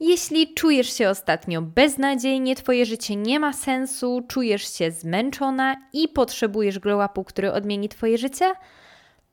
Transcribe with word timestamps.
Jeśli 0.00 0.54
czujesz 0.54 0.96
się 0.96 1.08
ostatnio 1.08 1.62
beznadziejnie, 1.62 2.56
Twoje 2.56 2.86
życie 2.86 3.16
nie 3.16 3.40
ma 3.40 3.52
sensu, 3.52 4.24
czujesz 4.28 4.74
się 4.78 4.90
zmęczona 4.90 5.76
i 5.92 6.08
potrzebujesz 6.08 6.78
glow 6.78 7.10
upu, 7.10 7.24
który 7.24 7.52
odmieni 7.52 7.88
Twoje 7.88 8.18
życie, 8.18 8.52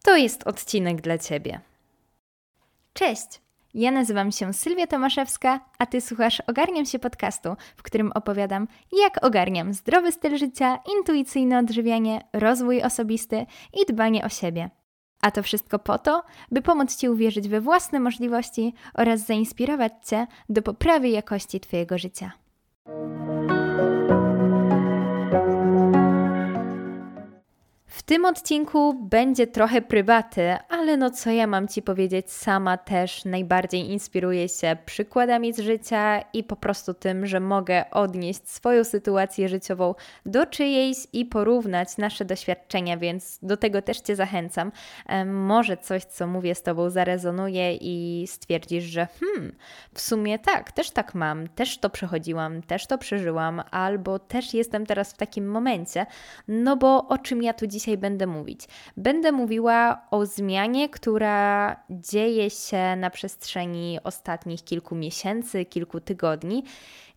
to 0.03 0.15
jest 0.15 0.47
odcinek 0.47 1.01
dla 1.01 1.17
Ciebie. 1.17 1.61
Cześć! 2.93 3.41
Ja 3.73 3.91
nazywam 3.91 4.31
się 4.31 4.53
Sylwia 4.53 4.87
Tomaszewska, 4.87 5.59
a 5.77 5.85
Ty 5.85 6.01
słuchasz 6.01 6.41
Ogarniam 6.47 6.85
się 6.85 6.99
podcastu, 6.99 7.55
w 7.77 7.83
którym 7.83 8.11
opowiadam, 8.15 8.67
jak 8.91 9.25
ogarniam 9.25 9.73
zdrowy 9.73 10.11
styl 10.11 10.37
życia, 10.37 10.79
intuicyjne 10.97 11.59
odżywianie, 11.59 12.21
rozwój 12.33 12.83
osobisty 12.83 13.45
i 13.81 13.93
dbanie 13.93 14.25
o 14.25 14.29
siebie. 14.29 14.69
A 15.21 15.31
to 15.31 15.43
wszystko 15.43 15.79
po 15.79 15.97
to, 15.97 16.23
by 16.51 16.61
pomóc 16.61 16.95
Ci 16.95 17.09
uwierzyć 17.09 17.47
we 17.47 17.61
własne 17.61 17.99
możliwości 17.99 18.73
oraz 18.93 19.25
zainspirować 19.25 19.93
Cię 20.09 20.27
do 20.49 20.61
poprawy 20.61 21.09
jakości 21.09 21.59
Twojego 21.59 21.97
życia. 21.97 22.31
W 28.01 28.03
tym 28.03 28.25
odcinku 28.25 28.93
będzie 28.93 29.47
trochę 29.47 29.81
prywaty, 29.81 30.55
ale 30.69 30.97
no 30.97 31.11
co 31.11 31.31
ja 31.31 31.47
mam 31.47 31.67
Ci 31.67 31.81
powiedzieć, 31.81 32.31
sama 32.31 32.77
też 32.77 33.25
najbardziej 33.25 33.91
inspiruję 33.91 34.49
się 34.49 34.77
przykładami 34.85 35.53
z 35.53 35.59
życia 35.59 36.21
i 36.33 36.43
po 36.43 36.55
prostu 36.55 36.93
tym, 36.93 37.25
że 37.25 37.39
mogę 37.39 37.91
odnieść 37.91 38.49
swoją 38.49 38.83
sytuację 38.83 39.49
życiową 39.49 39.95
do 40.25 40.45
czyjejś 40.45 40.97
i 41.13 41.25
porównać 41.25 41.97
nasze 41.97 42.25
doświadczenia, 42.25 42.97
więc 42.97 43.39
do 43.41 43.57
tego 43.57 43.81
też 43.81 43.99
Cię 44.01 44.15
zachęcam. 44.15 44.71
Może 45.25 45.77
coś, 45.77 46.03
co 46.03 46.27
mówię 46.27 46.55
z 46.55 46.63
Tobą 46.63 46.89
zarezonuje 46.89 47.75
i 47.75 48.25
stwierdzisz, 48.27 48.83
że 48.83 49.07
hmm, 49.19 49.55
w 49.93 50.01
sumie 50.01 50.39
tak, 50.39 50.71
też 50.71 50.91
tak 50.91 51.15
mam, 51.15 51.47
też 51.47 51.77
to 51.77 51.89
przechodziłam, 51.89 52.61
też 52.61 52.87
to 52.87 52.97
przeżyłam, 52.97 53.61
albo 53.71 54.19
też 54.19 54.53
jestem 54.53 54.85
teraz 54.85 55.13
w 55.13 55.17
takim 55.17 55.47
momencie, 55.49 56.05
no 56.47 56.77
bo 56.77 57.07
o 57.07 57.17
czym 57.17 57.43
ja 57.43 57.53
tu 57.53 57.67
dzisiaj 57.67 57.90
dzisiaj 57.91 57.97
będę 57.97 58.27
mówić? 58.27 58.67
Będę 58.97 59.31
mówiła 59.31 60.01
o 60.11 60.25
zmianie, 60.25 60.89
która 60.89 61.75
dzieje 61.89 62.49
się 62.49 62.95
na 62.95 63.09
przestrzeni 63.09 63.99
ostatnich 64.03 64.63
kilku 64.63 64.95
miesięcy, 64.95 65.65
kilku 65.65 65.99
tygodni, 65.99 66.63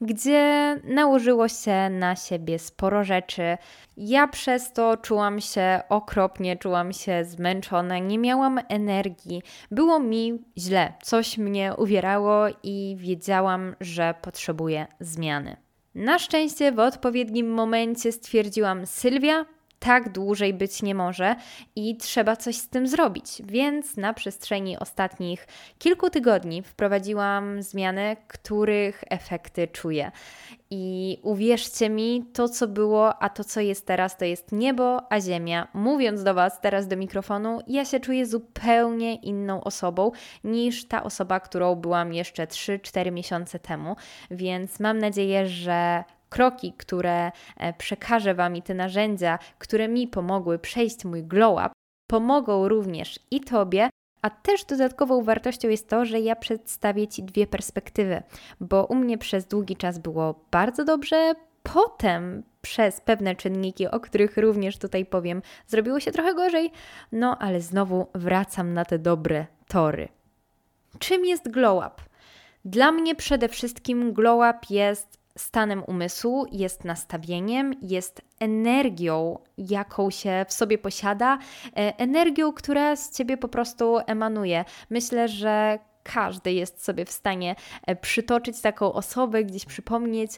gdzie 0.01 0.77
nałożyło 0.85 1.49
się 1.49 1.91
na 1.91 2.17
siebie 2.17 2.59
sporo 2.59 3.05
rzeczy. 3.05 3.59
Ja 3.97 4.29
przez 4.29 4.73
to 4.73 4.97
czułam 4.97 5.41
się 5.41 5.81
okropnie, 5.89 6.57
czułam 6.57 6.93
się 6.93 7.25
zmęczona, 7.25 7.99
nie 7.99 8.19
miałam 8.19 8.61
energii, 8.69 9.43
było 9.71 10.01
mi 10.01 10.39
źle, 10.59 10.93
coś 11.03 11.39
mnie 11.39 11.75
uwierało 11.79 12.47
i 12.63 12.97
wiedziałam, 12.99 13.77
że 13.81 14.15
potrzebuję 14.23 14.87
zmiany. 15.01 15.57
Na 15.95 16.19
szczęście 16.19 16.73
w 16.73 16.79
odpowiednim 16.79 17.51
momencie 17.51 18.13
stwierdziłam: 18.13 18.87
Sylwia, 18.87 19.45
tak 19.79 20.09
dłużej 20.09 20.55
być 20.55 20.83
nie 20.83 20.95
może 20.95 21.37
i 21.77 21.97
trzeba 21.97 22.37
coś 22.37 22.57
z 22.57 22.69
tym 22.69 22.89
zrobić. 22.89 23.43
Więc 23.45 23.97
na 23.97 24.15
przestrzeni 24.15 24.79
ostatnich 24.79 25.47
kilku 25.79 26.11
tygodni 26.11 26.63
wprowadziłam 26.63 27.63
zmiany, 27.63 28.17
których 28.29 29.05
efekty 29.11 29.69
czuję. 29.69 30.11
I 30.71 31.19
uwierzcie 31.23 31.91
mi, 31.91 32.25
to 32.33 32.49
co 32.49 32.69
było, 32.69 33.23
a 33.23 33.29
to 33.29 33.45
co 33.45 33.61
jest 33.61 33.87
teraz, 33.87 34.17
to 34.17 34.25
jest 34.25 34.53
niebo, 34.53 35.13
a 35.13 35.21
ziemia. 35.21 35.69
Mówiąc 35.75 36.23
do 36.23 36.35
Was 36.35 36.61
teraz 36.61 36.89
do 36.89 36.97
mikrofonu, 36.97 37.61
ja 37.67 37.85
się 37.85 38.01
czuję 38.01 38.27
zupełnie 38.27 39.15
inną 39.15 39.65
osobą 39.65 40.11
niż 40.45 40.89
ta 40.89 41.03
osoba, 41.03 41.41
którą 41.41 41.75
byłam 41.75 42.13
jeszcze 42.13 42.47
3-4 42.47 43.13
miesiące 43.13 43.59
temu. 43.59 43.97
Więc 44.31 44.81
mam 44.81 44.99
nadzieję, 44.99 45.47
że 45.47 46.05
kroki, 46.35 46.73
które 46.73 47.33
e, 47.57 47.73
przekażę 47.73 48.35
Wam 48.35 48.57
i 48.57 48.63
te 48.63 48.75
narzędzia, 48.75 49.39
które 49.59 49.89
mi 49.89 50.09
pomogły 50.09 50.59
przejść 50.59 51.05
mój 51.05 51.23
glow 51.23 51.53
up, 51.53 51.73
pomogą 52.11 52.69
również 52.69 53.21
i 53.31 53.41
Tobie, 53.41 53.91
a 54.23 54.31
też 54.31 54.65
dodatkową 54.65 55.23
wartością 55.23 55.69
jest 55.69 55.89
to, 55.89 56.05
że 56.05 56.21
ja 56.21 56.37
przedstawię 56.37 57.09
Ci 57.09 57.23
dwie 57.23 57.47
perspektywy, 57.47 58.23
bo 58.61 58.85
u 58.85 58.95
mnie 58.95 59.19
przez 59.19 59.47
długi 59.47 59.77
czas 59.77 59.99
było 59.99 60.45
bardzo 60.51 60.85
dobrze, 60.85 61.35
potem 61.63 62.43
przez 62.63 63.01
pewne 63.01 63.37
czynniki, 63.37 63.89
o 63.89 64.01
których 64.01 64.37
również 64.37 64.79
tutaj 64.79 65.07
powiem, 65.07 65.43
zrobiło 65.67 66.01
się 66.01 66.13
trochę 66.13 66.35
gorzej, 66.35 66.71
no 67.13 67.39
ale 67.39 67.61
znowu 67.61 68.07
wracam 68.15 68.75
na 68.75 68.85
te 68.85 68.99
dobre 68.99 69.47
tory. 69.69 70.09
Czym 70.99 71.25
jest 71.25 71.51
glow 71.51 71.79
up? 71.79 72.03
Dla 72.65 72.93
mnie 72.93 73.15
przede 73.15 73.49
wszystkim 73.49 74.13
glow 74.13 74.37
up 74.37 74.59
jest 74.71 75.24
stanem 75.39 75.83
umysłu, 75.87 76.47
jest 76.53 76.85
nastawieniem, 76.85 77.75
jest 77.83 78.23
energią, 78.41 79.39
jaką 79.59 80.11
się 80.11 80.47
w 80.49 80.53
sobie 80.53 80.79
posiada, 80.79 81.39
e, 81.65 81.99
energią, 81.99 82.53
która 82.53 82.97
z 82.97 83.11
ciebie 83.11 83.37
po 83.37 83.49
prostu 83.49 83.99
emanuje. 84.07 84.65
Myślę, 84.91 85.29
że 85.29 85.79
każdy 86.03 86.53
jest 86.53 86.85
sobie 86.85 87.05
w 87.05 87.11
stanie 87.11 87.57
e, 87.87 87.97
przytoczyć 87.97 88.61
taką 88.61 88.93
osobę, 88.93 89.45
gdzieś 89.45 89.65
przypomnieć 89.65 90.31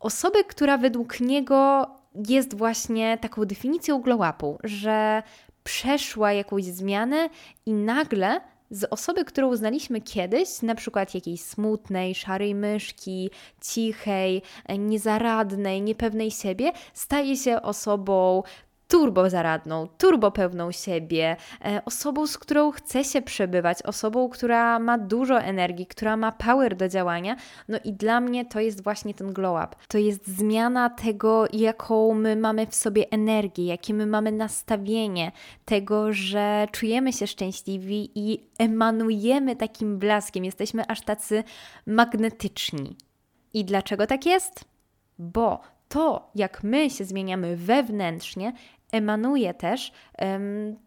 osobę, 0.00 0.44
która 0.44 0.78
według 0.78 1.20
niego 1.20 1.86
jest 2.28 2.56
właśnie 2.56 3.18
taką 3.18 3.44
definicją 3.44 4.02
glow-upu, 4.02 4.56
że 4.64 5.22
przeszła 5.64 6.32
jakąś 6.32 6.64
zmianę 6.64 7.28
i 7.66 7.72
nagle 7.72 8.40
z 8.70 8.84
osoby, 8.84 9.24
którą 9.24 9.56
znaliśmy 9.56 10.00
kiedyś, 10.00 10.62
na 10.62 10.74
przykład 10.74 11.14
jakiejś 11.14 11.40
smutnej, 11.40 12.14
szarej 12.14 12.54
myszki, 12.54 13.30
cichej, 13.60 14.42
niezaradnej, 14.78 15.82
niepewnej 15.82 16.30
siebie, 16.30 16.72
staje 16.94 17.36
się 17.36 17.62
osobą 17.62 18.42
turbo 18.88 19.30
zaradną, 19.30 19.88
turbo 19.98 20.30
pełną 20.30 20.72
siebie, 20.72 21.36
e, 21.64 21.82
osobą, 21.84 22.26
z 22.26 22.38
którą 22.38 22.70
chce 22.70 23.04
się 23.04 23.22
przebywać, 23.22 23.82
osobą, 23.82 24.28
która 24.28 24.78
ma 24.78 24.98
dużo 24.98 25.40
energii, 25.40 25.86
która 25.86 26.16
ma 26.16 26.32
power 26.32 26.76
do 26.76 26.88
działania. 26.88 27.36
No 27.68 27.78
i 27.84 27.92
dla 27.92 28.20
mnie 28.20 28.44
to 28.44 28.60
jest 28.60 28.84
właśnie 28.84 29.14
ten 29.14 29.32
glow 29.32 29.64
up. 29.64 29.76
To 29.88 29.98
jest 29.98 30.26
zmiana 30.26 30.90
tego, 30.90 31.44
jaką 31.52 32.14
my 32.14 32.36
mamy 32.36 32.66
w 32.66 32.74
sobie 32.74 33.10
energię, 33.10 33.64
jakie 33.64 33.94
my 33.94 34.06
mamy 34.06 34.32
nastawienie, 34.32 35.32
tego, 35.64 36.12
że 36.12 36.66
czujemy 36.72 37.12
się 37.12 37.26
szczęśliwi 37.26 38.10
i 38.14 38.40
emanujemy 38.58 39.56
takim 39.56 39.98
blaskiem, 39.98 40.44
jesteśmy 40.44 40.86
aż 40.86 41.00
tacy 41.00 41.44
magnetyczni. 41.86 42.96
I 43.54 43.64
dlaczego 43.64 44.06
tak 44.06 44.26
jest? 44.26 44.64
Bo 45.18 45.60
to, 45.88 46.30
jak 46.34 46.62
my 46.62 46.90
się 46.90 47.04
zmieniamy 47.04 47.56
wewnętrznie, 47.56 48.52
emanuje 48.92 49.54
też 49.54 49.92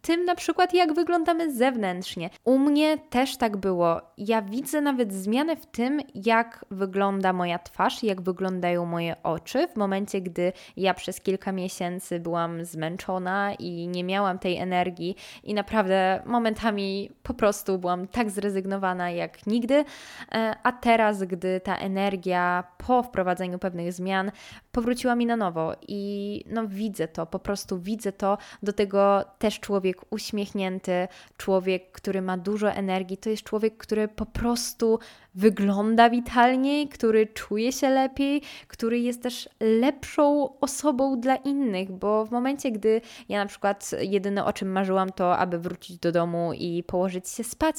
tym 0.02 0.26
na 0.26 0.36
przykład, 0.36 0.74
jak 0.74 0.94
wyglądamy 0.94 1.54
zewnętrznie. 1.54 2.30
U 2.44 2.60
mnie 2.60 2.98
też 2.98 3.38
tak 3.38 3.58
było. 3.58 4.02
Ja 4.18 4.42
widzę 4.42 4.82
nawet 4.82 5.14
zmianę 5.14 5.56
w 5.56 5.66
tym, 5.66 6.00
jak 6.16 6.66
wygląda 6.72 7.34
moja 7.34 7.60
twarz, 7.60 8.04
jak 8.04 8.22
wyglądają 8.22 8.86
moje 8.86 9.24
oczy 9.24 9.68
w 9.68 9.76
momencie, 9.76 10.22
gdy 10.22 10.54
ja 10.78 10.94
przez 10.94 11.22
kilka 11.22 11.52
miesięcy 11.52 12.20
byłam 12.20 12.66
zmęczona 12.66 13.54
i 13.54 13.88
nie 13.88 14.04
miałam 14.04 14.40
tej 14.40 14.58
energii 14.58 15.16
i 15.44 15.54
naprawdę 15.54 16.22
momentami 16.26 17.12
po 17.24 17.34
prostu 17.34 17.78
byłam 17.78 18.08
tak 18.08 18.30
zrezygnowana 18.30 19.12
jak 19.12 19.48
nigdy, 19.48 19.86
e, 20.32 20.56
a 20.64 20.72
teraz, 20.72 21.24
gdy 21.24 21.60
ta 21.60 21.76
energia 21.76 22.64
po 22.78 23.04
wprowadzeniu 23.04 23.60
pewnych 23.60 23.94
zmian 23.94 24.32
powróciła 24.72 25.16
mi 25.16 25.26
na 25.26 25.38
nowo 25.38 25.76
i 25.88 26.44
no 26.50 26.68
widzę 26.68 27.08
to, 27.08 27.26
po 27.26 27.40
prostu 27.40 27.80
widzę 27.80 28.12
to, 28.12 28.38
do 28.64 28.74
tego 28.74 29.26
też 29.40 29.60
człowiek 29.60 29.98
uśmiechnięty, 30.10 31.08
człowiek, 31.38 31.92
który 31.92 32.22
ma 32.22 32.38
dużo 32.38 32.72
energii, 32.72 33.18
to 33.18 33.30
jest 33.30 33.44
człowiek, 33.44 33.78
który 33.78 34.08
po 34.08 34.26
prostu 34.26 35.00
wygląda 35.36 36.10
witalniej, 36.10 36.88
który 36.88 37.28
czuje 37.28 37.72
się 37.72 37.90
lepiej, 37.90 38.42
który 38.68 39.00
jest 39.00 39.24
też 39.24 39.50
lepszą 39.60 40.50
osobą 40.60 41.20
dla 41.20 41.36
innych, 41.36 41.92
bo 41.92 42.26
w 42.26 42.32
momencie, 42.32 42.72
gdy 42.72 43.02
ja 43.30 43.40
na 43.40 43.46
przykład 43.46 43.92
jedyne 44.00 44.46
o 44.46 44.54
czym 44.54 44.72
marzyłam, 44.72 45.10
to 45.10 45.38
aby 45.38 45.60
wrócić 45.60 45.98
do 45.98 46.12
domu 46.12 46.54
i 46.54 46.84
położyć 46.84 47.30
się 47.30 47.44
spać, 47.44 47.76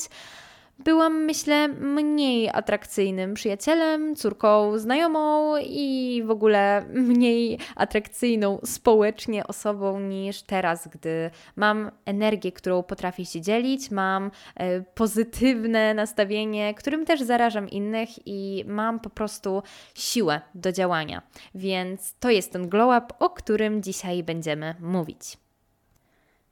byłam, 0.79 1.25
myślę, 1.25 1.69
mniej 1.69 2.51
atrakcyjnym 2.53 3.35
przyjacielem, 3.35 4.17
córką, 4.17 4.79
znajomą 4.79 5.57
i 5.57 6.23
w 6.27 6.31
ogóle 6.31 6.85
mniej 6.95 7.59
atrakcyjną 7.77 8.59
społecznie 8.65 9.47
osobą 9.47 10.01
niż 10.01 10.43
teraz, 10.43 10.89
gdy 10.89 11.31
mam 11.57 11.91
energię, 12.05 12.53
którą 12.53 12.83
potrafię 12.83 13.25
się 13.25 13.41
dzielić, 13.41 13.91
mam 13.91 14.31
e, 14.55 14.81
pozytywne 14.81 15.95
nastawienie, 15.95 16.75
którym 16.75 17.05
też 17.05 17.23
zarażam 17.23 17.69
innych 17.69 18.09
i 18.27 18.65
mam 18.67 19.01
po 19.01 19.11
prostu 19.11 19.63
siłę 19.95 20.41
do 20.55 20.73
działania. 20.73 21.23
Więc 21.55 22.15
to 22.21 22.31
jest 22.31 22.53
ten 22.53 22.69
glow 22.69 23.05
up, 23.05 23.15
o 23.19 23.31
którym 23.31 23.83
dzisiaj 23.83 24.23
będziemy 24.23 24.75
mówić. 24.81 25.42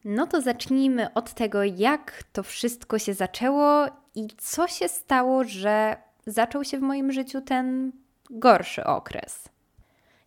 No 0.04 0.26
to 0.26 0.40
zacznijmy 0.40 1.14
od 1.14 1.34
tego, 1.34 1.64
jak 1.64 2.24
to 2.32 2.42
wszystko 2.42 2.98
się 2.98 3.14
zaczęło 3.14 3.86
i 4.14 4.28
co 4.38 4.68
się 4.68 4.88
stało, 4.88 5.44
że 5.44 5.96
zaczął 6.26 6.64
się 6.64 6.78
w 6.78 6.82
moim 6.82 7.12
życiu 7.12 7.40
ten 7.40 7.92
gorszy 8.30 8.84
okres. 8.84 9.48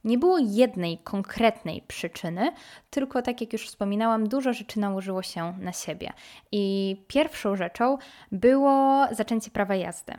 Nie 0.03 0.17
było 0.17 0.37
jednej 0.37 0.97
konkretnej 0.97 1.83
przyczyny, 1.87 2.51
tylko 2.89 3.21
tak 3.21 3.41
jak 3.41 3.53
już 3.53 3.67
wspominałam, 3.67 4.27
dużo 4.27 4.53
rzeczy 4.53 4.79
nałożyło 4.79 5.21
się 5.21 5.53
na 5.59 5.71
siebie. 5.73 6.13
I 6.51 6.95
pierwszą 7.07 7.55
rzeczą 7.55 7.97
było 8.31 9.07
zaczęcie 9.11 9.51
prawa 9.51 9.75
jazdy. 9.75 10.13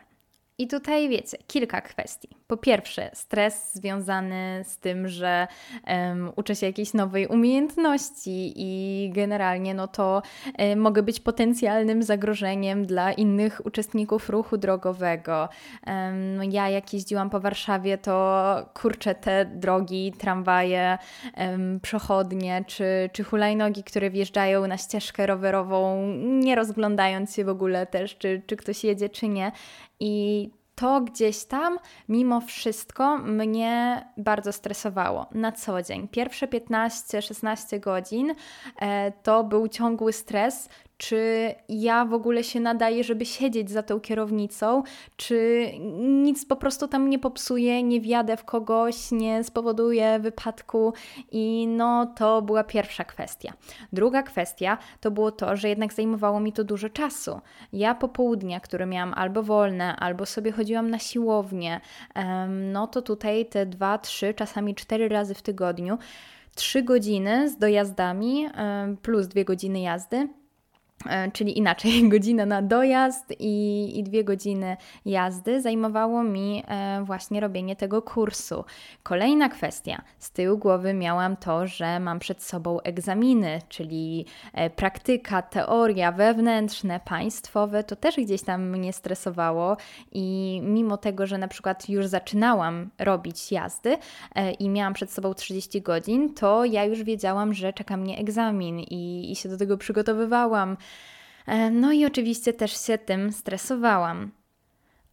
I 0.58 0.68
tutaj 0.68 1.08
wiecie, 1.08 1.36
kilka 1.46 1.80
kwestii. 1.80 2.28
Po 2.46 2.56
pierwsze, 2.56 3.10
stres 3.12 3.74
związany 3.74 4.64
z 4.64 4.78
tym, 4.78 5.08
że 5.08 5.46
um, 5.86 6.32
uczę 6.36 6.56
się 6.56 6.66
jakiejś 6.66 6.94
nowej 6.94 7.26
umiejętności 7.26 8.52
i 8.56 9.10
generalnie 9.14 9.74
no 9.74 9.88
to 9.88 10.22
um, 10.58 10.78
mogę 10.80 11.02
być 11.02 11.20
potencjalnym 11.20 12.02
zagrożeniem 12.02 12.86
dla 12.86 13.12
innych 13.12 13.66
uczestników 13.66 14.30
ruchu 14.30 14.56
drogowego. 14.56 15.48
Um, 15.86 16.44
ja 16.44 16.68
jak 16.68 16.92
jeździłam 16.92 17.30
po 17.30 17.40
Warszawie, 17.40 17.98
to 17.98 18.56
kurczę 18.74 19.14
te 19.14 19.44
drogi, 19.44 20.12
tramwaje, 20.18 20.98
przechodnie 21.82 22.64
czy, 22.66 23.10
czy 23.12 23.24
hulajnogi, 23.24 23.84
które 23.84 24.10
wjeżdżają 24.10 24.66
na 24.66 24.78
ścieżkę 24.78 25.26
rowerową, 25.26 26.06
nie 26.22 26.54
rozglądając 26.54 27.34
się 27.34 27.44
w 27.44 27.48
ogóle 27.48 27.86
też, 27.86 28.18
czy, 28.18 28.42
czy 28.46 28.56
ktoś 28.56 28.84
jedzie, 28.84 29.08
czy 29.08 29.28
nie. 29.28 29.52
I 30.00 30.43
to 30.74 31.00
gdzieś 31.00 31.44
tam, 31.44 31.78
mimo 32.08 32.40
wszystko, 32.40 33.18
mnie 33.18 34.04
bardzo 34.16 34.52
stresowało 34.52 35.26
na 35.34 35.52
co 35.52 35.82
dzień. 35.82 36.08
Pierwsze 36.08 36.46
15-16 36.46 37.80
godzin 37.80 38.34
e, 38.80 39.12
to 39.12 39.44
był 39.44 39.68
ciągły 39.68 40.12
stres, 40.12 40.68
czy 40.96 41.54
ja 41.68 42.04
w 42.04 42.14
ogóle 42.14 42.44
się 42.44 42.60
nadaję, 42.60 43.04
żeby 43.04 43.26
siedzieć 43.26 43.70
za 43.70 43.82
tą 43.82 44.00
kierownicą, 44.00 44.82
czy 45.16 45.66
nic 46.00 46.46
po 46.46 46.56
prostu 46.56 46.88
tam 46.88 47.10
nie 47.10 47.18
popsuje, 47.18 47.82
nie 47.82 48.00
wjadę 48.00 48.36
w 48.36 48.44
kogoś, 48.44 49.12
nie 49.12 49.44
spowoduje 49.44 50.18
wypadku 50.18 50.92
i 51.32 51.66
no 51.68 52.06
to 52.06 52.42
była 52.42 52.64
pierwsza 52.64 53.04
kwestia. 53.04 53.52
Druga 53.92 54.22
kwestia 54.22 54.78
to 55.00 55.10
było 55.10 55.32
to, 55.32 55.56
że 55.56 55.68
jednak 55.68 55.92
zajmowało 55.92 56.40
mi 56.40 56.52
to 56.52 56.64
dużo 56.64 56.88
czasu. 56.88 57.40
Ja 57.72 57.94
popołudnia, 57.94 58.60
które 58.60 58.86
miałam 58.86 59.14
albo 59.14 59.42
wolne, 59.42 59.96
albo 59.96 60.26
sobie 60.26 60.52
chodziłam 60.52 60.90
na 60.90 60.98
siłownię, 60.98 61.80
no 62.48 62.86
to 62.86 63.02
tutaj 63.02 63.46
te 63.46 63.66
dwa, 63.66 63.98
trzy, 63.98 64.34
czasami 64.34 64.74
cztery 64.74 65.08
razy 65.08 65.34
w 65.34 65.42
tygodniu, 65.42 65.98
trzy 66.54 66.82
godziny 66.82 67.50
z 67.50 67.56
dojazdami 67.56 68.48
plus 69.02 69.26
dwie 69.28 69.44
godziny 69.44 69.80
jazdy 69.80 70.28
czyli 71.32 71.58
inaczej, 71.58 72.08
godzina 72.08 72.46
na 72.46 72.62
dojazd 72.62 73.32
i, 73.38 73.92
i 73.98 74.02
dwie 74.02 74.24
godziny 74.24 74.76
jazdy 75.04 75.62
zajmowało 75.62 76.22
mi 76.22 76.62
e, 76.68 77.02
właśnie 77.04 77.40
robienie 77.40 77.76
tego 77.76 78.02
kursu. 78.02 78.64
Kolejna 79.02 79.48
kwestia. 79.48 80.02
Z 80.18 80.30
tyłu 80.30 80.58
głowy 80.58 80.94
miałam 80.94 81.36
to, 81.36 81.66
że 81.66 82.00
mam 82.00 82.18
przed 82.18 82.42
sobą 82.42 82.80
egzaminy, 82.80 83.62
czyli 83.68 84.26
e, 84.52 84.70
praktyka, 84.70 85.42
teoria, 85.42 86.12
wewnętrzne, 86.12 87.00
państwowe. 87.04 87.84
To 87.84 87.96
też 87.96 88.16
gdzieś 88.16 88.42
tam 88.42 88.68
mnie 88.70 88.92
stresowało 88.92 89.76
i 90.12 90.60
mimo 90.64 90.96
tego, 90.96 91.26
że 91.26 91.38
na 91.38 91.48
przykład 91.48 91.88
już 91.88 92.06
zaczynałam 92.06 92.90
robić 92.98 93.52
jazdy 93.52 93.96
i 94.58 94.68
miałam 94.68 94.94
przed 94.94 95.12
sobą 95.12 95.34
30 95.34 95.82
godzin, 95.82 96.34
to 96.34 96.64
ja 96.64 96.84
już 96.84 97.02
wiedziałam, 97.02 97.54
że 97.54 97.72
czeka 97.72 97.96
mnie 97.96 98.18
egzamin 98.18 98.80
i, 98.80 99.32
i 99.32 99.36
się 99.36 99.48
do 99.48 99.56
tego 99.56 99.76
przygotowywałam. 99.76 100.76
E, 101.46 101.70
no 101.70 101.92
i 101.92 102.06
oczywiście 102.06 102.52
też 102.52 102.86
się 102.86 102.98
tym 102.98 103.32
stresowałam. 103.32 104.30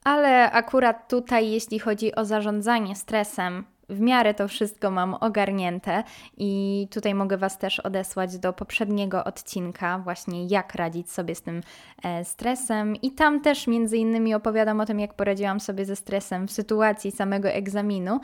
Ale 0.04 0.51
akurat 0.51 1.10
tutaj, 1.10 1.51
jeśli 1.51 1.80
chodzi 1.80 2.16
o 2.16 2.25
zarządzanie 2.25 2.95
stresem, 2.95 3.66
w 3.91 3.99
miarę 3.99 4.33
to 4.33 4.47
wszystko 4.47 4.91
mam 4.91 5.13
ogarnięte 5.13 6.03
i 6.38 6.88
tutaj 6.91 7.15
mogę 7.15 7.38
Was 7.38 7.57
też 7.57 7.79
odesłać 7.79 8.38
do 8.38 8.53
poprzedniego 8.53 9.23
odcinka, 9.23 9.99
właśnie 9.99 10.45
jak 10.45 10.75
radzić 10.75 11.11
sobie 11.11 11.35
z 11.35 11.41
tym 11.41 11.61
e, 12.03 12.25
stresem. 12.25 12.95
I 12.95 13.11
tam 13.11 13.41
też 13.41 13.67
między 13.67 13.97
innymi 13.97 14.33
opowiadam 14.33 14.79
o 14.79 14.85
tym, 14.85 14.99
jak 14.99 15.13
poradziłam 15.13 15.59
sobie 15.59 15.85
ze 15.85 15.95
stresem 15.95 16.47
w 16.47 16.51
sytuacji 16.51 17.11
samego 17.11 17.49
egzaminu. 17.49 18.19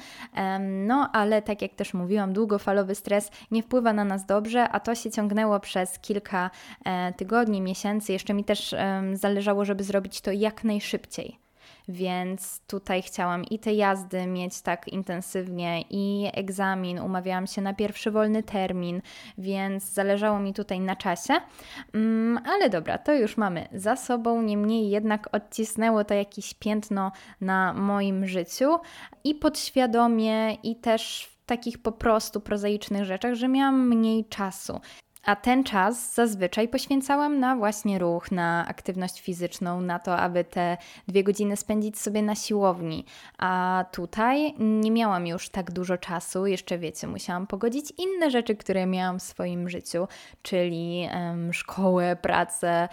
No, 0.60 1.10
ale 1.14 1.42
tak 1.42 1.62
jak 1.62 1.74
też 1.74 1.94
mówiłam, 1.94 2.34
długofalowy 2.34 2.96
stres 2.96 3.32
nie 3.52 3.64
wpływa 3.64 3.94
na 3.94 4.06
nas 4.06 4.26
dobrze, 4.26 4.70
a 4.70 4.80
to 4.80 4.96
się 4.96 5.12
ciągnęło 5.12 5.60
przez 5.60 6.00
kilka 6.00 6.50
e, 6.86 7.14
tygodni, 7.14 7.62
miesięcy. 7.62 8.14
Jeszcze 8.14 8.34
mi 8.34 8.44
też 8.44 8.76
zależało, 9.14 9.66
żeby 9.66 9.84
zrobić 9.84 10.22
to 10.22 10.32
jak 10.32 10.64
najszybciej 10.64 11.47
więc 11.88 12.62
tutaj 12.68 13.02
chciałam 13.02 13.46
i 13.46 13.60
te 13.60 13.74
jazdy 13.74 14.28
mieć 14.28 14.62
tak 14.62 14.88
intensywnie, 14.88 15.82
i 15.90 16.30
egzamin, 16.34 17.00
umawiałam 17.00 17.48
się 17.48 17.62
na 17.62 17.74
pierwszy 17.74 18.12
wolny 18.12 18.44
termin, 18.44 19.02
więc 19.38 19.84
zależało 19.84 20.40
mi 20.40 20.54
tutaj 20.54 20.80
na 20.80 20.96
czasie. 20.96 21.34
Mm, 21.94 22.40
ale 22.46 22.70
dobra, 22.70 22.98
to 22.98 23.14
już 23.14 23.38
mamy 23.38 23.68
za 23.74 23.96
sobą, 23.96 24.42
niemniej 24.42 24.90
jednak 24.90 25.30
odcisnęło 25.32 26.04
to 26.04 26.14
jakieś 26.14 26.54
piętno 26.54 27.12
na 27.42 27.74
moim 27.74 28.28
życiu 28.28 28.78
i 29.24 29.36
podświadomie, 29.36 30.54
i 30.54 30.76
też 30.76 31.30
w 31.32 31.46
takich 31.46 31.82
po 31.82 31.92
prostu 31.92 32.42
prozaicznych 32.42 33.06
rzeczach, 33.06 33.34
że 33.34 33.48
miałam 33.48 33.88
mniej 33.88 34.26
czasu. 34.26 34.80
A 35.28 35.36
ten 35.36 35.64
czas 35.64 36.14
zazwyczaj 36.14 36.68
poświęcałam 36.68 37.40
na 37.40 37.56
właśnie 37.56 38.00
ruch, 38.00 38.32
na 38.32 38.66
aktywność 38.68 39.22
fizyczną, 39.22 39.82
na 39.82 40.00
to, 40.00 40.18
aby 40.18 40.44
te 40.44 40.78
dwie 41.08 41.24
godziny 41.24 41.58
spędzić 41.58 42.00
sobie 42.00 42.22
na 42.22 42.36
siłowni. 42.36 43.06
A 43.38 43.86
tutaj 43.92 44.54
nie 44.60 44.92
miałam 44.92 45.28
już 45.28 45.50
tak 45.50 45.72
dużo 45.72 45.98
czasu, 45.98 46.46
jeszcze 46.46 46.78
wiecie, 46.78 47.08
musiałam 47.08 47.48
pogodzić 47.48 47.94
inne 47.98 48.32
rzeczy, 48.32 48.56
które 48.56 48.86
miałam 48.86 49.20
w 49.20 49.24
swoim 49.24 49.70
życiu, 49.70 50.08
czyli 50.42 51.10
um, 51.14 51.54
szkołę, 51.54 52.16
pracę, 52.16 52.90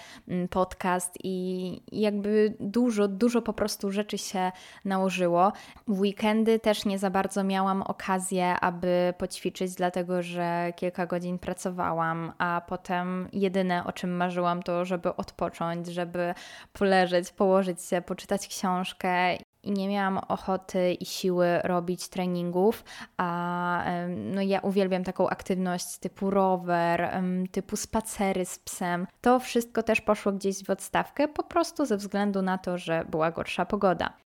podcast 0.50 1.18
i 1.24 1.80
jakby 1.92 2.54
dużo, 2.60 3.08
dużo 3.08 3.42
po 3.42 3.52
prostu 3.52 3.90
rzeczy 3.90 4.18
się 4.18 4.52
nałożyło. 4.84 5.52
W 5.88 6.00
weekendy 6.00 6.58
też 6.58 6.84
nie 6.84 6.98
za 6.98 7.10
bardzo 7.10 7.44
miałam 7.44 7.82
okazję, 7.82 8.60
aby 8.60 9.14
poćwiczyć, 9.18 9.74
dlatego 9.74 10.22
że 10.22 10.72
kilka 10.76 11.06
godzin 11.06 11.38
pracowałam 11.38 12.23
a 12.38 12.62
potem 12.68 13.28
jedyne 13.32 13.84
o 13.84 13.92
czym 13.92 14.16
marzyłam 14.16 14.62
to, 14.62 14.84
żeby 14.84 15.16
odpocząć, 15.16 15.86
żeby 15.86 16.34
poleżeć, 16.72 17.32
położyć 17.32 17.82
się, 17.82 18.02
poczytać 18.02 18.48
książkę 18.48 19.36
i 19.62 19.72
nie 19.72 19.88
miałam 19.88 20.18
ochoty 20.18 20.92
i 20.92 21.06
siły 21.06 21.58
robić 21.64 22.08
treningów, 22.08 22.84
a 23.16 23.84
no 24.08 24.42
ja 24.42 24.60
uwielbiam 24.60 25.04
taką 25.04 25.28
aktywność 25.28 25.98
typu 25.98 26.30
rower, 26.30 27.22
typu 27.52 27.76
spacery 27.76 28.44
z 28.44 28.58
psem. 28.58 29.06
To 29.20 29.40
wszystko 29.40 29.82
też 29.82 30.00
poszło 30.00 30.32
gdzieś 30.32 30.64
w 30.64 30.70
odstawkę, 30.70 31.28
po 31.28 31.42
prostu 31.42 31.86
ze 31.86 31.96
względu 31.96 32.42
na 32.42 32.58
to, 32.58 32.78
że 32.78 33.04
była 33.10 33.30
gorsza 33.30 33.66
pogoda. 33.66 34.23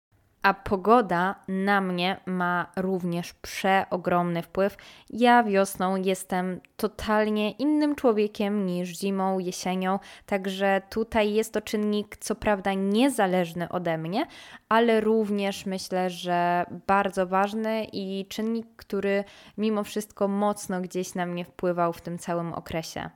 A 0.45 0.53
pogoda 0.53 1.35
na 1.47 1.81
mnie 1.81 2.19
ma 2.25 2.71
również 2.75 3.33
przeogromny 3.33 4.41
wpływ. 4.41 4.77
Ja 5.09 5.43
wiosną 5.43 5.95
jestem 5.95 6.59
totalnie 6.77 7.51
innym 7.51 7.95
człowiekiem 7.95 8.65
niż 8.65 8.89
zimą, 8.99 9.39
jesienią, 9.39 9.99
także 10.25 10.81
tutaj 10.89 11.33
jest 11.33 11.53
to 11.53 11.61
czynnik, 11.61 12.17
co 12.17 12.35
prawda 12.35 12.73
niezależny 12.73 13.69
ode 13.69 13.97
mnie, 13.97 14.27
ale 14.69 15.01
również 15.01 15.65
myślę, 15.65 16.09
że 16.09 16.65
bardzo 16.87 17.27
ważny 17.27 17.87
i 17.93 18.25
czynnik, 18.29 18.67
który 18.75 19.23
mimo 19.57 19.83
wszystko 19.83 20.27
mocno 20.27 20.81
gdzieś 20.81 21.15
na 21.15 21.25
mnie 21.25 21.45
wpływał 21.45 21.93
w 21.93 22.01
tym 22.01 22.17
całym 22.17 22.53
okresie. 22.53 23.09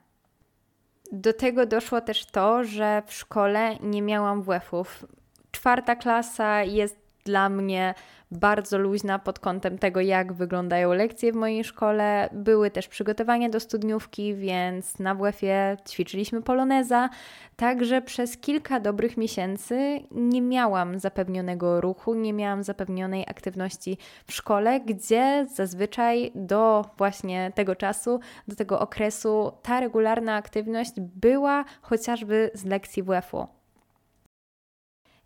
Do 1.12 1.34
tego 1.34 1.66
doszło 1.66 2.02
też 2.02 2.26
to, 2.26 2.64
że 2.64 3.04
w 3.06 3.14
szkole 3.14 3.76
nie 3.82 4.02
miałam 4.02 4.42
WF-ów. 4.44 5.06
Czwarta 5.52 5.96
klasa 5.96 6.64
jest 6.64 7.09
dla 7.24 7.50
mnie 7.50 7.94
bardzo 8.32 8.78
luźna 8.78 9.20
pod 9.20 9.40
kątem 9.40 9.78
tego, 9.78 10.02
jak 10.02 10.34
wyglądają 10.34 10.94
lekcje 10.94 11.32
w 11.32 11.36
mojej 11.36 11.64
szkole. 11.64 12.30
Były 12.34 12.72
też 12.72 12.88
przygotowania 12.88 13.50
do 13.50 13.60
studniówki, 13.60 14.36
więc 14.36 15.00
na 15.00 15.16
WF-ie 15.16 15.78
ćwiczyliśmy 15.90 16.42
poloneza. 16.42 17.10
Także 17.56 18.02
przez 18.02 18.38
kilka 18.38 18.80
dobrych 18.80 19.18
miesięcy 19.18 20.00
nie 20.12 20.42
miałam 20.42 21.00
zapewnionego 21.00 21.82
ruchu, 21.82 22.14
nie 22.14 22.34
miałam 22.34 22.64
zapewnionej 22.64 23.26
aktywności 23.28 23.98
w 24.26 24.34
szkole, 24.34 24.80
gdzie 24.80 25.46
zazwyczaj 25.54 26.32
do 26.36 26.86
właśnie 26.98 27.52
tego 27.56 27.76
czasu, 27.76 28.20
do 28.48 28.56
tego 28.56 28.80
okresu 28.80 29.52
ta 29.62 29.80
regularna 29.80 30.36
aktywność 30.36 30.92
była 31.00 31.66
chociażby 31.82 32.52
z 32.54 32.66
lekcji 32.66 33.04
WF-u. 33.04 33.59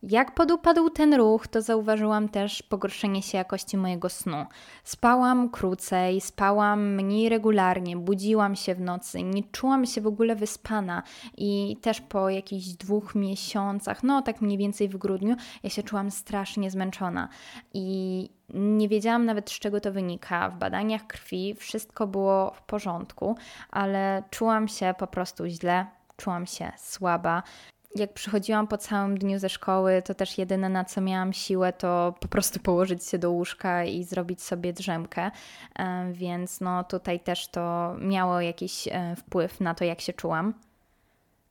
Jak 0.10 0.36
podupadł 0.36 0.90
ten 0.90 1.14
ruch, 1.14 1.48
to 1.48 1.62
zauważyłam 1.62 2.30
też 2.30 2.64
pogorszenie 2.64 3.22
się 3.22 3.38
jakości 3.38 3.78
mojego 3.78 4.10
snu. 4.10 4.46
Spałam 4.84 5.50
krócej, 5.50 6.22
spałam 6.22 6.96
mniej 6.96 7.30
regularnie, 7.30 7.98
budziłam 7.98 8.56
się 8.56 8.76
w 8.76 8.82
nocy, 8.82 9.24
nie 9.24 9.44
czułam 9.44 9.86
się 9.86 10.02
w 10.02 10.08
ogóle 10.08 10.36
wyspana 10.36 11.04
i 11.38 11.78
też 11.82 12.02
po 12.02 12.30
jakichś 12.30 12.68
dwóch 12.68 13.16
miesiącach, 13.16 14.04
no 14.04 14.22
tak 14.22 14.42
mniej 14.42 14.58
więcej 14.58 14.90
w 14.90 14.98
grudniu, 14.98 15.36
ja 15.64 15.70
się 15.70 15.84
czułam 15.84 16.12
strasznie 16.12 16.72
zmęczona 16.72 17.30
i 17.74 18.30
nie 18.54 18.88
wiedziałam 18.88 19.26
nawet 19.26 19.52
z 19.52 19.60
czego 19.60 19.82
to 19.82 19.92
wynika. 19.92 20.50
W 20.50 20.58
badaniach 20.58 21.08
krwi 21.08 21.56
wszystko 21.56 22.08
było 22.08 22.52
w 22.56 22.62
porządku, 22.62 23.36
ale 23.72 24.24
czułam 24.30 24.68
się 24.68 24.94
po 24.98 25.08
prostu 25.08 25.48
źle, 25.48 25.86
czułam 26.18 26.46
się 26.46 26.72
słaba 26.78 27.44
jak 27.96 28.14
przychodziłam 28.14 28.68
po 28.68 28.78
całym 28.78 29.18
dniu 29.18 29.40
ze 29.40 29.50
szkoły, 29.50 30.02
to 30.06 30.14
też 30.14 30.38
jedyne 30.38 30.70
na 30.70 30.86
co 30.86 31.02
miałam 31.02 31.34
siłę, 31.34 31.74
to 31.74 32.14
po 32.20 32.28
prostu 32.28 32.60
położyć 32.60 33.06
się 33.06 33.18
do 33.18 33.32
łóżka 33.32 33.84
i 33.84 34.04
zrobić 34.04 34.42
sobie 34.42 34.74
drzemkę. 34.74 35.32
Więc 36.12 36.62
no 36.62 36.84
tutaj 36.84 37.20
też 37.20 37.48
to 37.48 37.96
miało 38.00 38.42
jakiś 38.42 38.88
e, 38.88 39.16
wpływ 39.16 39.60
na 39.60 39.76
to, 39.76 39.86
jak 39.86 40.02
się 40.02 40.14
czułam. 40.14 40.54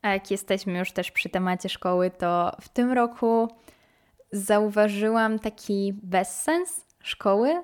A 0.02 0.08
jak 0.08 0.30
jesteśmy 0.30 0.78
już 0.78 0.92
też 0.92 1.10
przy 1.10 1.28
temacie 1.28 1.68
szkoły, 1.68 2.10
to 2.10 2.56
w 2.60 2.68
tym 2.68 2.92
roku 2.92 3.48
zauważyłam 4.32 5.38
taki 5.38 5.94
bezsens 6.02 6.84
szkoły. 7.02 7.62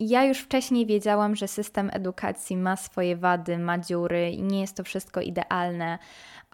Ja 0.00 0.24
już 0.24 0.38
wcześniej 0.38 0.86
wiedziałam, 0.86 1.36
że 1.36 1.48
system 1.48 1.90
edukacji 1.92 2.56
ma 2.56 2.76
swoje 2.76 3.16
wady, 3.16 3.58
ma 3.58 3.78
dziury 3.78 4.30
i 4.30 4.42
nie 4.42 4.60
jest 4.60 4.76
to 4.76 4.84
wszystko 4.84 5.20
idealne, 5.20 5.98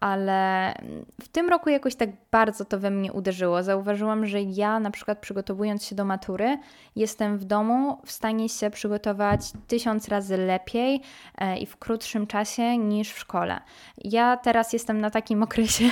ale 0.00 0.74
w 1.20 1.28
tym 1.28 1.48
roku 1.48 1.70
jakoś 1.70 1.94
tak 1.94 2.10
bardzo 2.30 2.64
to 2.64 2.78
we 2.78 2.90
mnie 2.90 3.12
uderzyło. 3.12 3.62
Zauważyłam, 3.62 4.26
że 4.26 4.42
ja 4.42 4.80
na 4.80 4.90
przykład 4.90 5.18
przygotowując 5.18 5.84
się 5.84 5.94
do 5.94 6.04
matury, 6.04 6.58
jestem 6.96 7.38
w 7.38 7.44
domu 7.44 7.98
w 8.04 8.12
stanie 8.12 8.48
się 8.48 8.70
przygotować 8.70 9.40
tysiąc 9.66 10.08
razy 10.08 10.36
lepiej 10.36 11.00
e, 11.38 11.58
i 11.58 11.66
w 11.66 11.76
krótszym 11.76 12.26
czasie 12.26 12.78
niż 12.78 13.12
w 13.12 13.18
szkole. 13.18 13.60
Ja 14.04 14.36
teraz 14.36 14.72
jestem 14.72 15.00
na 15.00 15.10
takim 15.10 15.42
okresie 15.48 15.84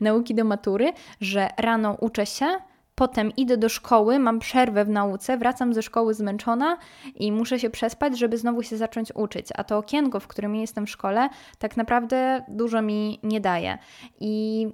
nauki 0.00 0.34
do 0.34 0.44
matury, 0.44 0.92
że 1.20 1.48
rano 1.58 1.96
uczę 2.00 2.26
się 2.26 2.46
Potem 2.94 3.32
idę 3.36 3.56
do 3.56 3.68
szkoły, 3.68 4.18
mam 4.18 4.38
przerwę 4.38 4.84
w 4.84 4.88
nauce, 4.88 5.38
wracam 5.38 5.74
ze 5.74 5.82
szkoły 5.82 6.14
zmęczona 6.14 6.76
i 7.14 7.32
muszę 7.32 7.58
się 7.58 7.70
przespać, 7.70 8.18
żeby 8.18 8.38
znowu 8.38 8.62
się 8.62 8.76
zacząć 8.76 9.12
uczyć. 9.14 9.48
A 9.54 9.64
to 9.64 9.78
okienko, 9.78 10.20
w 10.20 10.26
którym 10.26 10.54
jestem 10.54 10.86
w 10.86 10.90
szkole, 10.90 11.28
tak 11.58 11.76
naprawdę 11.76 12.44
dużo 12.48 12.82
mi 12.82 13.20
nie 13.22 13.40
daje. 13.40 13.78
I 14.20 14.66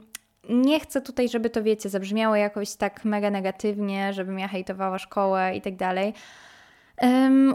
nie 0.49 0.81
chcę 0.81 1.01
tutaj, 1.01 1.29
żeby 1.29 1.51
to 1.51 1.63
wiecie, 1.63 1.89
zabrzmiało 1.89 2.37
jakoś 2.37 2.77
tak 2.77 3.05
mega 3.05 3.31
negatywnie, 3.31 4.13
żebym 4.13 4.39
ja 4.39 4.49
hejtowała 4.49 4.99
szkołę 4.99 5.57
i 5.57 5.61
tak 5.61 5.77
dalej. 5.77 6.15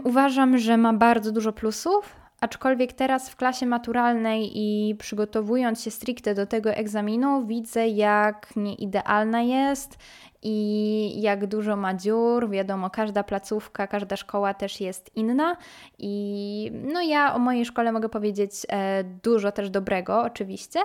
Uważam, 0.04 0.58
że 0.58 0.76
ma 0.76 0.92
bardzo 0.92 1.32
dużo 1.32 1.52
plusów, 1.52 2.16
aczkolwiek 2.44 2.92
teraz 2.92 3.30
w 3.30 3.36
klasie 3.36 3.66
maturalnej 3.66 4.50
i 4.54 4.94
przygotowując 4.94 5.82
się 5.82 5.90
stricte 5.90 6.34
do 6.34 6.46
tego 6.46 6.70
egzaminu, 6.70 7.46
widzę, 7.46 7.88
jak 7.88 8.56
nieidealna 8.56 9.42
jest 9.42 9.98
i 10.42 11.20
jak 11.22 11.46
dużo 11.46 11.76
ma 11.76 11.94
dziur. 11.94 12.50
Wiadomo, 12.50 12.90
każda 12.90 13.22
placówka, 13.22 13.86
każda 13.86 14.16
szkoła 14.16 14.54
też 14.54 14.80
jest 14.80 15.16
inna. 15.16 15.56
I 15.98 16.70
no 16.92 17.02
ja 17.02 17.34
o 17.34 17.38
mojej 17.38 17.64
szkole 17.64 17.92
mogę 17.92 18.08
powiedzieć 18.08 18.52
e, 18.68 19.04
dużo 19.04 19.52
też 19.52 19.70
dobrego, 19.70 20.22
oczywiście, 20.22 20.80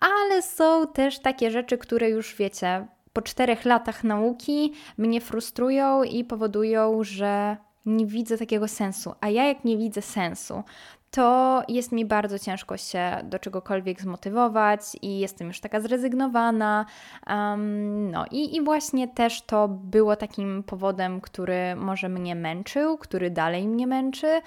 ale 0.00 0.42
są 0.42 0.86
też 0.86 1.18
takie 1.18 1.50
rzeczy, 1.50 1.78
które 1.78 2.10
już 2.10 2.36
wiecie, 2.36 2.86
po 3.12 3.22
czterech 3.22 3.64
latach 3.64 4.04
nauki 4.04 4.72
mnie 4.96 5.20
frustrują 5.20 6.02
i 6.02 6.24
powodują, 6.24 7.04
że 7.04 7.56
nie 7.86 8.06
widzę 8.06 8.38
takiego 8.38 8.68
sensu. 8.68 9.14
A 9.20 9.28
ja, 9.28 9.44
jak 9.44 9.64
nie 9.64 9.76
widzę 9.76 10.02
sensu, 10.02 10.62
to 11.10 11.62
jest 11.68 11.92
mi 11.92 12.04
bardzo 12.04 12.38
ciężko 12.38 12.76
się 12.76 13.16
do 13.24 13.38
czegokolwiek 13.38 14.00
zmotywować 14.00 14.80
i 15.02 15.18
jestem 15.18 15.48
już 15.48 15.60
taka 15.60 15.80
zrezygnowana. 15.80 16.86
Um, 17.26 18.10
no 18.10 18.24
i, 18.30 18.56
i 18.56 18.62
właśnie 18.62 19.08
też 19.08 19.42
to 19.42 19.68
było 19.68 20.16
takim 20.16 20.62
powodem, 20.62 21.20
który 21.20 21.76
może 21.76 22.08
mnie 22.08 22.34
męczył, 22.34 22.98
który 22.98 23.30
dalej 23.30 23.68
mnie 23.68 23.86
męczy, 23.86 24.40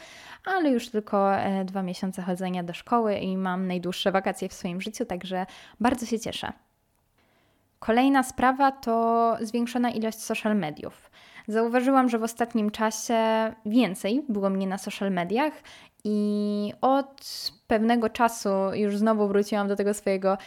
ale 0.46 0.70
już 0.70 0.90
tylko 0.90 1.36
e, 1.36 1.66
dwa 1.66 1.84
miesiące 1.84 2.22
chodzenia 2.22 2.64
do 2.64 2.74
szkoły 2.74 3.16
i 3.16 3.38
mam 3.38 3.68
najdłuższe 3.68 4.12
wakacje 4.12 4.50
w 4.50 4.54
swoim 4.54 4.82
życiu, 4.82 5.06
także 5.06 5.46
bardzo 5.80 6.06
się 6.06 6.20
cieszę. 6.20 6.54
Kolejna 7.80 8.24
sprawa 8.24 8.72
to 8.72 9.38
zwiększona 9.42 9.90
ilość 9.90 10.20
social 10.20 10.56
mediów. 10.56 11.12
Zauważyłam, 11.48 12.10
że 12.10 12.19
w 12.19 12.24
ostatnim 12.24 12.71
czasie 12.71 13.15
więcej 13.65 14.25
było 14.29 14.50
mnie 14.50 14.67
na 14.67 14.77
social 14.77 15.12
mediach 15.12 15.53
i 16.03 16.74
od 16.81 17.51
pewnego 17.72 18.10
czasu 18.10 18.50
już 18.74 18.98
znowu 18.98 19.28
wróciłam 19.28 19.68
do 19.68 19.75
tego 19.75 19.94
swojego 19.94 20.38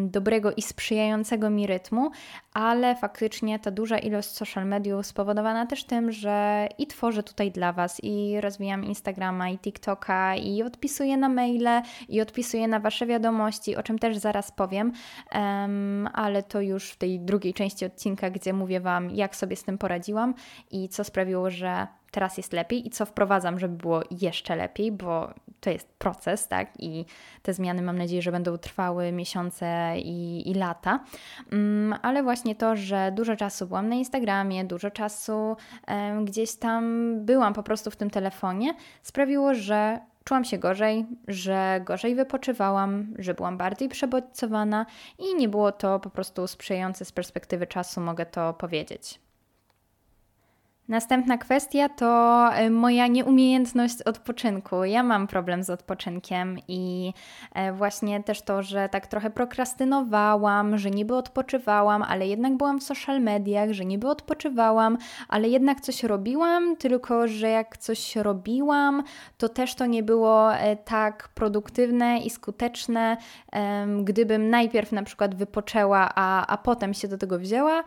dobrego 0.00 0.52
i 0.52 0.62
sprzyjającego 0.62 1.50
mi 1.50 1.66
rytmu, 1.66 2.10
ale 2.54 2.96
faktycznie 2.96 3.58
ta 3.58 3.70
duża 3.70 3.98
ilość 3.98 4.28
social 4.28 4.66
mediów 4.66 5.06
spowodowana 5.06 5.66
też 5.66 5.84
tym, 5.84 6.12
że 6.12 6.68
i 6.78 6.86
tworzę 6.86 7.22
tutaj 7.22 7.50
dla 7.50 7.72
Was, 7.72 8.00
i 8.02 8.40
rozwijam 8.40 8.84
Instagrama, 8.84 9.50
i 9.50 9.58
TikToka, 9.58 10.36
i 10.36 10.62
odpisuję 10.62 11.16
na 11.16 11.28
maile, 11.28 11.82
i 12.08 12.20
odpisuję 12.20 12.68
na 12.68 12.80
Wasze 12.80 13.06
wiadomości, 13.06 13.76
o 13.76 13.82
czym 13.82 13.98
też 13.98 14.16
zaraz 14.16 14.52
powiem, 14.52 14.92
ale 16.12 16.42
to 16.42 16.60
już 16.60 16.90
w 16.90 16.96
tej 16.96 17.20
drugiej 17.20 17.54
części 17.54 17.84
odcinka, 17.84 18.30
gdzie 18.30 18.52
mówię 18.52 18.80
Wam, 18.80 19.10
jak 19.10 19.36
sobie 19.36 19.56
z 19.56 19.64
tym 19.64 19.78
poradziłam 19.78 20.34
i 20.70 20.88
co 20.88 21.04
sprawiło, 21.04 21.50
że 21.50 21.86
teraz 22.14 22.36
jest 22.36 22.52
lepiej 22.52 22.86
i 22.86 22.90
co 22.90 23.06
wprowadzam, 23.06 23.58
żeby 23.58 23.76
było 23.76 24.02
jeszcze 24.10 24.56
lepiej, 24.56 24.92
bo 24.92 25.34
to 25.60 25.70
jest 25.70 25.88
proces, 25.98 26.48
tak? 26.48 26.68
I 26.78 27.04
te 27.42 27.52
zmiany 27.52 27.82
mam 27.82 27.98
nadzieję, 27.98 28.22
że 28.22 28.32
będą 28.32 28.58
trwały 28.58 29.12
miesiące 29.12 29.94
i, 29.98 30.50
i 30.50 30.54
lata. 30.54 31.00
Um, 31.52 31.94
ale 32.02 32.22
właśnie 32.22 32.54
to, 32.54 32.76
że 32.76 33.12
dużo 33.12 33.36
czasu 33.36 33.66
byłam 33.66 33.88
na 33.88 33.94
Instagramie, 33.94 34.64
dużo 34.64 34.90
czasu 34.90 35.56
um, 35.88 36.24
gdzieś 36.24 36.56
tam 36.56 37.14
byłam 37.24 37.54
po 37.54 37.62
prostu 37.62 37.90
w 37.90 37.96
tym 37.96 38.10
telefonie, 38.10 38.74
sprawiło, 39.02 39.54
że 39.54 40.00
czułam 40.24 40.44
się 40.44 40.58
gorzej, 40.58 41.06
że 41.28 41.80
gorzej 41.84 42.14
wypoczywałam, 42.14 43.14
że 43.18 43.34
byłam 43.34 43.58
bardziej 43.58 43.88
przebodźcowana 43.88 44.86
i 45.18 45.34
nie 45.34 45.48
było 45.48 45.72
to 45.72 46.00
po 46.00 46.10
prostu 46.10 46.46
sprzyjające 46.46 47.04
z 47.04 47.12
perspektywy 47.12 47.66
czasu, 47.66 48.00
mogę 48.00 48.26
to 48.26 48.52
powiedzieć. 48.52 49.20
Następna 50.88 51.38
kwestia 51.38 51.88
to 51.88 52.48
e, 52.52 52.70
moja 52.70 53.06
nieumiejętność 53.06 54.02
odpoczynku. 54.02 54.84
Ja 54.84 55.02
mam 55.02 55.26
problem 55.26 55.62
z 55.62 55.70
odpoczynkiem 55.70 56.58
i 56.68 57.12
e, 57.54 57.72
właśnie 57.72 58.22
też 58.22 58.42
to, 58.42 58.62
że 58.62 58.88
tak 58.88 59.06
trochę 59.06 59.30
prokrastynowałam, 59.30 60.78
że 60.78 60.90
niby 60.90 61.16
odpoczywałam, 61.16 62.02
ale 62.02 62.26
jednak 62.26 62.56
byłam 62.56 62.80
w 62.80 62.82
social 62.82 63.20
mediach, 63.20 63.72
że 63.72 63.84
niby 63.84 64.08
odpoczywałam, 64.08 64.98
ale 65.28 65.48
jednak 65.48 65.80
coś 65.80 66.02
robiłam, 66.02 66.76
tylko 66.76 67.28
że 67.28 67.48
jak 67.48 67.76
coś 67.76 68.16
robiłam, 68.16 69.02
to 69.38 69.48
też 69.48 69.74
to 69.74 69.86
nie 69.86 70.02
było 70.02 70.54
e, 70.54 70.76
tak 70.76 71.28
produktywne 71.34 72.18
i 72.18 72.30
skuteczne, 72.30 73.16
gdybym 74.04 74.50
najpierw 74.50 74.92
na 74.92 75.02
przykład 75.02 75.34
wypoczęła, 75.34 76.10
a, 76.14 76.46
a 76.46 76.58
potem 76.58 76.94
się 76.94 77.08
do 77.08 77.18
tego 77.18 77.38
wzięła. 77.38 77.84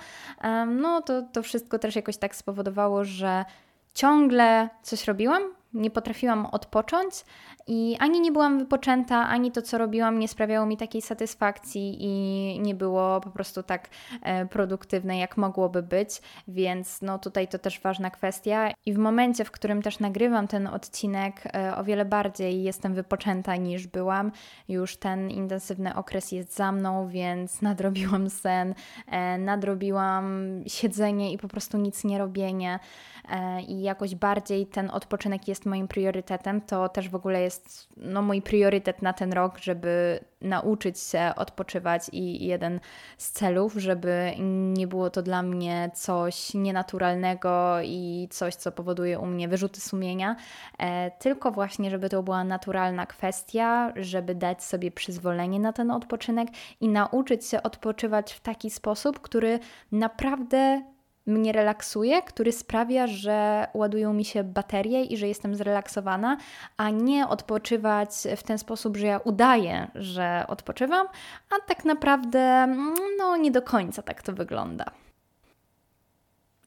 No 0.68 1.02
to, 1.02 1.22
to 1.22 1.44
wszystko 1.44 1.80
też 1.80 1.96
jakoś 1.96 2.18
tak 2.18 2.36
spowodowało, 2.36 2.87
że 3.06 3.46
ciągle 3.94 4.70
coś 4.82 5.06
robiłam, 5.06 5.44
nie 5.74 5.92
potrafiłam 5.92 6.46
odpocząć 6.46 7.26
i 7.68 7.98
ani 8.00 8.22
nie 8.22 8.32
byłam 8.32 8.60
wypoczęta, 8.60 9.28
ani 9.28 9.52
to, 9.52 9.62
co 9.62 9.78
robiłam, 9.78 10.20
nie 10.20 10.28
sprawiało 10.28 10.66
mi 10.66 10.78
takiej 10.78 11.02
satysfakcji 11.02 11.98
i 12.00 12.60
nie 12.60 12.76
było 12.76 13.22
po 13.22 13.30
prostu 13.30 13.64
tak 13.64 13.90
e, 14.22 14.46
produktywne, 14.46 15.18
jak 15.18 15.38
mogłoby 15.38 15.84
być, 15.84 16.22
więc 16.48 17.02
no 17.02 17.20
tutaj 17.20 17.48
to 17.48 17.60
też 17.60 17.80
ważna 17.80 18.10
kwestia. 18.10 18.72
I 18.86 18.94
w 18.94 18.98
momencie, 18.98 19.46
w 19.46 19.52
którym 19.52 19.82
też 19.82 20.00
nagrywam 20.00 20.48
ten 20.48 20.68
odcinek, 20.68 21.44
e, 21.46 21.78
o 21.78 21.84
wiele 21.84 22.06
bardziej 22.06 22.64
jestem 22.64 22.94
wypoczęta 22.94 23.56
niż 23.56 23.88
byłam. 23.88 24.32
Już 24.70 24.98
ten 24.98 25.32
intensywny 25.32 25.96
okres 25.96 26.32
jest 26.32 26.56
za 26.56 26.72
mną, 26.72 27.08
więc 27.08 27.62
nadrobiłam 27.68 28.30
sen, 28.30 28.76
e, 29.08 29.38
nadrobiłam 29.38 30.48
siedzenie 30.68 31.34
i 31.34 31.38
po 31.38 31.48
prostu 31.48 31.78
nic 31.78 32.04
nie 32.04 32.18
robienie 32.18 32.80
i 33.68 33.82
jakoś 33.82 34.16
bardziej 34.16 34.68
ten 34.68 34.90
odpoczynek 34.90 35.48
jest 35.48 35.66
moim 35.66 35.88
priorytetem, 35.88 36.62
to 36.62 36.90
też 36.90 37.10
w 37.10 37.16
ogóle 37.16 37.42
jest 37.42 37.57
no, 37.98 38.22
mój 38.22 38.42
priorytet 38.42 39.02
na 39.02 39.14
ten 39.14 39.34
rok, 39.34 39.58
żeby 39.58 40.20
nauczyć 40.42 41.00
się 41.00 41.32
odpoczywać 41.36 42.10
i 42.12 42.46
jeden 42.46 42.80
z 43.18 43.32
celów, 43.32 43.74
żeby 43.74 44.34
nie 44.74 44.88
było 44.88 45.10
to 45.10 45.22
dla 45.22 45.44
mnie 45.44 45.92
coś 45.94 46.54
nienaturalnego 46.54 47.78
i 47.84 48.28
coś, 48.32 48.56
co 48.56 48.72
powoduje 48.72 49.20
u 49.20 49.26
mnie 49.26 49.48
wyrzuty 49.48 49.82
sumienia, 49.82 50.36
e, 50.80 51.12
tylko 51.12 51.52
właśnie, 51.52 51.92
żeby 51.92 52.10
to 52.10 52.24
była 52.24 52.44
naturalna 52.44 53.06
kwestia, 53.06 53.94
żeby 53.96 54.36
dać 54.36 54.64
sobie 54.64 54.92
przyzwolenie 54.92 55.60
na 55.60 55.74
ten 55.74 55.92
odpoczynek 55.92 56.48
i 56.82 56.90
nauczyć 56.90 57.46
się 57.46 57.64
odpoczywać 57.64 58.34
w 58.34 58.40
taki 58.40 58.70
sposób, 58.70 59.20
który 59.20 59.60
naprawdę 59.92 60.82
mnie 61.28 61.52
relaksuje, 61.52 62.22
który 62.22 62.52
sprawia, 62.52 63.08
że 63.08 63.68
ładują 63.74 64.14
mi 64.14 64.26
się 64.26 64.44
baterie 64.44 65.04
i 65.04 65.18
że 65.18 65.28
jestem 65.28 65.56
zrelaksowana, 65.56 66.38
a 66.78 66.90
nie 66.90 67.28
odpoczywać 67.28 68.10
w 68.38 68.44
ten 68.44 68.58
sposób, 68.58 68.98
że 68.98 69.08
ja 69.08 69.18
udaję, 69.18 69.88
że 69.96 70.46
odpoczywam, 70.48 71.08
a 71.50 71.68
tak 71.68 71.86
naprawdę 71.86 72.68
no 73.18 73.38
nie 73.38 73.52
do 73.52 73.62
końca 73.62 74.02
tak 74.02 74.22
to 74.22 74.34
wygląda. 74.34 74.86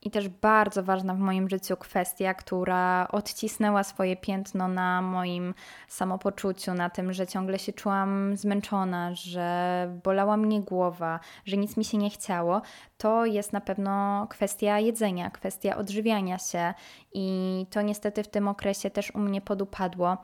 I 0.03 0.11
też 0.11 0.29
bardzo 0.29 0.83
ważna 0.83 1.15
w 1.15 1.19
moim 1.19 1.49
życiu 1.49 1.77
kwestia, 1.77 2.35
która 2.35 3.09
odcisnęła 3.09 3.85
swoje 3.85 4.17
piętno 4.17 4.69
na 4.69 5.03
moim 5.03 5.55
samopoczuciu, 5.89 6.75
na 6.75 6.91
tym, 6.91 7.13
że 7.13 7.27
ciągle 7.27 7.59
się 7.59 7.73
czułam 7.73 8.37
zmęczona, 8.37 9.15
że 9.15 9.89
bolała 10.05 10.37
mnie 10.37 10.61
głowa, 10.61 11.21
że 11.45 11.57
nic 11.57 11.77
mi 11.77 11.85
się 11.85 11.99
nie 11.99 12.11
chciało, 12.11 12.63
to 12.99 13.27
jest 13.27 13.53
na 13.53 13.61
pewno 13.61 14.27
kwestia 14.31 14.79
jedzenia, 14.79 15.31
kwestia 15.31 15.77
odżywiania 15.77 16.39
się. 16.39 16.75
I 17.13 17.67
to 17.71 17.83
niestety 17.83 18.23
w 18.23 18.29
tym 18.29 18.49
okresie 18.49 18.91
też 18.91 19.15
u 19.15 19.19
mnie 19.19 19.41
podupadło. 19.41 20.17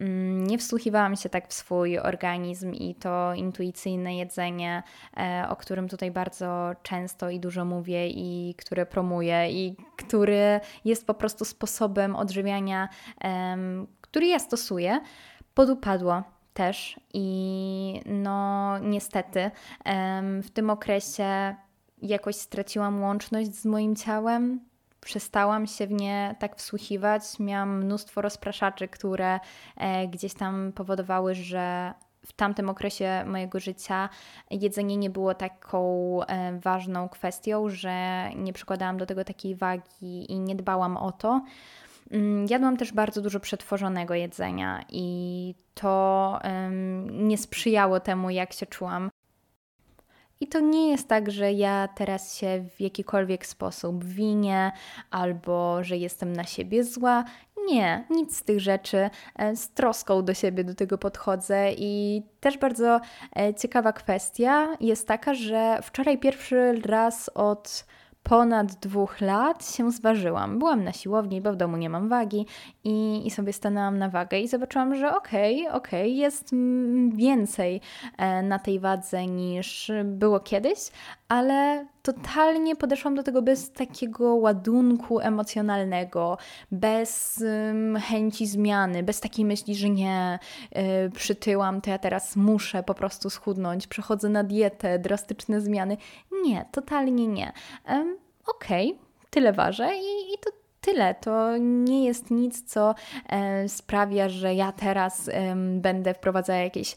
Mm, 0.00 0.46
nie 0.46 0.58
wsłuchiwałam 0.58 1.16
się 1.16 1.28
tak 1.28 1.48
w 1.48 1.52
swój 1.52 1.98
organizm 1.98 2.72
i 2.72 2.94
to 2.94 3.34
intuicyjne 3.34 4.16
jedzenie, 4.16 4.82
e, 5.16 5.46
o 5.48 5.56
którym 5.56 5.88
tutaj 5.88 6.10
bardzo 6.10 6.72
często 6.82 7.30
i 7.30 7.40
dużo 7.40 7.64
mówię 7.64 8.08
i 8.08 8.54
które 8.58 8.86
promuję 8.86 9.50
i 9.50 9.76
który 9.96 10.60
jest 10.84 11.06
po 11.06 11.14
prostu 11.14 11.44
sposobem 11.44 12.16
odżywiania, 12.16 12.88
który 14.00 14.26
ja 14.26 14.38
stosuję, 14.38 15.00
podupadło 15.54 16.22
też 16.54 17.00
i 17.14 18.00
no 18.06 18.78
niestety 18.78 19.50
w 20.42 20.50
tym 20.52 20.70
okresie 20.70 21.54
jakoś 22.02 22.36
straciłam 22.36 23.02
łączność 23.02 23.54
z 23.54 23.64
moim 23.64 23.96
ciałem, 23.96 24.60
przestałam 25.04 25.66
się 25.66 25.86
w 25.86 25.92
nie 25.92 26.34
tak 26.38 26.56
wsłuchiwać. 26.56 27.22
Miałam 27.38 27.84
mnóstwo 27.84 28.22
rozpraszaczy, 28.22 28.88
które 28.88 29.40
e, 29.76 30.08
gdzieś 30.08 30.34
tam 30.34 30.72
powodowały, 30.72 31.34
że 31.34 31.94
w 32.26 32.32
tamtym 32.32 32.68
okresie 32.68 33.24
mojego 33.26 33.60
życia 33.60 34.08
jedzenie 34.50 34.96
nie 34.96 35.10
było 35.10 35.34
taką 35.34 36.20
e, 36.22 36.58
ważną 36.60 37.08
kwestią, 37.08 37.68
że 37.68 38.28
nie 38.36 38.52
przykładałam 38.52 38.98
do 38.98 39.06
tego 39.06 39.24
takiej 39.24 39.54
wagi 39.54 40.32
i 40.32 40.40
nie 40.40 40.54
dbałam 40.54 40.96
o 40.96 41.12
to. 41.12 41.44
Mm, 42.10 42.46
jadłam 42.50 42.76
też 42.76 42.92
bardzo 42.92 43.22
dużo 43.22 43.40
przetworzonego 43.40 44.14
jedzenia 44.14 44.84
i 44.88 45.54
to 45.74 46.38
um, 46.44 47.28
nie 47.28 47.38
sprzyjało 47.38 48.00
temu, 48.00 48.30
jak 48.30 48.52
się 48.52 48.66
czułam. 48.66 49.10
I 50.40 50.46
to 50.46 50.60
nie 50.60 50.90
jest 50.90 51.08
tak, 51.08 51.30
że 51.30 51.52
ja 51.52 51.88
teraz 51.94 52.36
się 52.36 52.64
w 52.76 52.80
jakikolwiek 52.80 53.46
sposób 53.46 54.04
winię 54.04 54.72
albo 55.10 55.84
że 55.84 55.96
jestem 55.96 56.32
na 56.32 56.44
siebie 56.44 56.84
zła. 56.84 57.24
Nie, 57.66 58.04
nic 58.10 58.36
z 58.36 58.42
tych 58.42 58.60
rzeczy. 58.60 59.10
E, 59.36 59.56
z 59.56 59.70
troską 59.70 60.24
do 60.24 60.34
siebie 60.34 60.64
do 60.64 60.74
tego 60.74 60.98
podchodzę 60.98 61.72
i 61.72 62.22
też 62.40 62.58
bardzo 62.58 63.00
e, 63.36 63.54
ciekawa 63.54 63.92
kwestia 63.92 64.76
jest 64.80 65.08
taka, 65.08 65.34
że 65.34 65.78
wczoraj 65.82 66.18
pierwszy 66.18 66.72
raz 66.84 67.30
od 67.34 67.86
ponad 68.24 68.74
dwóch 68.74 69.20
lat 69.20 69.68
się 69.74 69.92
zważyłam. 69.92 70.58
Byłam 70.58 70.84
na 70.84 70.92
siłowni, 70.92 71.40
bo 71.40 71.52
w 71.52 71.56
domu 71.56 71.76
nie 71.76 71.90
mam 71.90 72.08
wagi 72.08 72.46
i, 72.84 73.26
i 73.26 73.30
sobie 73.30 73.52
stanęłam 73.52 73.98
na 73.98 74.08
wagę 74.08 74.40
i 74.40 74.48
zobaczyłam, 74.48 74.96
że 74.96 75.16
okej, 75.16 75.60
okay, 75.60 75.74
okej, 75.74 76.00
okay, 76.00 76.08
jest 76.08 76.50
więcej 77.12 77.80
e, 78.18 78.42
na 78.42 78.58
tej 78.58 78.80
wadze 78.80 79.26
niż 79.26 79.92
było 80.04 80.40
kiedyś, 80.40 80.78
ale 81.28 81.86
totalnie 82.02 82.76
podeszłam 82.76 83.14
do 83.14 83.22
tego 83.22 83.42
bez 83.42 83.72
takiego 83.72 84.34
ładunku 84.34 85.20
emocjonalnego, 85.20 86.38
bez 86.70 87.42
um, 87.66 87.96
chęci 87.96 88.46
zmiany, 88.46 89.02
bez 89.02 89.20
takiej 89.20 89.44
myśli, 89.44 89.74
że 89.74 89.90
nie, 89.90 90.38
y, 91.06 91.10
przytyłam, 91.10 91.80
to 91.80 91.90
ja 91.90 91.98
teraz 91.98 92.36
muszę 92.36 92.82
po 92.82 92.94
prostu 92.94 93.30
schudnąć, 93.30 93.86
przechodzę 93.86 94.28
na 94.28 94.44
dietę, 94.44 94.98
drastyczne 94.98 95.60
zmiany. 95.60 95.96
Nie, 96.44 96.64
totalnie 96.72 97.26
nie. 97.26 97.52
Um, 97.88 98.16
Okej, 98.46 98.92
okay, 98.92 99.04
tyle 99.30 99.52
ważę 99.52 99.96
i, 99.96 100.34
i 100.34 100.38
to 100.44 100.50
tyle. 100.84 101.14
To 101.14 101.56
nie 101.58 102.04
jest 102.04 102.30
nic, 102.30 102.72
co 102.72 102.94
e, 103.28 103.68
sprawia, 103.68 104.28
że 104.28 104.54
ja 104.54 104.72
teraz 104.72 105.28
e, 105.28 105.54
będę 105.56 106.14
wprowadzała 106.14 106.58
jakieś 106.58 106.96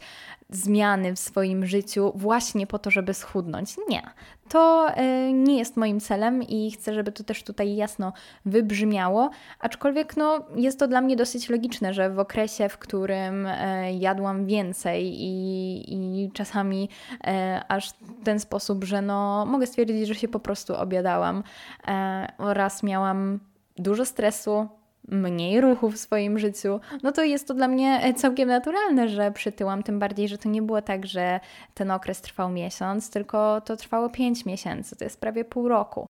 zmiany 0.49 1.15
w 1.15 1.19
swoim 1.19 1.65
życiu 1.65 2.11
właśnie 2.15 2.67
po 2.67 2.79
to, 2.79 2.91
żeby 2.91 3.13
schudnąć. 3.13 3.75
Nie. 3.89 4.01
To 4.49 4.87
e, 4.89 5.33
nie 5.33 5.57
jest 5.57 5.77
moim 5.77 5.99
celem 5.99 6.43
i 6.43 6.71
chcę, 6.71 6.93
żeby 6.93 7.11
to 7.11 7.23
też 7.23 7.43
tutaj 7.43 7.75
jasno 7.75 8.13
wybrzmiało. 8.45 9.29
Aczkolwiek 9.59 10.17
no, 10.17 10.39
jest 10.55 10.79
to 10.79 10.87
dla 10.87 11.01
mnie 11.01 11.15
dosyć 11.15 11.49
logiczne, 11.49 11.93
że 11.93 12.09
w 12.09 12.19
okresie, 12.19 12.69
w 12.69 12.77
którym 12.77 13.45
e, 13.45 13.93
jadłam 13.93 14.45
więcej 14.45 15.15
i, 15.19 16.23
i 16.23 16.31
czasami 16.31 16.89
e, 17.23 17.63
aż 17.67 17.89
w 17.89 18.23
ten 18.23 18.39
sposób, 18.39 18.83
że 18.83 19.01
no, 19.01 19.45
mogę 19.45 19.67
stwierdzić, 19.67 20.07
że 20.07 20.15
się 20.15 20.27
po 20.27 20.39
prostu 20.39 20.75
obiadałam 20.75 21.43
oraz 22.37 22.83
miałam 22.83 23.39
dużo 23.77 24.05
stresu, 24.05 24.67
mniej 25.07 25.61
ruchu 25.61 25.91
w 25.91 25.97
swoim 25.97 26.39
życiu, 26.39 26.79
no 27.03 27.11
to 27.11 27.23
jest 27.23 27.47
to 27.47 27.53
dla 27.53 27.67
mnie 27.67 28.13
całkiem 28.15 28.49
naturalne, 28.49 29.09
że 29.09 29.31
przytyłam, 29.31 29.83
tym 29.83 29.99
bardziej, 29.99 30.27
że 30.27 30.37
to 30.37 30.49
nie 30.49 30.61
było 30.61 30.81
tak, 30.81 31.05
że 31.05 31.39
ten 31.73 31.91
okres 31.91 32.21
trwał 32.21 32.49
miesiąc, 32.49 33.09
tylko 33.09 33.61
to 33.61 33.77
trwało 33.77 34.09
pięć 34.09 34.45
miesięcy, 34.45 34.95
to 34.95 35.03
jest 35.03 35.19
prawie 35.19 35.45
pół 35.45 35.67
roku. 35.67 36.07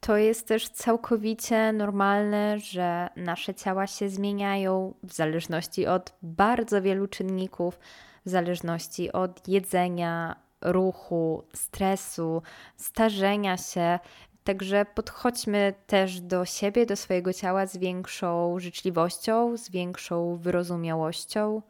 To 0.00 0.16
jest 0.16 0.48
też 0.48 0.68
całkowicie 0.68 1.72
normalne, 1.72 2.58
że 2.58 3.08
nasze 3.16 3.54
ciała 3.54 3.86
się 3.86 4.08
zmieniają 4.08 4.94
w 5.02 5.12
zależności 5.12 5.86
od 5.86 6.12
bardzo 6.22 6.82
wielu 6.82 7.06
czynników, 7.06 7.78
w 8.24 8.30
zależności 8.30 9.12
od 9.12 9.48
jedzenia, 9.48 10.36
ruchu, 10.60 11.42
stresu, 11.54 12.42
starzenia 12.76 13.56
się, 13.56 13.98
Także 14.46 14.86
podchodźmy 14.94 15.74
też 15.86 16.20
do 16.20 16.44
siebie, 16.44 16.86
do 16.86 16.96
swojego 16.96 17.32
ciała 17.32 17.66
z 17.66 17.76
większą 17.76 18.58
życzliwością, 18.58 19.56
z 19.56 19.70
większą 19.70 20.36
wyrozumiałością. 20.36 21.62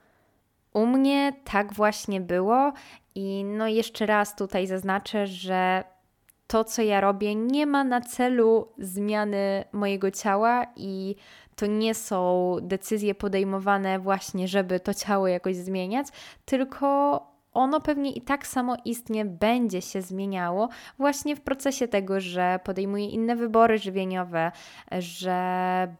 U 0.72 0.86
mnie 0.86 1.32
tak 1.44 1.72
właśnie 1.72 2.20
było 2.20 2.72
i 3.14 3.44
no 3.44 3.68
jeszcze 3.68 4.06
raz 4.06 4.36
tutaj 4.36 4.66
zaznaczę, 4.66 5.26
że 5.26 5.84
to, 6.46 6.64
co 6.64 6.82
ja 6.82 7.00
robię, 7.00 7.34
nie 7.34 7.66
ma 7.66 7.84
na 7.84 8.00
celu 8.00 8.68
zmiany 8.78 9.64
mojego 9.72 10.10
ciała 10.10 10.66
i 10.76 11.16
to 11.54 11.66
nie 11.66 11.94
są 11.94 12.56
decyzje 12.62 13.14
podejmowane 13.14 13.98
właśnie, 13.98 14.48
żeby 14.48 14.80
to 14.80 14.94
ciało 14.94 15.28
jakoś 15.28 15.56
zmieniać, 15.56 16.06
tylko 16.44 17.35
ono 17.56 17.80
pewnie 17.80 18.12
i 18.12 18.20
tak 18.20 18.46
samo 18.46 18.76
istnie 18.84 19.24
będzie 19.24 19.82
się 19.82 20.02
zmieniało 20.02 20.68
właśnie 20.98 21.36
w 21.36 21.40
procesie 21.40 21.88
tego, 21.88 22.20
że 22.20 22.60
podejmuję 22.64 23.08
inne 23.08 23.36
wybory 23.36 23.78
żywieniowe, 23.78 24.52
że 24.98 25.36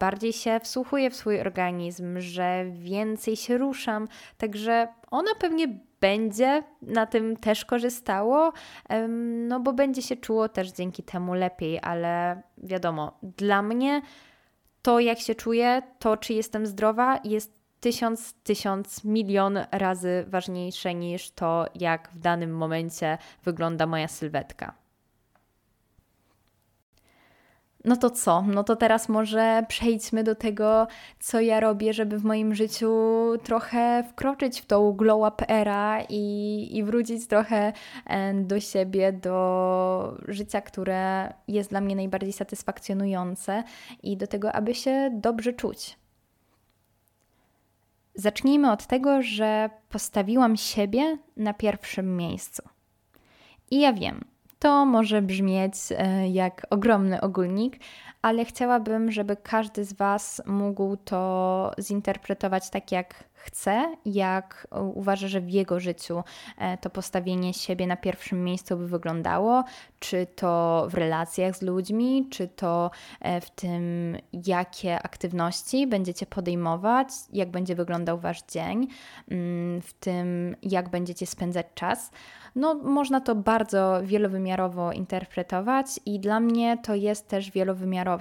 bardziej 0.01 0.33
się 0.33 0.61
wsłuchuję 0.61 1.11
w 1.11 1.17
swój 1.17 1.41
organizm, 1.41 2.21
że 2.21 2.65
więcej 2.71 3.37
się 3.37 3.59
ruszam. 3.59 4.09
Także 4.39 4.89
ono 5.11 5.31
pewnie 5.41 5.69
będzie 6.01 6.63
na 6.83 7.07
tym 7.07 7.37
też 7.37 7.65
korzystało, 7.65 8.53
no 9.49 9.61
bo 9.61 9.73
będzie 9.73 10.03
się 10.03 10.17
czuło 10.17 10.49
też 10.49 10.73
dzięki 10.73 11.03
temu 11.03 11.35
lepiej, 11.35 11.79
ale 11.83 12.43
wiadomo, 12.59 13.19
dla 13.23 13.63
mnie 13.63 14.03
to, 14.83 15.01
jak 15.01 15.19
się 15.19 15.35
czuję, 15.35 15.83
to, 15.99 16.17
czy 16.17 16.35
jestem 16.35 16.67
zdrowa, 16.67 17.21
jest 17.25 17.66
tysiąc, 17.87 18.35
tysiąc, 18.43 19.05
milion 19.05 19.59
razy 19.73 20.25
ważniejsze 20.29 20.95
niż 20.95 21.31
to, 21.31 21.67
jak 21.75 22.11
w 22.13 22.19
danym 22.19 22.57
momencie 22.57 23.19
wygląda 23.45 23.87
moja 23.87 24.09
sylwetka. 24.09 24.75
No 27.85 27.97
to 27.97 28.11
co? 28.11 28.43
No 28.43 28.65
to 28.65 28.77
teraz 28.77 29.09
może 29.09 29.65
przejdźmy 29.69 30.25
do 30.25 30.35
tego, 30.35 30.87
co 31.21 31.41
ja 31.41 31.61
robię, 31.61 31.93
żeby 31.93 32.19
w 32.19 32.25
moim 32.25 32.55
życiu 32.55 32.93
trochę 33.43 34.05
wkroczyć 34.11 34.61
w 34.61 34.67
tą 34.67 34.93
glow 34.93 35.33
up 35.33 35.49
era 35.49 36.03
i, 36.09 36.69
i 36.73 36.85
wrócić 36.85 37.27
trochę 37.27 37.73
e, 38.07 38.35
do 38.35 38.61
siebie, 38.61 39.13
do 39.13 40.19
życia, 40.29 40.61
które 40.61 41.33
jest 41.49 41.71
dla 41.71 41.81
mnie 41.81 41.97
najbardziej 41.97 42.33
satysfakcjonujące 42.33 43.65
i 44.03 44.17
do 44.17 44.27
tego, 44.27 44.53
aby 44.53 44.75
się 44.75 45.11
dobrze 45.13 45.53
czuć. 45.53 45.97
Zacznijmy 48.17 48.73
od 48.73 48.87
tego, 48.87 49.23
że 49.23 49.71
postawiłam 49.89 50.57
siebie 50.57 51.19
na 51.37 51.55
pierwszym 51.55 52.17
miejscu. 52.17 52.63
I 53.71 53.81
ja 53.81 53.93
wiem, 53.93 54.25
to 54.59 54.87
może 54.87 55.23
brzmieć 55.23 55.75
e, 55.91 56.29
jak 56.29 56.67
ogromny 56.71 57.21
ogólnik, 57.21 57.77
ale 58.27 58.45
chciałabym, 58.45 59.13
żeby 59.13 59.37
każdy 59.37 59.85
z 59.85 59.93
Was 59.93 60.43
mógł 60.47 60.97
to 60.97 61.71
zinterpretować 61.81 62.71
tak, 62.71 62.93
jak 62.93 63.25
chce, 63.47 63.97
jak 64.05 64.67
uważa, 64.95 65.29
że 65.29 65.41
w 65.41 65.51
jego 65.51 65.81
życiu 65.81 66.23
e, 66.59 66.79
to 66.79 66.91
postawienie 66.91 67.55
siebie 67.55 67.87
na 67.87 67.97
pierwszym 67.97 68.45
miejscu 68.45 68.77
by 68.77 68.89
wyglądało, 68.89 69.65
czy 69.99 70.27
to 70.27 70.87
w 70.91 70.95
relacjach 70.95 71.57
z 71.57 71.63
ludźmi, 71.63 72.29
czy 72.31 72.49
to 72.49 72.91
e, 73.21 73.41
w 73.41 73.51
tym, 73.51 74.17
jakie 74.47 75.03
aktywności 75.03 75.87
będziecie 75.87 76.27
podejmować, 76.27 77.09
jak 77.33 77.51
będzie 77.51 77.75
wyglądał 77.75 78.19
Wasz 78.19 78.43
dzień, 78.43 78.89
mm, 79.31 79.83
w 79.83 79.93
tym, 79.93 80.57
jak 80.63 80.89
będziecie 80.89 81.27
spędzać 81.27 81.67
czas. 81.75 82.11
No, 82.57 82.75
można 82.75 83.21
to 83.21 83.35
bardzo 83.35 84.01
wielowymiarowo 84.03 84.93
interpretować, 84.93 85.87
i 86.07 86.21
dla 86.21 86.41
mnie 86.41 86.79
to 86.83 86.95
jest 86.95 87.29
też 87.29 87.51
wielowymiarowe 87.51 88.16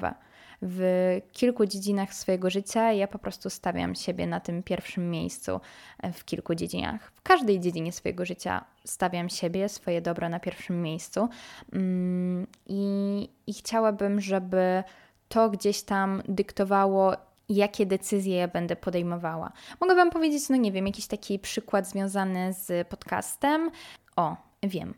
w 0.62 1.22
kilku 1.32 1.66
dziedzinach 1.66 2.14
swojego 2.14 2.50
życia 2.50 2.92
ja 2.92 3.08
po 3.08 3.20
prostu 3.20 3.50
stawiam 3.50 3.96
siebie 3.96 4.28
na 4.28 4.40
tym 4.40 4.64
pierwszym 4.64 5.12
miejscu 5.12 5.60
e, 6.00 6.14
w 6.14 6.26
kilku 6.26 6.56
dziedzinach. 6.56 7.12
W 7.12 7.22
każdej 7.22 7.60
dziedzinie 7.60 7.92
swojego 7.92 8.26
życia 8.26 8.66
stawiam 8.86 9.30
siebie, 9.30 9.70
swoje 9.70 10.02
dobro 10.02 10.30
na 10.30 10.40
pierwszym 10.40 10.82
miejscu 10.82 11.30
mm, 11.74 12.48
i, 12.68 13.30
i 13.48 13.54
chciałabym, 13.54 14.22
żeby 14.22 14.84
to 15.30 15.50
gdzieś 15.50 15.84
tam 15.84 16.22
dyktowało 16.28 17.14
jakie 17.50 17.86
decyzje 17.86 18.36
ja 18.36 18.48
będę 18.48 18.76
podejmowała. 18.76 19.52
Mogę 19.82 19.96
Wam 19.96 20.10
powiedzieć, 20.10 20.50
no 20.50 20.56
nie 20.56 20.72
wiem, 20.72 20.88
jakiś 20.88 21.08
taki 21.08 21.40
przykład 21.40 21.88
związany 21.88 22.54
z 22.54 22.88
podcastem. 22.88 23.72
O, 24.16 24.36
wiem. 24.64 24.94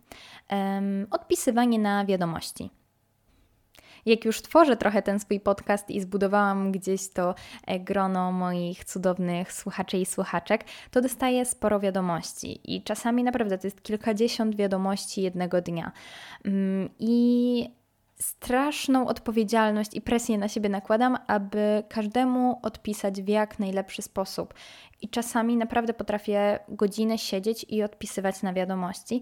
Um, 0.52 1.08
odpisywanie 1.12 1.80
na 1.80 2.06
wiadomości 2.06 2.70
jak 4.08 4.26
już 4.26 4.42
tworzę 4.42 4.78
trochę 4.78 5.02
ten 5.02 5.20
swój 5.20 5.40
podcast 5.40 5.90
i 5.90 6.02
zbudowałam 6.02 6.72
gdzieś 6.72 7.10
to 7.10 7.36
e, 7.68 7.80
grono 7.80 8.32
moich 8.32 8.86
cudownych 8.86 9.54
słuchaczy 9.54 9.98
i 9.98 10.06
słuchaczek, 10.06 10.64
to 10.92 11.02
dostaję 11.02 11.46
sporo 11.46 11.80
wiadomości 11.80 12.76
i 12.76 12.84
czasami 12.84 13.24
naprawdę 13.24 13.58
to 13.58 13.68
jest 13.68 13.84
kilkadziesiąt 13.84 14.56
wiadomości 14.56 15.22
jednego 15.22 15.62
dnia. 15.62 15.92
Mm, 16.46 16.90
I 17.00 17.78
straszną 18.20 19.08
odpowiedzialność 19.08 19.94
i 19.94 20.02
presję 20.02 20.38
na 20.38 20.48
siebie 20.48 20.70
nakładam, 20.70 21.18
aby 21.28 21.84
każdemu 21.90 22.60
odpisać 22.64 23.22
w 23.22 23.28
jak 23.28 23.60
najlepszy 23.60 24.02
sposób. 24.02 24.54
I 25.02 25.10
czasami 25.10 25.58
naprawdę 25.58 25.94
potrafię 25.94 26.60
godzinę 26.70 27.18
siedzieć 27.18 27.66
i 27.70 27.84
odpisywać 27.84 28.42
na 28.42 28.54
wiadomości. 28.54 29.22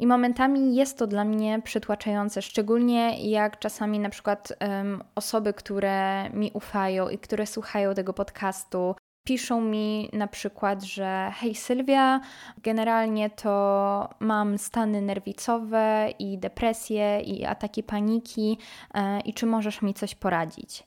I 0.00 0.06
momentami 0.06 0.76
jest 0.76 0.98
to 0.98 1.06
dla 1.06 1.24
mnie 1.24 1.62
przytłaczające, 1.64 2.42
szczególnie 2.42 3.30
jak 3.30 3.58
czasami 3.58 3.98
na 3.98 4.10
przykład 4.10 4.52
um, 4.60 5.02
osoby, 5.14 5.52
które 5.52 6.30
mi 6.30 6.50
ufają 6.54 7.08
i 7.08 7.18
które 7.18 7.46
słuchają 7.46 7.94
tego 7.94 8.12
podcastu, 8.12 8.94
piszą 9.26 9.60
mi 9.60 10.10
na 10.12 10.26
przykład, 10.26 10.82
że 10.82 11.32
hej 11.34 11.54
Sylwia, 11.54 12.20
generalnie 12.62 13.30
to 13.30 14.08
mam 14.20 14.58
stany 14.58 15.02
nerwicowe 15.02 16.08
i 16.18 16.38
depresje 16.38 17.20
i 17.20 17.44
ataki 17.44 17.82
paniki 17.82 18.58
e, 18.94 19.20
i 19.20 19.34
czy 19.34 19.46
możesz 19.46 19.82
mi 19.82 19.94
coś 19.94 20.14
poradzić? 20.14 20.82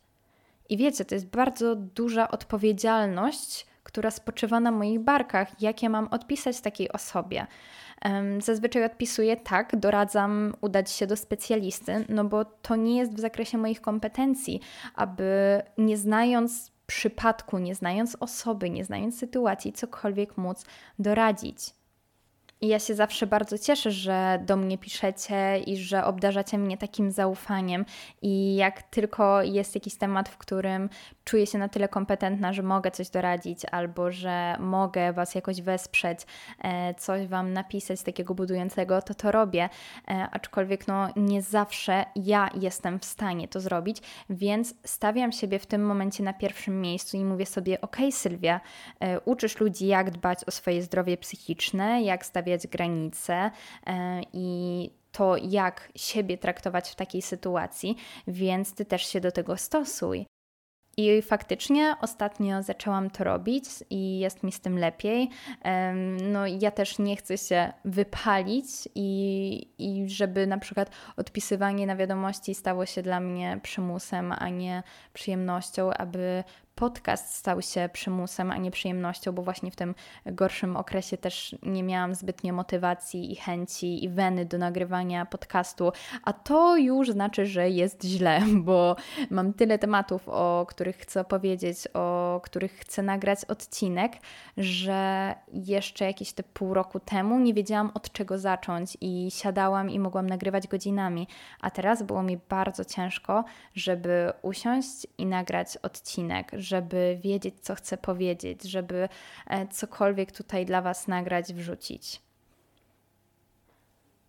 I 0.69 0.77
wiecie, 0.77 1.05
to 1.05 1.15
jest 1.15 1.27
bardzo 1.27 1.75
duża 1.75 2.31
odpowiedzialność, 2.31 3.67
która 3.83 4.11
spoczywa 4.11 4.59
na 4.59 4.71
moich 4.71 4.99
barkach. 4.99 5.61
Jak 5.61 5.83
ja 5.83 5.89
mam 5.89 6.07
odpisać 6.07 6.61
takiej 6.61 6.91
osobie? 6.91 7.47
Zazwyczaj 8.39 8.83
odpisuję 8.83 9.37
tak, 9.37 9.75
doradzam 9.75 10.53
udać 10.61 10.91
się 10.91 11.07
do 11.07 11.15
specjalisty, 11.15 12.05
no 12.09 12.25
bo 12.25 12.45
to 12.45 12.75
nie 12.75 12.97
jest 12.97 13.13
w 13.13 13.19
zakresie 13.19 13.57
moich 13.57 13.81
kompetencji, 13.81 14.61
aby 14.95 15.61
nie 15.77 15.97
znając 15.97 16.71
przypadku, 16.89 17.57
nie 17.57 17.75
znając 17.75 18.17
osoby, 18.19 18.69
nie 18.69 18.85
znając 18.85 19.19
sytuacji, 19.19 19.73
cokolwiek 19.73 20.37
móc 20.37 20.65
doradzić. 20.99 21.59
I 22.61 22.67
ja 22.67 22.79
się 22.79 22.95
zawsze 22.95 23.27
bardzo 23.27 23.57
cieszę, 23.57 23.91
że 23.91 24.43
do 24.45 24.55
mnie 24.55 24.77
piszecie 24.77 25.59
i 25.59 25.77
że 25.77 26.05
obdarzacie 26.05 26.57
mnie 26.57 26.77
takim 26.77 27.11
zaufaniem. 27.11 27.85
I 28.21 28.55
jak 28.55 28.83
tylko 28.83 29.43
jest 29.43 29.75
jakiś 29.75 29.95
temat, 29.95 30.29
w 30.29 30.37
którym 30.37 30.89
czuję 31.29 31.47
się 31.47 31.57
na 31.57 31.69
tyle 31.69 31.87
kompetentna, 31.87 32.53
że 32.53 32.63
mogę 32.63 32.91
coś 32.91 33.09
doradzić, 33.09 33.65
albo 33.71 34.11
że 34.11 34.55
mogę 34.59 35.13
Was 35.13 35.35
jakoś 35.35 35.61
wesprzeć, 35.61 36.19
e, 36.59 36.93
coś 36.93 37.27
Wam 37.27 37.53
napisać 37.53 38.03
takiego 38.03 38.35
budującego, 38.35 39.01
to 39.01 39.13
to 39.13 39.31
robię. 39.31 39.69
E, 40.07 40.27
aczkolwiek 40.31 40.87
no, 40.87 41.09
nie 41.15 41.41
zawsze 41.41 42.05
ja 42.15 42.49
jestem 42.61 42.99
w 42.99 43.05
stanie 43.05 43.47
to 43.47 43.59
zrobić, 43.59 43.97
więc 44.29 44.75
stawiam 44.83 45.31
siebie 45.31 45.59
w 45.59 45.65
tym 45.65 45.85
momencie 45.85 46.23
na 46.23 46.33
pierwszym 46.33 46.81
miejscu 46.81 47.17
i 47.17 47.25
mówię 47.25 47.45
sobie: 47.45 47.81
OK, 47.81 47.97
Sylwia, 48.11 48.61
e, 48.99 49.19
uczysz 49.19 49.59
ludzi, 49.59 49.87
jak 49.87 50.11
dbać 50.11 50.39
o 50.47 50.51
swoje 50.51 50.81
zdrowie 50.83 51.17
psychiczne, 51.17 52.01
jak 52.01 52.25
stawiać 52.25 52.67
granice 52.67 53.51
i 54.33 54.89
to, 55.11 55.37
jak 55.37 55.91
siebie 55.95 56.37
traktować 56.37 56.89
w 56.89 56.95
takiej 56.95 57.21
sytuacji, 57.21 57.95
więc 58.27 58.73
ty 58.73 58.85
też 58.85 59.05
się 59.05 59.21
do 59.21 59.31
tego 59.31 59.57
stosuj. 59.57 60.38
I 60.99 61.21
faktycznie 61.21 61.95
ostatnio 62.01 62.63
zaczęłam 62.63 63.09
to 63.09 63.23
robić 63.23 63.63
i 63.89 64.19
jest 64.19 64.43
mi 64.43 64.51
z 64.51 64.59
tym 64.59 64.77
lepiej. 64.77 65.29
No, 66.23 66.47
ja 66.47 66.71
też 66.71 66.99
nie 66.99 67.15
chcę 67.15 67.37
się 67.37 67.73
wypalić 67.85 68.65
i, 68.95 69.67
i 69.77 70.09
żeby 70.09 70.47
na 70.47 70.57
przykład 70.57 70.89
odpisywanie 71.17 71.87
na 71.87 71.95
wiadomości 71.95 72.55
stało 72.55 72.85
się 72.85 73.01
dla 73.01 73.19
mnie 73.19 73.59
przymusem, 73.63 74.33
a 74.39 74.49
nie 74.49 74.83
przyjemnością, 75.13 75.91
aby 75.93 76.43
podcast 76.79 77.35
stał 77.35 77.61
się 77.61 77.89
przymusem, 77.93 78.51
a 78.51 78.57
nie 78.57 78.71
przyjemnością, 78.71 79.31
bo 79.31 79.41
właśnie 79.41 79.71
w 79.71 79.75
tym 79.75 79.95
gorszym 80.25 80.77
okresie 80.77 81.17
też 81.17 81.55
nie 81.63 81.83
miałam 81.83 82.15
zbytnio 82.15 82.53
motywacji 82.53 83.31
i 83.31 83.35
chęci 83.35 84.03
i 84.03 84.09
weny 84.09 84.45
do 84.45 84.57
nagrywania 84.57 85.25
podcastu, 85.25 85.91
a 86.23 86.33
to 86.33 86.77
już 86.77 87.11
znaczy, 87.11 87.45
że 87.45 87.69
jest 87.69 88.03
źle, 88.03 88.41
bo 88.67 88.95
mam 89.29 89.53
tyle 89.53 89.79
tematów, 89.79 90.29
o 90.29 90.65
których 90.69 90.97
chcę 90.97 91.21
opowiedzieć, 91.21 91.77
o 91.93 92.41
których 92.43 92.71
chcę 92.71 93.03
nagrać 93.03 93.45
odcinek, 93.45 94.13
że 94.57 95.35
jeszcze 95.53 96.05
jakieś 96.05 96.33
te 96.33 96.43
pół 96.43 96.73
roku 96.73 96.99
temu 96.99 97.39
nie 97.39 97.53
wiedziałam 97.53 97.91
od 97.93 98.11
czego 98.11 98.37
zacząć 98.37 98.97
i 99.01 99.27
siadałam 99.31 99.89
i 99.89 99.99
mogłam 99.99 100.29
nagrywać 100.29 100.67
godzinami, 100.67 101.27
a 101.61 101.71
teraz 101.71 102.03
było 102.03 102.23
mi 102.23 102.37
bardzo 102.49 102.85
ciężko, 102.85 103.43
żeby 103.75 104.31
usiąść 104.41 105.07
i 105.17 105.25
nagrać 105.25 105.77
odcinek, 105.77 106.51
żeby 106.69 107.19
wiedzieć, 107.21 107.55
co 107.61 107.75
chcę 107.75 107.97
powiedzieć, 107.97 108.63
żeby 108.63 109.09
e, 109.47 109.67
cokolwiek 109.67 110.31
tutaj 110.31 110.65
dla 110.65 110.81
Was 110.81 111.07
nagrać, 111.07 111.53
wrzucić. 111.53 112.21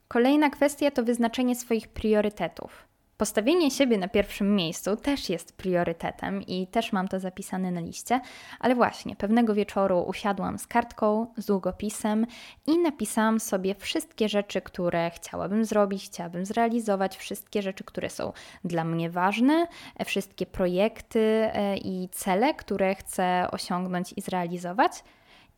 Kolejna 0.09 0.51
kwestia 0.51 0.91
to 0.91 1.03
wyznaczenie 1.05 1.57
swoich 1.57 1.89
priorytetów. 1.89 2.90
Postawienie 3.21 3.71
siebie 3.71 3.99
na 3.99 4.09
pierwszym 4.09 4.57
miejscu 4.57 4.97
też 4.97 5.29
jest 5.31 5.57
priorytetem 5.57 6.43
i 6.43 6.67
też 6.67 6.93
mam 6.93 7.09
to 7.09 7.21
zapisane 7.21 7.71
na 7.71 7.81
liście, 7.81 8.21
ale 8.61 8.75
właśnie 8.75 9.17
pewnego 9.17 9.55
wieczoru 9.55 10.03
usiadłam 10.03 10.59
z 10.59 10.67
kartką, 10.67 11.27
z 11.37 11.47
długopisem 11.47 12.27
i 12.67 12.79
napisałam 12.79 13.41
sobie 13.41 13.75
wszystkie 13.75 14.29
rzeczy, 14.29 14.61
które 14.61 15.11
chciałabym 15.11 15.65
zrobić, 15.65 16.05
chciałabym 16.05 16.47
zrealizować, 16.47 17.17
wszystkie 17.17 17.63
rzeczy, 17.63 17.85
które 17.85 18.11
są 18.11 18.33
dla 18.65 18.85
mnie 18.85 19.11
ważne, 19.11 19.67
wszystkie 20.05 20.47
projekty 20.47 21.21
e, 21.21 21.77
i 21.77 22.09
cele, 22.13 22.55
które 22.55 22.95
chcę 22.95 23.47
osiągnąć 23.51 24.15
i 24.17 24.21
zrealizować. 24.21 25.05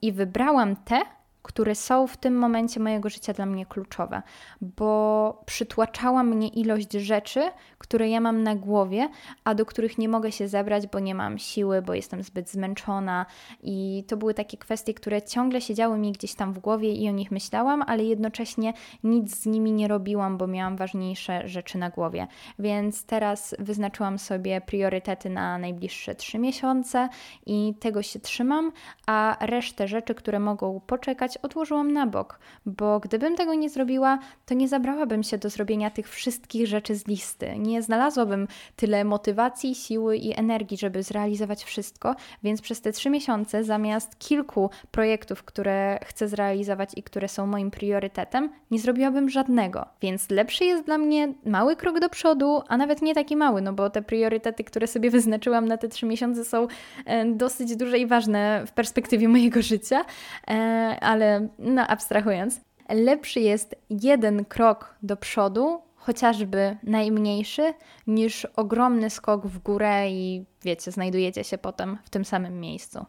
I 0.03 0.13
wybrałam 0.13 0.77
te, 0.77 1.01
które 1.43 1.75
są 1.75 2.07
w 2.07 2.17
tym 2.17 2.39
momencie 2.39 2.81
mojego 2.81 3.09
życia 3.09 3.33
dla 3.33 3.47
mnie 3.47 3.67
kluczowe, 3.67 4.23
bo 4.61 5.43
przytłaczała 5.47 6.23
mnie 6.23 6.49
ilość 6.49 6.93
rzeczy, 6.93 7.51
które 7.79 8.09
ja 8.09 8.21
mam 8.21 8.43
na 8.43 8.55
głowie, 8.55 9.09
a 9.45 9.55
do 9.55 9.67
których 9.67 9.99
nie 9.99 10.09
mogę 10.09 10.33
się 10.33 10.49
zebrać, 10.49 10.87
bo 10.87 11.01
nie 11.01 11.15
mam 11.15 11.39
siły, 11.39 11.83
bo 11.83 11.95
jestem 11.95 12.23
zbyt 12.23 12.51
zmęczona. 12.51 13.27
I 13.63 14.05
to 14.09 14.17
były 14.17 14.35
takie 14.35 14.57
kwestie, 14.57 14.95
które 14.95 15.23
ciągle 15.23 15.61
siedziały 15.61 15.99
mi 15.99 16.13
gdzieś 16.13 16.35
tam 16.35 16.53
w 16.53 16.59
głowie 16.59 16.93
i 16.93 17.09
o 17.09 17.13
nich 17.13 17.31
myślałam, 17.31 17.83
ale 17.87 18.05
jednocześnie 18.05 18.73
nic 19.05 19.37
z 19.37 19.47
nimi 19.47 19.73
nie 19.73 19.89
robiłam, 19.89 20.39
bo 20.39 20.47
miałam 20.47 20.77
ważniejsze 20.77 21.49
rzeczy 21.49 21.79
na 21.79 21.91
głowie. 21.91 22.27
Więc 22.59 23.05
teraz 23.05 23.55
wyznaczyłam 23.59 24.19
sobie 24.19 24.61
priorytety 24.61 25.31
na 25.31 25.59
najbliższe 25.59 26.15
trzy 26.15 26.39
miesiące 26.39 27.09
i 27.47 27.75
tego 27.81 28.03
się 28.03 28.21
trzymam, 28.21 28.73
a 29.07 29.37
resztę 29.41 29.89
rzeczy, 29.89 30.15
które 30.15 30.41
mogą 30.41 30.81
poczekać, 30.81 31.32
odłożyłam 31.43 31.93
na 31.93 32.07
bok, 32.07 32.39
bo 32.67 33.01
gdybym 33.01 33.37
tego 33.37 33.55
nie 33.55 33.71
zrobiła, 33.71 34.19
to 34.47 34.55
nie 34.55 34.69
zabrałabym 34.69 35.23
się 35.23 35.39
do 35.39 35.51
zrobienia 35.51 35.91
tych 35.91 36.09
wszystkich 36.09 36.67
rzeczy 36.67 36.95
z 36.95 37.07
listy. 37.07 37.59
Nie 37.59 37.83
znalazłabym 37.83 38.49
tyle 38.77 39.05
motywacji, 39.05 39.75
siły 39.75 40.17
i 40.17 40.39
energii, 40.39 40.77
żeby 40.79 41.03
zrealizować 41.03 41.65
wszystko, 41.65 42.17
więc 42.43 42.61
przez 42.61 42.81
te 42.81 42.93
trzy 42.93 43.11
miesiące 43.11 43.65
zamiast 43.65 44.19
kilku 44.19 44.71
projektów, 44.91 45.43
które 45.43 45.99
chcę 46.05 46.29
zrealizować 46.29 46.91
i 46.97 47.03
które 47.03 47.29
są 47.29 47.47
moim 47.47 47.71
priorytetem, 47.71 48.51
nie 48.71 48.79
zrobiłabym 48.79 49.31
żadnego. 49.31 49.87
Więc 50.01 50.31
lepszy 50.31 50.65
jest 50.65 50.85
dla 50.85 50.99
mnie 50.99 51.35
mały 51.45 51.77
krok 51.77 52.01
do 52.01 52.09
przodu, 52.09 52.63
a 52.69 52.77
nawet 52.77 53.03
nie 53.03 53.15
taki 53.15 53.37
mały, 53.37 53.63
no 53.63 53.73
bo 53.73 53.91
te 53.91 54.03
priorytety, 54.03 54.65
które 54.65 54.87
sobie 54.87 55.11
wyznaczyłam 55.11 55.69
na 55.69 55.77
te 55.77 55.89
trzy 55.89 56.07
miesiące 56.07 56.45
są 56.45 56.67
e, 57.07 57.25
dosyć 57.25 57.77
duże 57.77 57.99
i 57.99 58.07
ważne 58.07 58.65
w 58.67 58.73
perspektywie 58.73 59.29
mojego 59.29 59.63
życia, 59.63 60.05
e, 60.49 60.97
ale 61.23 61.49
no 61.59 61.87
abstrahując, 61.87 62.61
lepszy 62.89 63.41
jest 63.41 63.77
jeden 63.91 64.45
krok 64.45 64.95
do 65.03 65.17
przodu, 65.17 65.83
chociażby 65.97 66.77
najmniejszy, 66.83 67.75
niż 68.07 68.45
ogromny 68.45 69.11
skok 69.11 69.47
w 69.47 69.59
górę 69.59 70.11
i 70.11 70.45
wiecie, 70.63 70.91
znajdujecie 70.91 71.45
się 71.45 71.59
potem 71.59 71.99
w 72.05 72.11
tym 72.11 72.25
samym 72.25 72.61
miejscu. 72.61 73.07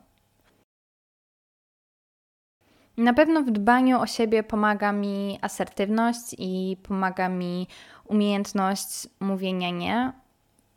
Na 2.98 3.14
pewno 3.14 3.42
w 3.42 3.52
dbaniu 3.52 4.02
o 4.02 4.08
siebie 4.08 4.44
pomaga 4.44 4.92
mi 4.92 5.40
asertywność 5.42 6.36
i 6.38 6.78
pomaga 6.84 7.30
mi 7.30 7.68
umiejętność 8.06 9.08
mówienia 9.20 9.70
nie. 9.70 10.14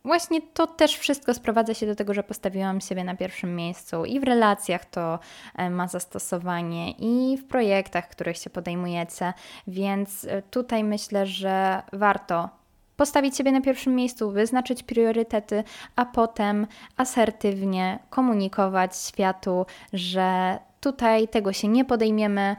Właśnie 0.07 0.41
to 0.41 0.67
też 0.67 0.97
wszystko 0.97 1.33
sprowadza 1.33 1.73
się 1.73 1.85
do 1.85 1.95
tego, 1.95 2.13
że 2.13 2.23
postawiłam 2.23 2.81
siebie 2.81 3.03
na 3.03 3.15
pierwszym 3.15 3.55
miejscu 3.55 4.05
i 4.05 4.19
w 4.19 4.23
relacjach 4.23 4.85
to 4.85 5.19
e, 5.55 5.69
ma 5.69 5.87
zastosowanie, 5.87 6.91
i 6.91 7.37
w 7.37 7.47
projektach, 7.47 8.09
których 8.09 8.37
się 8.37 8.49
podejmujecie, 8.49 9.33
więc 9.67 10.25
e, 10.25 10.41
tutaj 10.41 10.83
myślę, 10.83 11.25
że 11.25 11.81
warto 11.93 12.49
postawić 12.97 13.37
siebie 13.37 13.51
na 13.51 13.61
pierwszym 13.61 13.95
miejscu, 13.95 14.31
wyznaczyć 14.31 14.83
priorytety, 14.83 15.63
a 15.95 16.05
potem 16.05 16.67
asertywnie 16.97 17.99
komunikować 18.09 18.97
światu, 18.97 19.65
że 19.93 20.59
tutaj 20.79 21.27
tego 21.27 21.53
się 21.53 21.67
nie 21.67 21.85
podejmiemy, 21.85 22.55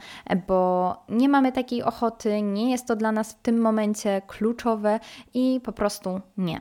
bo 0.47 0.97
nie 1.09 1.29
mamy 1.29 1.53
takiej 1.53 1.83
ochoty, 1.83 2.43
nie 2.43 2.71
jest 2.71 2.87
to 2.87 2.97
dla 2.97 3.13
nas 3.13 3.33
w 3.33 3.43
tym 3.43 3.61
momencie 3.61 4.23
kluczowe 4.27 5.01
i 5.35 5.61
po 5.65 5.73
prostu 5.73 6.21
nie. 6.37 6.61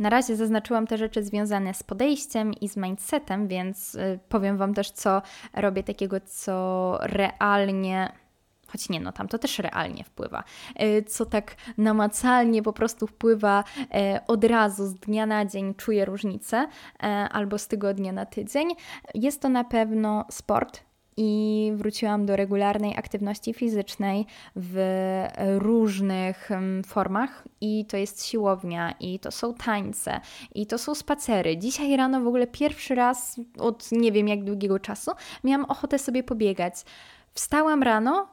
Na 0.00 0.10
razie 0.10 0.36
zaznaczyłam 0.36 0.86
te 0.86 0.98
rzeczy 0.98 1.22
związane 1.22 1.74
z 1.74 1.82
podejściem 1.82 2.54
i 2.54 2.68
z 2.68 2.76
mindsetem, 2.76 3.48
więc 3.48 3.94
y, 3.94 4.18
powiem 4.28 4.56
Wam 4.56 4.74
też, 4.74 4.90
co 4.90 5.22
robię 5.54 5.82
takiego, 5.82 6.16
co 6.20 6.98
realnie 7.02 8.12
choć 8.66 8.88
nie, 8.88 9.00
no 9.00 9.12
tam 9.12 9.28
to 9.28 9.38
też 9.38 9.58
realnie 9.58 10.04
wpływa, 10.04 10.44
y, 10.82 11.02
co 11.02 11.26
tak 11.26 11.54
namacalnie 11.78 12.62
po 12.62 12.72
prostu 12.72 13.06
wpływa 13.06 13.64
y, 13.78 13.86
od 14.26 14.44
razu, 14.44 14.86
z 14.86 14.94
dnia 14.94 15.26
na 15.26 15.44
dzień 15.44 15.74
czuję 15.74 16.04
różnicę, 16.04 16.68
albo 17.30 17.58
z 17.58 17.68
tygodnia 17.68 18.12
na 18.12 18.26
tydzień. 18.26 18.68
Jest 19.14 19.42
to 19.42 19.48
na 19.48 19.64
pewno 19.64 20.24
sport, 20.30 20.82
i 21.16 21.72
wróciłam 21.74 22.26
do 22.26 22.36
regularnej 22.36 22.96
aktywności 22.96 23.54
fizycznej 23.54 24.26
w 24.56 24.78
różnych 25.58 26.50
formach 26.86 27.44
i 27.60 27.84
to 27.86 27.96
jest 27.96 28.26
siłownia 28.26 28.94
i 29.00 29.18
to 29.18 29.30
są 29.30 29.54
tańce 29.54 30.20
i 30.54 30.66
to 30.66 30.78
są 30.78 30.94
spacery. 30.94 31.56
Dzisiaj 31.56 31.96
rano 31.96 32.20
w 32.20 32.26
ogóle 32.26 32.46
pierwszy 32.46 32.94
raz 32.94 33.40
od 33.58 33.92
nie 33.92 34.12
wiem 34.12 34.28
jak 34.28 34.44
długiego 34.44 34.78
czasu 34.78 35.10
miałam 35.44 35.64
ochotę 35.64 35.98
sobie 35.98 36.22
pobiegać. 36.22 36.74
Wstałam 37.34 37.82
rano, 37.82 38.28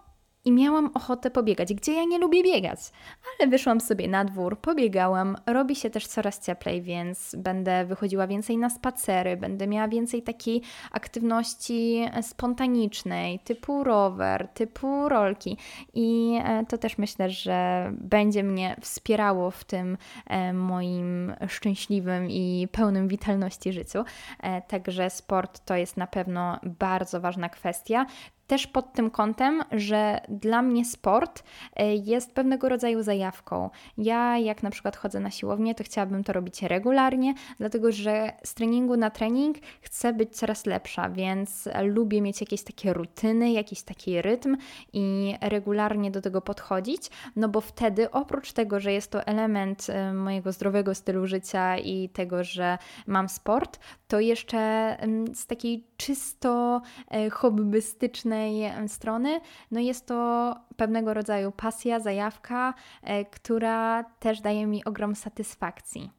i 0.47 0.51
miałam 0.51 0.91
ochotę 0.93 1.31
pobiegać, 1.31 1.73
gdzie 1.73 1.93
ja 1.93 2.03
nie 2.03 2.19
lubię 2.19 2.43
biegać. 2.43 2.79
Ale 3.39 3.49
wyszłam 3.49 3.81
sobie 3.81 4.07
na 4.07 4.25
dwór, 4.25 4.59
pobiegałam, 4.59 5.35
robi 5.45 5.75
się 5.75 5.89
też 5.89 6.07
coraz 6.07 6.45
cieplej, 6.45 6.81
więc 6.81 7.35
będę 7.37 7.85
wychodziła 7.85 8.27
więcej 8.27 8.57
na 8.57 8.69
spacery, 8.69 9.37
będę 9.37 9.67
miała 9.67 9.87
więcej 9.87 10.23
takiej 10.23 10.61
aktywności 10.91 12.05
spontanicznej, 12.21 13.39
typu 13.39 13.83
rower, 13.83 14.47
typu 14.47 15.09
rolki. 15.09 15.57
I 15.93 16.39
e, 16.43 16.65
to 16.65 16.77
też 16.77 16.97
myślę, 16.97 17.29
że 17.29 17.89
będzie 17.93 18.43
mnie 18.43 18.75
wspierało 18.81 19.51
w 19.51 19.63
tym 19.63 19.97
e, 20.27 20.53
moim 20.53 21.33
szczęśliwym 21.47 22.29
i 22.29 22.67
pełnym 22.71 23.07
witalności 23.07 23.73
życiu. 23.73 24.03
E, 24.39 24.61
także 24.61 25.09
sport 25.09 25.65
to 25.65 25.75
jest 25.75 25.97
na 25.97 26.07
pewno 26.07 26.59
bardzo 26.63 27.21
ważna 27.21 27.49
kwestia 27.49 28.05
też 28.47 28.67
pod 28.67 28.93
tym 28.93 29.11
kątem, 29.11 29.63
że 29.71 30.21
dla 30.29 30.61
mnie 30.61 30.85
sport 30.85 31.43
e, 31.75 31.95
jest 31.95 32.33
pewnego 32.33 32.69
rodzaju 32.69 33.03
zajawką. 33.03 33.69
Ja, 33.97 34.37
jak 34.37 34.63
na 34.63 34.69
przykład 34.69 34.95
chodzę 34.95 35.19
na 35.19 35.31
siłownię, 35.31 35.75
to 35.75 35.83
chciałabym 35.83 36.23
to 36.23 36.33
robić 36.33 36.63
regularnie, 36.63 37.33
dlatego 37.57 37.91
że 37.91 38.31
z 38.43 38.53
treningu 38.53 38.97
na 38.97 39.09
trening 39.09 39.57
chcę 39.81 40.13
być 40.13 40.35
coraz 40.35 40.65
lepsza, 40.65 41.09
więc 41.09 41.69
lubię 41.83 42.21
mieć 42.21 42.41
jakieś 42.41 42.63
takie 42.63 42.93
rutyny, 42.93 43.51
jakiś 43.51 43.81
taki 43.81 44.21
rytm 44.21 44.57
i 44.93 45.35
regularnie 45.41 46.11
do 46.11 46.21
tego 46.21 46.41
podchodzić, 46.41 47.09
no 47.35 47.49
bo 47.49 47.61
wtedy 47.61 48.11
oprócz 48.11 48.51
tego, 48.53 48.79
że 48.79 48.93
jest 48.93 49.11
to 49.11 49.23
element 49.23 49.87
e, 49.89 50.13
mojego 50.13 50.51
zdrowego 50.51 50.95
stylu 50.95 51.27
życia 51.27 51.77
i 51.77 52.09
tego, 52.09 52.43
że 52.43 52.77
mam 53.07 53.29
sport, 53.29 53.79
to 54.07 54.19
jeszcze 54.19 54.57
z 55.33 55.47
takiej 55.47 55.87
czysto 55.97 56.81
e, 57.07 57.29
hobbystycznej 58.37 58.89
strony, 58.89 59.41
no 59.71 59.79
jest 59.79 60.05
to 60.05 60.55
pewnego 60.77 61.13
rodzaju 61.13 61.51
pasja, 61.51 61.99
zajawka, 61.99 62.73
e, 63.03 63.25
która 63.25 64.03
też 64.03 64.41
daje 64.41 64.67
mi 64.67 64.85
ogrom 64.85 65.15
satysfakcji. 65.15 66.09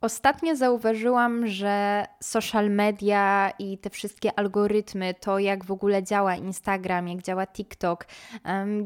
Ostatnio 0.00 0.56
zauważyłam, 0.56 1.46
że 1.46 2.04
social 2.22 2.70
media 2.70 3.52
i 3.58 3.78
te 3.78 3.90
wszystkie 3.90 4.38
algorytmy, 4.38 5.14
to 5.14 5.38
jak 5.38 5.64
w 5.64 5.70
ogóle 5.70 6.02
działa 6.02 6.36
Instagram, 6.36 7.08
jak 7.08 7.22
działa 7.22 7.46
TikTok, 7.46 8.06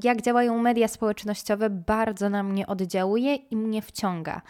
jak 0.05 0.23
działają 0.23 0.59
media 0.59 0.88
społecznościowe, 0.88 1.71
bardzo 1.71 2.29
na 2.29 2.43
mnie 2.43 2.67
oddziałuje 2.67 3.35
i 3.35 3.57
mnie 3.57 3.83
wciąga. 3.83 4.43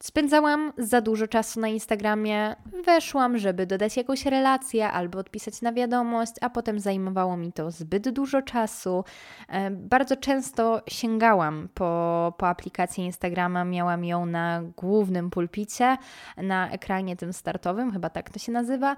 Spędzałam 0.00 0.72
za 0.78 1.00
dużo 1.00 1.28
czasu 1.28 1.60
na 1.60 1.68
Instagramie, 1.68 2.56
weszłam, 2.84 3.38
żeby 3.38 3.66
dodać 3.66 3.96
jakąś 3.96 4.26
relację 4.26 4.90
albo 4.90 5.18
odpisać 5.18 5.62
na 5.62 5.72
wiadomość, 5.72 6.32
a 6.40 6.50
potem 6.50 6.80
zajmowało 6.80 7.36
mi 7.36 7.52
to 7.52 7.70
zbyt 7.70 8.08
dużo 8.08 8.42
czasu. 8.42 9.04
E, 9.48 9.70
bardzo 9.70 10.16
często 10.16 10.82
sięgałam 10.88 11.68
po, 11.74 12.34
po 12.38 12.48
aplikację 12.48 13.04
Instagrama, 13.04 13.64
miałam 13.64 14.04
ją 14.04 14.26
na 14.26 14.62
głównym 14.76 15.30
pulpicie, 15.30 15.96
na 16.36 16.70
ekranie 16.70 17.16
tym 17.16 17.32
startowym, 17.32 17.92
chyba 17.92 18.10
tak 18.10 18.30
to 18.30 18.38
się 18.38 18.52
nazywa. 18.52 18.96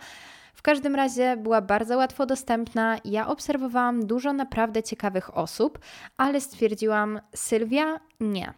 W 0.55 0.63
każdym 0.63 0.95
razie 0.95 1.37
była 1.37 1.61
bardzo 1.61 1.97
łatwo 1.97 2.27
dostępna. 2.27 2.97
Ja 3.05 3.29
obserwowałam 3.29 4.07
dużo 4.07 4.33
naprawdę 4.33 4.83
ciekawych 4.83 5.37
osób, 5.37 5.79
ale 6.17 6.41
stwierdziłam, 6.41 7.21
Sylwia, 7.35 8.01
nie. 8.21 8.55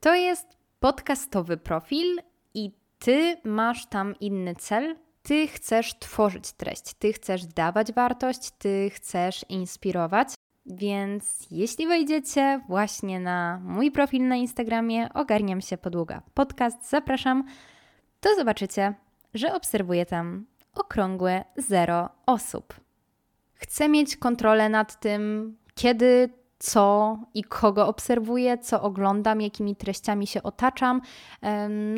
To 0.00 0.14
jest 0.14 0.59
podcastowy 0.80 1.56
profil 1.56 2.20
i 2.54 2.72
ty 2.98 3.36
masz 3.44 3.86
tam 3.86 4.14
inny 4.20 4.54
cel. 4.54 4.96
Ty 5.22 5.48
chcesz 5.48 5.98
tworzyć 5.98 6.52
treść, 6.52 6.94
ty 6.98 7.12
chcesz 7.12 7.46
dawać 7.46 7.92
wartość, 7.92 8.50
ty 8.58 8.90
chcesz 8.94 9.44
inspirować. 9.48 10.28
Więc 10.66 11.46
jeśli 11.50 11.86
wejdziecie 11.86 12.60
właśnie 12.68 13.20
na 13.20 13.60
mój 13.64 13.90
profil 13.90 14.28
na 14.28 14.36
Instagramie, 14.36 15.08
ogarniam 15.14 15.60
się 15.60 15.78
podługa 15.78 16.22
podcast, 16.34 16.90
zapraszam, 16.90 17.44
to 18.20 18.34
zobaczycie, 18.36 18.94
że 19.34 19.54
obserwuję 19.54 20.06
tam 20.06 20.46
okrągłe 20.74 21.44
zero 21.56 22.08
osób. 22.26 22.74
Chcę 23.54 23.88
mieć 23.88 24.16
kontrolę 24.16 24.68
nad 24.68 25.00
tym, 25.00 25.56
kiedy 25.74 26.30
co 26.62 27.18
i 27.34 27.44
kogo 27.44 27.88
obserwuję, 27.88 28.58
co 28.58 28.82
oglądam, 28.82 29.40
jakimi 29.40 29.76
treściami 29.76 30.26
się 30.26 30.42
otaczam. 30.42 31.00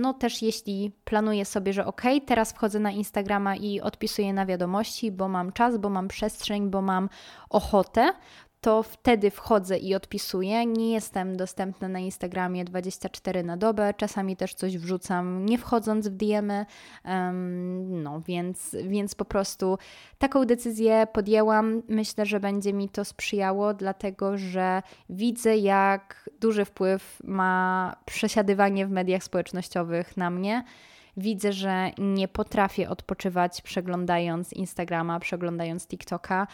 No 0.01 0.15
też 0.15 0.43
jeśli 0.43 0.93
planuję 1.05 1.45
sobie, 1.45 1.73
że 1.73 1.87
ok, 1.87 2.03
teraz 2.27 2.53
wchodzę 2.53 2.81
na 2.81 2.91
Instagrama 2.91 3.57
i 3.57 3.81
odpisuję 3.81 4.33
na 4.33 4.47
wiadomości, 4.47 5.13
bo 5.13 5.29
mam 5.29 5.53
czas, 5.53 5.79
bo 5.79 5.91
mam 5.91 6.09
przestrzeń, 6.09 6.71
bo 6.71 6.83
mam 6.83 7.09
ochotę, 7.51 8.13
to 8.63 8.83
wtedy 8.83 9.31
wchodzę 9.31 9.79
i 9.79 9.95
odpisuję. 9.95 10.67
Nie 10.67 10.93
jestem 10.93 11.37
dostępna 11.37 11.89
na 11.89 11.99
Instagramie 11.99 12.65
24 12.65 13.43
na 13.43 13.57
dobę, 13.57 13.95
czasami 13.97 14.37
też 14.37 14.55
coś 14.55 14.79
wrzucam, 14.79 15.47
nie 15.47 15.59
wchodząc 15.59 16.09
w 16.09 16.17
DMy. 16.17 16.67
Um, 17.05 18.03
no, 18.03 18.21
więc, 18.21 18.77
więc 18.85 19.15
po 19.15 19.25
prostu 19.25 19.79
taką 20.19 20.45
decyzję 20.45 21.07
podjęłam. 21.13 21.83
Myślę, 21.89 22.27
że 22.27 22.41
będzie 22.41 22.73
mi 22.73 22.89
to 22.89 23.05
sprzyjało, 23.05 23.75
dlatego 23.75 24.39
że 24.39 24.83
widzę, 25.11 25.57
jak 25.57 26.31
duży 26.41 26.65
wpływ 26.65 27.19
ma 27.25 27.97
przesiadywanie 28.05 28.87
w 28.87 28.91
mediach 28.91 29.25
społecznościowych 29.25 30.17
na 30.17 30.31
mnie 30.31 30.65
widzę, 31.17 31.53
że 31.53 31.91
nie 31.99 32.29
potrafię 32.29 32.89
odpoczywać 32.89 33.63
przeglądając 33.63 34.53
Instagrama, 34.53 35.21
przeglądając 35.21 35.87
TikToka. 35.87 36.47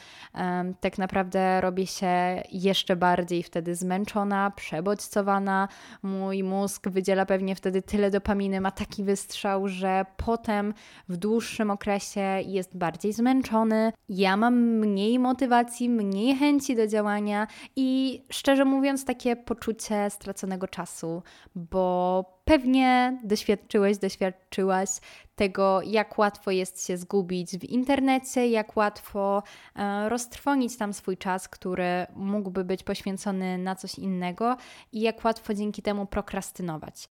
Tak 0.80 0.98
naprawdę 0.98 1.60
robię 1.60 1.86
się 1.86 2.42
jeszcze 2.52 2.96
bardziej 2.96 3.42
wtedy 3.42 3.74
zmęczona, 3.74 4.50
przebodźcowana. 4.50 5.68
Mój 6.02 6.42
mózg 6.42 6.88
wydziela 6.88 7.26
pewnie 7.26 7.54
wtedy 7.54 7.82
tyle 7.82 8.10
dopaminy, 8.10 8.60
ma 8.60 8.70
taki 8.70 9.04
wystrzał, 9.04 9.68
że 9.68 10.06
potem 10.16 10.74
w 11.08 11.16
dłuższym 11.16 11.70
okresie 11.70 12.40
jest 12.46 12.76
bardziej 12.76 13.12
zmęczony. 13.12 13.92
Ja 14.08 14.36
mam 14.36 14.54
mniej 14.54 15.18
motywacji, 15.18 15.88
mniej 15.88 16.36
chęci 16.36 16.76
do 16.76 16.86
działania 16.86 17.46
i 17.76 18.22
szczerze 18.30 18.64
mówiąc, 18.64 19.04
takie 19.04 19.36
poczucie 19.36 20.10
straconego 20.10 20.68
czasu, 20.68 21.22
bo 21.54 22.37
pewnie 22.48 23.18
doświadczyłeś, 23.24 23.98
doświadczyłaś 23.98 24.88
tego, 25.36 25.82
jak 25.82 26.18
łatwo 26.18 26.50
jest 26.50 26.86
się 26.86 26.96
zgubić 26.96 27.58
w 27.58 27.64
internecie, 27.64 28.48
jak 28.48 28.76
łatwo 28.76 29.42
e, 29.76 30.08
roztrwonić 30.08 30.76
tam 30.76 30.92
swój 30.92 31.16
czas, 31.16 31.48
który 31.48 32.06
mógłby 32.14 32.64
być 32.64 32.82
poświęcony 32.82 33.58
na 33.58 33.74
coś 33.74 33.98
innego 33.98 34.56
i 34.92 35.00
jak 35.00 35.24
łatwo 35.24 35.54
dzięki 35.54 35.82
temu 35.82 36.06
prokrastynować 36.06 37.08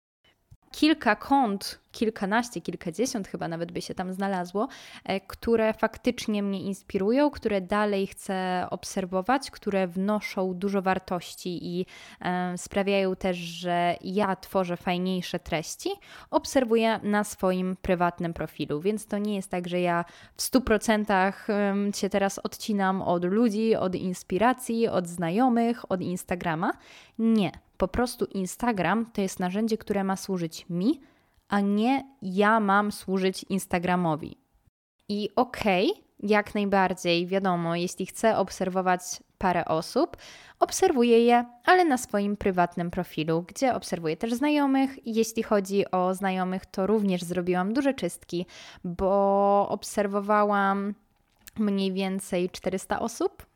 kilka 0.72 1.16
kont, 1.16 1.80
kilkanaście, 1.92 2.61
kilkadziesiąt 2.61 3.28
chyba 3.28 3.48
nawet 3.48 3.72
by 3.72 3.83
się 3.83 3.94
tam 3.94 4.12
znalazło, 4.12 4.68
e, 5.04 5.20
które 5.20 5.72
faktycznie 5.72 6.42
mnie 6.42 6.61
inspirują, 6.61 7.30
które 7.30 7.61
dalej 7.61 8.06
chcę 8.06 8.66
obserwować, 8.70 9.50
które 9.50 9.87
wnoszą 9.87 10.54
dużo 10.54 10.83
wartości 10.83 11.78
i 11.78 11.87
e, 12.20 12.59
sprawiają 12.59 13.16
też, 13.16 13.37
że 13.37 13.96
ja 14.04 14.37
tworzę 14.37 14.76
fajniejsze 14.76 15.38
treści, 15.38 15.90
obserwuję 16.30 17.00
na 17.02 17.24
swoim 17.24 17.76
prywatnym 17.83 18.35
profilu. 18.35 18.80
Więc 18.80 19.06
to 19.06 19.18
nie 19.18 19.37
jest 19.37 19.50
tak, 19.50 19.68
że 19.68 19.80
ja 19.80 20.04
w 20.37 20.42
100% 20.42 21.96
się 21.96 22.09
teraz 22.09 22.38
odcinam 22.38 23.02
od 23.02 23.24
ludzi, 23.24 23.76
od 23.76 23.94
inspiracji, 23.94 24.88
od 24.88 25.09
znajomych, 25.09 25.92
od 25.92 26.00
Instagrama. 26.00 26.72
Nie 27.18 27.69
po 27.81 27.88
prostu 27.88 28.25
Instagram 28.25 29.07
to 29.12 29.21
jest 29.21 29.40
narzędzie, 29.40 29.79
które 29.79 30.05
ma 30.05 30.16
służyć 30.16 30.66
mi, 30.69 31.01
a 31.49 31.61
nie 31.61 32.05
ja 32.23 32.61
mam 32.61 32.93
służyć 32.93 33.45
Instagramowi. 33.49 34.37
I 35.09 35.29
okej, 35.37 35.90
okay, 35.90 36.03
jak 36.19 36.55
najbardziej, 36.55 37.27
wiadomo, 37.27 37.77
jeśli 37.77 38.07
chcę 38.07 38.37
obserwować 38.37 39.01
parę 39.38 39.64
osób, 39.64 40.16
obserwuję 40.59 41.25
je, 41.25 41.45
ale 41.64 41.85
na 41.85 41.99
swoim 41.99 42.37
prywatnym 42.37 42.90
profilu, 42.90 43.43
gdzie 43.43 43.75
obserwuję 43.75 44.16
też 44.16 44.35
znajomych. 44.35 45.07
Jeśli 45.07 45.43
chodzi 45.43 45.90
o 45.90 46.14
znajomych, 46.14 46.66
to 46.66 46.87
również 46.87 47.23
zrobiłam 47.23 47.73
duże 47.73 47.95
czystki, 47.95 48.47
bo 48.85 49.66
obserwowałam 49.69 50.95
mniej 51.59 51.93
więcej 51.93 52.51
400 52.51 53.01
osób 53.01 53.49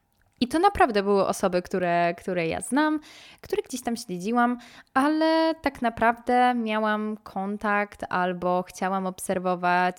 i 0.44 0.48
to 0.48 0.59
naprawdę 0.59 1.02
były 1.02 1.26
osoby, 1.26 1.62
które, 1.62 2.14
które 2.18 2.46
ja 2.46 2.61
znam, 2.61 3.00
które 3.40 3.62
gdzieś 3.62 3.83
tam 3.83 3.96
śledziłam, 3.96 4.59
ale 4.94 5.54
tak 5.62 5.83
naprawdę 5.83 6.54
miałam 6.54 7.16
kontakt 7.16 8.04
albo 8.09 8.62
chciałam 8.62 9.07
obserwować. 9.07 9.96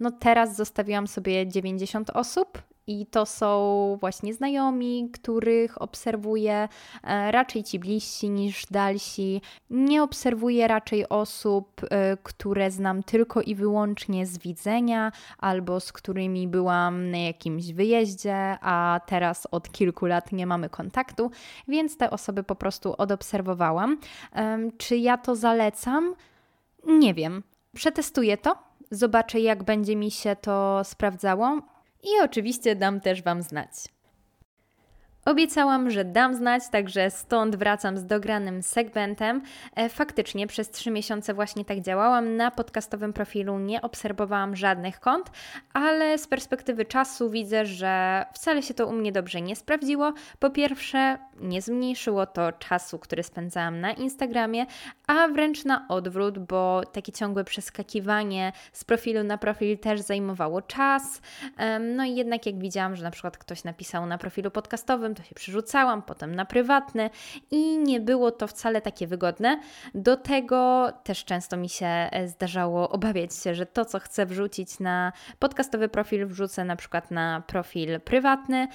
No 0.00 0.10
teraz 0.10 0.56
zostawiłam 0.56 1.06
sobie 1.06 1.46
90 1.46 2.10
osób 2.10 2.62
i 2.90 3.06
to 3.06 3.26
są 3.26 3.96
właśnie 4.00 4.34
znajomi, 4.34 5.10
których 5.12 5.82
obserwuję, 5.82 6.68
e, 7.04 7.32
raczej 7.32 7.64
ci 7.64 7.78
bliżsi 7.78 8.30
niż 8.30 8.66
dalsi. 8.66 9.40
Nie 9.70 10.02
obserwuję 10.02 10.68
raczej 10.68 11.08
osób, 11.08 11.80
e, 11.90 12.16
które 12.22 12.70
znam 12.70 13.02
tylko 13.02 13.42
i 13.42 13.54
wyłącznie 13.54 14.26
z 14.26 14.38
widzenia 14.38 15.12
albo 15.38 15.80
z 15.80 15.92
którymi 15.92 16.48
byłam 16.48 17.10
na 17.10 17.18
jakimś 17.18 17.72
wyjeździe, 17.72 18.56
a 18.60 19.00
teraz 19.06 19.48
od 19.50 19.72
kilku 19.72 20.06
lat 20.06 20.32
nie 20.32 20.46
mamy 20.46 20.68
kontaktu, 20.68 21.30
więc 21.68 21.96
te 21.96 22.10
osoby 22.10 22.42
po 22.42 22.54
prostu 22.54 22.94
odobserwowałam. 22.98 23.98
Czy 24.78 24.96
ja 24.96 25.18
to 25.18 25.36
zalecam? 25.36 26.14
Nie 26.86 27.14
wiem. 27.14 27.42
Przetestuję 27.74 28.36
to, 28.36 28.56
zobaczę 28.90 29.40
jak 29.40 29.62
będzie 29.62 29.96
mi 29.96 30.10
się 30.10 30.36
to 30.36 30.80
sprawdzało 30.84 31.60
i 32.02 32.08
oczywiście 32.24 32.76
dam 32.76 33.00
też 33.00 33.22
Wam 33.22 33.42
znać. 33.42 33.70
Obiecałam, 35.24 35.90
że 35.90 36.04
dam 36.04 36.34
znać, 36.34 36.62
także 36.70 37.10
stąd 37.10 37.56
wracam 37.56 37.98
z 37.98 38.06
dogranym 38.06 38.62
segmentem. 38.62 39.42
E, 39.76 39.88
faktycznie 39.88 40.46
przez 40.46 40.70
trzy 40.70 40.90
miesiące 40.90 41.34
właśnie 41.34 41.64
tak 41.64 41.80
działałam. 41.80 42.36
Na 42.36 42.50
podcastowym 42.50 43.12
profilu 43.12 43.58
nie 43.58 43.82
obserwowałam 43.82 44.56
żadnych 44.56 45.00
kont, 45.00 45.30
ale 45.72 46.18
z 46.18 46.26
perspektywy 46.26 46.84
czasu 46.84 47.30
widzę, 47.30 47.66
że 47.66 48.24
wcale 48.34 48.62
się 48.62 48.74
to 48.74 48.86
u 48.86 48.92
mnie 48.92 49.12
dobrze 49.12 49.40
nie 49.40 49.56
sprawdziło. 49.56 50.12
Po 50.38 50.50
pierwsze, 50.50 51.18
nie 51.40 51.62
zmniejszyło 51.62 52.26
to 52.26 52.52
czasu, 52.52 52.98
który 52.98 53.22
spędzałam 53.22 53.80
na 53.80 53.92
Instagramie, 53.92 54.66
a 55.06 55.28
wręcz 55.28 55.64
na 55.64 55.88
odwrót, 55.88 56.38
bo 56.38 56.82
takie 56.92 57.12
ciągłe 57.12 57.44
przeskakiwanie 57.44 58.52
z 58.72 58.84
profilu 58.84 59.24
na 59.24 59.38
profil 59.38 59.78
też 59.78 60.00
zajmowało 60.00 60.62
czas. 60.62 61.20
No 61.80 62.04
i 62.04 62.14
jednak 62.14 62.46
jak 62.46 62.58
widziałam, 62.58 62.96
że 62.96 63.04
na 63.04 63.10
przykład 63.10 63.38
ktoś 63.38 63.64
napisał 63.64 64.06
na 64.06 64.18
profilu 64.18 64.50
podcastowym, 64.50 65.09
to 65.14 65.22
się 65.22 65.34
przerzucałam, 65.34 66.02
potem 66.02 66.34
na 66.34 66.44
prywatny 66.44 67.10
i 67.50 67.78
nie 67.78 68.00
było 68.00 68.30
to 68.30 68.46
wcale 68.46 68.80
takie 68.80 69.06
wygodne. 69.06 69.60
Do 69.94 70.16
tego 70.16 70.88
też 71.04 71.24
często 71.24 71.56
mi 71.56 71.68
się 71.68 71.86
e, 71.86 72.28
zdarzało 72.28 72.88
obawiać 73.00 73.34
się, 73.34 73.54
że 73.54 73.66
to, 73.66 73.84
co 73.84 73.98
chcę 73.98 74.26
wrzucić 74.26 74.80
na 74.80 75.12
podcastowy 75.38 75.88
profil, 75.88 76.26
wrzucę 76.26 76.64
na 76.64 76.76
przykład 76.76 77.10
na 77.10 77.42
profil 77.46 78.00
prywatny. 78.00 78.68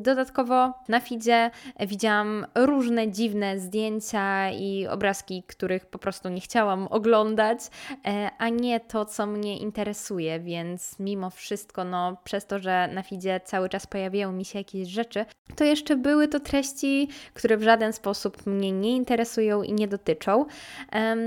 Dodatkowo 0.00 0.72
na 0.88 1.00
feedzie 1.00 1.50
widziałam 1.80 2.46
różne 2.54 3.10
dziwne 3.10 3.58
zdjęcia 3.58 4.50
i 4.50 4.86
obrazki, 4.86 5.42
których 5.42 5.86
po 5.86 5.98
prostu 5.98 6.28
nie 6.28 6.40
chciałam 6.40 6.86
oglądać, 6.86 7.58
e, 8.06 8.30
a 8.38 8.48
nie 8.48 8.80
to, 8.80 9.04
co 9.04 9.26
mnie 9.26 9.58
interesuje, 9.58 10.40
więc 10.40 10.98
mimo 10.98 11.30
wszystko, 11.30 11.84
no, 11.84 12.16
przez 12.24 12.46
to, 12.46 12.58
że 12.58 12.88
na 12.92 13.02
feedzie 13.02 13.40
cały 13.44 13.68
czas 13.68 13.86
pojawiają 13.86 14.32
mi 14.32 14.44
się 14.44 14.58
jakieś 14.58 14.88
rzeczy, 14.88 15.26
to 15.54 15.64
jeszcze 15.64 15.96
były 15.96 16.28
to 16.28 16.40
treści, 16.40 17.08
które 17.34 17.56
w 17.56 17.62
żaden 17.62 17.92
sposób 17.92 18.46
mnie 18.46 18.72
nie 18.72 18.96
interesują 18.96 19.62
i 19.62 19.72
nie 19.72 19.88
dotyczą. 19.88 20.46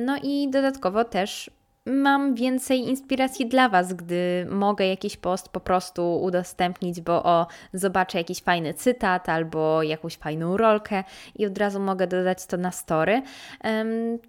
No 0.06 0.18
i 0.24 0.50
dodatkowo 0.52 1.04
też 1.04 1.52
mam 1.89 2.36
więcej 2.36 2.80
inspiracji 2.80 3.47
dla 3.47 3.69
Was, 3.69 3.93
gdy 3.93 4.47
mogę 4.49 4.88
jakiś 4.88 5.17
post 5.17 5.49
po 5.49 5.60
prostu 5.60 6.21
udostępnić, 6.21 7.02
bo 7.02 7.23
o, 7.23 7.47
zobaczę 7.73 8.17
jakiś 8.17 8.41
fajny 8.41 8.73
cytat 8.73 9.30
albo 9.30 9.84
jakąś 9.84 10.17
fajną 10.17 10.58
rolkę 10.58 11.04
i 11.36 11.45
od 11.45 11.58
razu 11.58 11.80
mogę 11.80 12.08
dodać 12.08 12.45
to 12.45 12.58
na 12.58 12.71
story. 12.71 13.21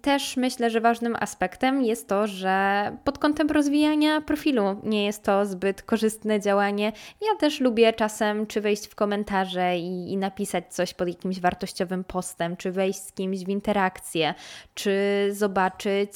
Też 0.01 0.37
myślę, 0.37 0.69
że 0.69 0.81
ważnym 0.81 1.15
aspektem 1.19 1.81
jest 1.81 2.07
to, 2.07 2.27
że 2.27 2.91
pod 3.03 3.17
kątem 3.17 3.47
rozwijania 3.47 4.21
profilu 4.21 4.79
nie 4.83 5.05
jest 5.05 5.23
to 5.23 5.45
zbyt 5.45 5.81
korzystne 5.81 6.39
działanie. 6.39 6.91
Ja 7.21 7.37
też 7.39 7.59
lubię 7.59 7.93
czasem 7.93 8.47
czy 8.47 8.61
wejść 8.61 8.87
w 8.87 8.95
komentarze 8.95 9.77
i, 9.77 10.11
i 10.11 10.17
napisać 10.17 10.73
coś 10.73 10.93
pod 10.93 11.07
jakimś 11.07 11.39
wartościowym 11.39 12.03
postem, 12.03 12.57
czy 12.57 12.71
wejść 12.71 12.99
z 12.99 13.11
kimś 13.11 13.39
w 13.39 13.49
interakcję, 13.49 14.33
czy 14.73 14.91
zobaczyć 15.31 16.11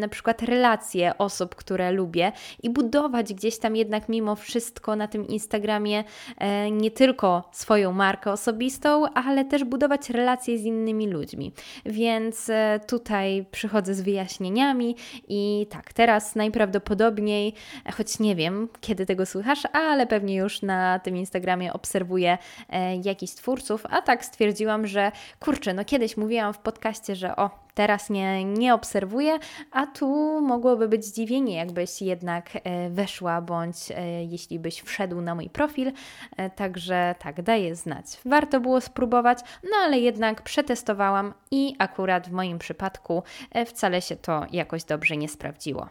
na 0.00 0.08
przykład 0.08 0.42
relacje 0.42 0.85
relacje 0.86 1.18
osób, 1.18 1.54
które 1.54 1.92
lubię 1.92 2.32
i 2.62 2.70
budować 2.70 3.34
gdzieś 3.34 3.58
tam 3.58 3.76
jednak 3.76 4.08
mimo 4.08 4.36
wszystko 4.36 4.96
na 4.96 5.08
tym 5.08 5.26
Instagramie 5.28 6.04
e, 6.38 6.70
nie 6.70 6.90
tylko 6.90 7.48
swoją 7.52 7.92
markę 7.92 8.32
osobistą, 8.32 9.06
ale 9.14 9.44
też 9.44 9.64
budować 9.64 10.10
relacje 10.10 10.58
z 10.58 10.64
innymi 10.64 11.08
ludźmi. 11.08 11.52
Więc 11.86 12.50
e, 12.50 12.80
tutaj 12.86 13.46
przychodzę 13.50 13.94
z 13.94 14.00
wyjaśnieniami 14.00 14.96
i 15.28 15.66
tak, 15.70 15.92
teraz 15.92 16.34
najprawdopodobniej, 16.34 17.54
choć 17.96 18.18
nie 18.18 18.36
wiem, 18.36 18.68
kiedy 18.80 19.06
tego 19.06 19.26
słychasz, 19.26 19.62
ale 19.72 20.06
pewnie 20.06 20.36
już 20.36 20.62
na 20.62 20.98
tym 20.98 21.16
Instagramie 21.16 21.72
obserwuję 21.72 22.38
e, 22.68 22.96
jakichś 22.96 23.32
twórców, 23.32 23.86
a 23.90 24.02
tak 24.02 24.24
stwierdziłam, 24.24 24.86
że 24.86 25.12
kurczę, 25.40 25.74
no 25.74 25.84
kiedyś 25.84 26.16
mówiłam 26.16 26.54
w 26.54 26.58
podcaście, 26.58 27.16
że 27.16 27.36
o, 27.36 27.65
teraz 27.76 28.10
nie, 28.10 28.44
nie 28.44 28.74
obserwuję, 28.74 29.38
a 29.70 29.86
tu 29.86 30.40
mogłoby 30.40 30.88
być 30.88 31.04
zdziwienie, 31.04 31.56
jakbyś 31.56 32.02
jednak 32.02 32.50
e, 32.54 32.90
weszła, 32.90 33.40
bądź 33.40 33.76
e, 33.90 34.24
jeśli 34.24 34.58
byś 34.58 34.80
wszedł 34.80 35.20
na 35.20 35.34
mój 35.34 35.50
profil. 35.50 35.92
E, 36.36 36.50
także 36.50 37.14
tak, 37.18 37.42
daję 37.42 37.74
znać. 37.74 38.06
Warto 38.24 38.60
było 38.60 38.80
spróbować, 38.80 39.38
no 39.64 39.76
ale 39.84 39.98
jednak 39.98 40.42
przetestowałam 40.42 41.34
i 41.50 41.76
akurat 41.78 42.28
w 42.28 42.32
moim 42.32 42.58
przypadku 42.58 43.22
wcale 43.66 44.02
się 44.02 44.16
to 44.16 44.46
jakoś 44.52 44.84
dobrze 44.84 45.16
nie 45.16 45.28
sprawdziło. 45.28 45.88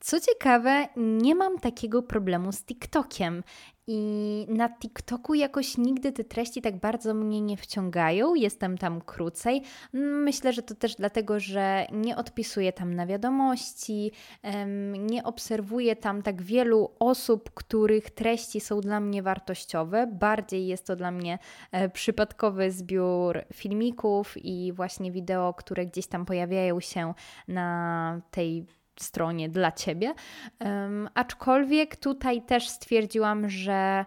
Co 0.00 0.20
ciekawe, 0.20 0.88
nie 0.96 1.34
mam 1.34 1.58
takiego 1.58 2.02
problemu 2.02 2.52
z 2.52 2.64
TikTokiem 2.64 3.42
I 3.90 4.46
na 4.48 4.68
TikToku 4.68 5.34
jakoś 5.34 5.78
nigdy 5.78 6.12
te 6.12 6.24
treści 6.24 6.62
tak 6.62 6.80
bardzo 6.80 7.14
mnie 7.14 7.40
nie 7.40 7.56
wciągają, 7.56 8.34
jestem 8.34 8.78
tam 8.78 9.00
krócej. 9.00 9.62
Myślę, 9.92 10.52
że 10.52 10.62
to 10.62 10.74
też 10.74 10.94
dlatego, 10.94 11.40
że 11.40 11.86
nie 11.92 12.16
odpisuję 12.16 12.72
tam 12.72 12.94
na 12.94 13.06
wiadomości, 13.06 14.12
nie 14.98 15.24
obserwuję 15.24 15.96
tam 15.96 16.22
tak 16.22 16.42
wielu 16.42 16.90
osób, 16.98 17.50
których 17.54 18.10
treści 18.10 18.60
są 18.60 18.80
dla 18.80 19.00
mnie 19.00 19.22
wartościowe. 19.22 20.06
Bardziej 20.06 20.66
jest 20.66 20.86
to 20.86 20.96
dla 20.96 21.10
mnie 21.10 21.38
e, 21.72 21.88
przypadkowy 21.88 22.70
zbiór 22.70 23.44
filmików 23.54 24.34
i 24.36 24.72
właśnie 24.72 25.12
wideo, 25.12 25.54
które 25.54 25.86
gdzieś 25.86 26.06
tam 26.06 26.26
pojawiają 26.26 26.80
się 26.80 27.14
na 27.48 28.20
tej 28.30 28.66
stronie 29.02 29.48
dla 29.48 29.72
ciebie. 29.72 30.14
Um, 30.60 31.08
aczkolwiek 31.14 31.96
tutaj 31.96 32.42
też 32.42 32.68
stwierdziłam, 32.68 33.48
że 33.48 34.04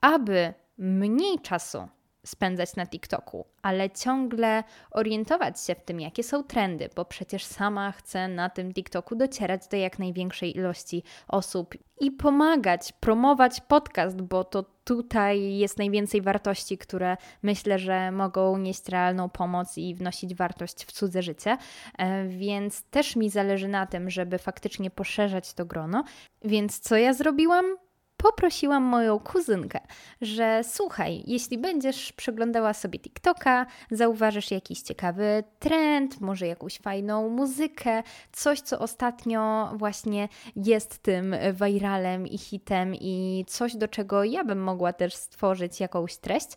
aby 0.00 0.54
mniej 0.78 1.38
czasu 1.38 1.88
spędzać 2.26 2.76
na 2.76 2.86
TikToku, 2.86 3.46
ale 3.62 3.90
ciągle 3.90 4.64
orientować 4.90 5.60
się 5.60 5.74
w 5.74 5.82
tym, 5.82 6.00
jakie 6.00 6.22
są 6.22 6.44
trendy, 6.44 6.88
bo 6.96 7.04
przecież 7.04 7.44
sama 7.44 7.92
chcę 7.92 8.28
na 8.28 8.50
tym 8.50 8.72
TikToku 8.74 9.16
docierać 9.16 9.68
do 9.68 9.76
jak 9.76 9.98
największej 9.98 10.56
ilości 10.56 11.02
osób 11.28 11.74
i 12.00 12.10
pomagać, 12.10 12.92
promować 12.92 13.60
podcast, 13.60 14.22
bo 14.22 14.44
to 14.44 14.64
tutaj 14.84 15.56
jest 15.56 15.78
najwięcej 15.78 16.22
wartości, 16.22 16.78
które 16.78 17.16
myślę, 17.42 17.78
że 17.78 18.12
mogą 18.12 18.58
nieść 18.58 18.88
realną 18.88 19.28
pomoc 19.28 19.78
i 19.78 19.94
wnosić 19.94 20.34
wartość 20.34 20.84
w 20.84 20.92
cudze 20.92 21.22
życie. 21.22 21.58
E, 21.98 22.24
więc 22.28 22.82
też 22.82 23.16
mi 23.16 23.30
zależy 23.30 23.68
na 23.68 23.86
tym, 23.86 24.10
żeby 24.10 24.38
faktycznie 24.38 24.90
poszerzać 24.90 25.54
to 25.54 25.64
grono. 25.64 26.04
Więc 26.44 26.80
co 26.80 26.96
ja 26.96 27.14
zrobiłam? 27.14 27.64
Poprosiłam 28.22 28.82
moją 28.82 29.18
kuzynkę, 29.18 29.80
że 30.20 30.60
słuchaj, 30.64 31.22
jeśli 31.26 31.58
będziesz 31.58 32.12
przeglądała 32.12 32.74
sobie 32.74 32.98
TikToka, 32.98 33.66
zauważysz 33.90 34.50
jakiś 34.50 34.82
ciekawy 34.82 35.44
trend, 35.58 36.20
może 36.20 36.46
jakąś 36.46 36.78
fajną 36.78 37.28
muzykę, 37.28 38.02
coś, 38.32 38.60
co 38.60 38.78
ostatnio 38.78 39.72
właśnie 39.76 40.28
jest 40.56 40.98
tym 40.98 41.36
viralem 41.54 42.26
i 42.26 42.38
hitem 42.38 42.94
i 42.94 43.44
coś, 43.48 43.76
do 43.76 43.88
czego 43.88 44.24
ja 44.24 44.44
bym 44.44 44.62
mogła 44.62 44.92
też 44.92 45.14
stworzyć 45.14 45.80
jakąś 45.80 46.16
treść, 46.16 46.48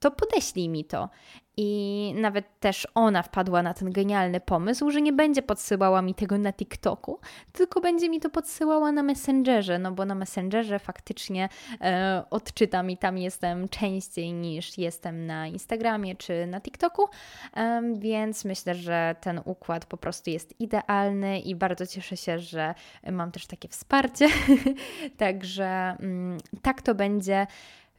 to 0.00 0.10
podeślij 0.10 0.68
mi 0.68 0.84
to. 0.84 1.08
I 1.56 2.14
nawet 2.16 2.60
też 2.60 2.88
ona 2.94 3.22
wpadła 3.22 3.62
na 3.62 3.74
ten 3.74 3.92
genialny 3.92 4.40
pomysł, 4.40 4.90
że 4.90 5.02
nie 5.02 5.12
będzie 5.12 5.42
podsyłała 5.42 6.02
mi 6.02 6.14
tego 6.14 6.38
na 6.38 6.52
TikToku, 6.52 7.20
tylko 7.52 7.80
będzie 7.80 8.08
mi 8.08 8.20
to 8.20 8.30
podsyłała 8.30 8.92
na 8.92 9.02
Messengerze, 9.02 9.78
no 9.78 9.92
bo 9.92 10.04
na 10.04 10.14
Messengerze 10.14 10.78
faktycznie 10.78 11.48
e, 11.80 12.24
odczytam 12.30 12.90
i 12.90 12.96
tam 12.96 13.18
jestem 13.18 13.68
częściej 13.68 14.32
niż 14.32 14.78
jestem 14.78 15.26
na 15.26 15.46
Instagramie 15.46 16.16
czy 16.16 16.46
na 16.46 16.60
TikToku, 16.60 17.08
e, 17.56 17.82
więc 17.94 18.44
myślę, 18.44 18.74
że 18.74 19.14
ten 19.20 19.40
układ 19.44 19.86
po 19.86 19.96
prostu 19.96 20.30
jest 20.30 20.60
idealny 20.60 21.40
i 21.40 21.54
bardzo 21.54 21.86
cieszę 21.86 22.16
się, 22.16 22.38
że 22.38 22.74
mam 23.12 23.32
też 23.32 23.46
takie 23.46 23.68
wsparcie. 23.68 24.28
Także 25.16 25.96
mm, 26.00 26.38
tak 26.62 26.82
to 26.82 26.94
będzie 26.94 27.46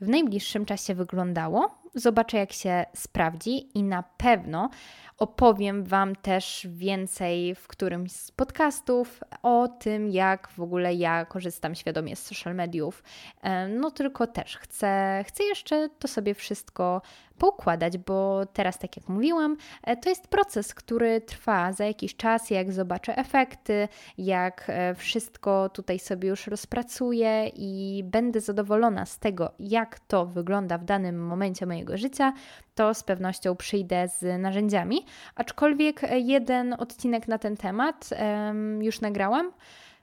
w 0.02 0.08
najbliższym 0.08 0.66
czasie 0.66 0.96
wyglądało. 0.96 1.81
Zobaczę, 1.96 2.38
jak 2.38 2.52
się 2.52 2.86
sprawdzi, 2.96 3.78
i 3.78 3.84
na 3.84 4.04
pewno 4.04 4.70
opowiem 5.18 5.84
Wam 5.84 6.16
też 6.16 6.68
więcej 6.70 7.56
w 7.56 7.68
którymś 7.68 8.12
z 8.12 8.32
podcastów 8.32 9.24
o 9.44 9.68
tym, 9.68 10.10
jak 10.10 10.50
w 10.50 10.62
ogóle 10.62 10.94
ja 10.94 11.26
korzystam 11.26 11.76
świadomie 11.76 12.16
z 12.16 12.24
social 12.24 12.56
mediów. 12.56 13.04
E, 13.42 13.68
no 13.68 13.92
tylko 13.92 14.28
też 14.28 14.58
chcę, 14.58 15.24
chcę 15.28 15.44
jeszcze 15.44 15.90
to 16.00 16.08
sobie 16.08 16.34
wszystko 16.34 17.02
poukładać, 17.38 17.98
bo 17.98 18.46
teraz, 18.54 18.80
tak 18.80 18.98
jak 18.98 19.10
mówiłam, 19.10 19.58
e, 19.84 19.98
to 19.98 20.10
jest 20.10 20.28
proces, 20.28 20.74
który 20.74 21.22
trwa 21.22 21.74
za 21.74 21.86
jakiś 21.86 22.16
czas, 22.16 22.50
jak 22.50 22.72
zobaczę 22.72 23.18
efekty, 23.18 23.88
jak 24.18 24.66
e, 24.68 24.96
wszystko 24.96 25.70
tutaj 25.70 26.00
sobie 26.00 26.30
już 26.30 26.48
rozpracuję 26.48 27.48
i 27.56 28.04
będę 28.06 28.40
zadowolona 28.40 29.06
z 29.06 29.20
tego, 29.20 29.52
jak 29.60 30.00
to 30.00 30.26
wygląda 30.26 30.78
w 30.78 30.86
danym 30.86 31.28
momencie 31.28 31.66
mojego 31.82 31.98
życia, 31.98 32.34
to 32.76 32.94
z 32.94 33.04
pewnością 33.04 33.56
przyjdę 33.56 34.08
z 34.08 34.42
narzędziami. 34.42 35.06
Aczkolwiek 35.36 36.02
jeden 36.12 36.74
odcinek 36.74 37.28
na 37.28 37.38
ten 37.38 37.58
temat 37.58 38.10
um, 38.12 38.84
już 38.84 39.02
nagrałam. 39.02 39.52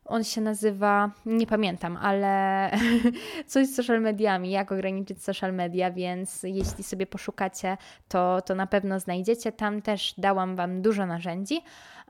On 0.05 0.25
się 0.25 0.41
nazywa, 0.41 1.11
nie 1.27 1.47
pamiętam, 1.47 1.97
ale 1.97 2.71
coś 3.47 3.67
z 3.67 3.75
social 3.75 4.01
mediami, 4.01 4.51
jak 4.51 4.73
ograniczyć 4.73 5.23
social 5.23 5.55
media, 5.55 5.91
więc 5.91 6.43
jeśli 6.43 6.85
sobie 6.85 7.07
poszukacie, 7.07 7.77
to, 8.09 8.43
to 8.43 8.55
na 8.55 8.67
pewno 8.67 9.01
znajdziecie. 9.01 9.53
Tam 9.53 9.83
też 9.83 10.15
dałam 10.19 10.57
Wam 10.57 10.83
dużo 10.83 11.07
narzędzi. 11.07 11.61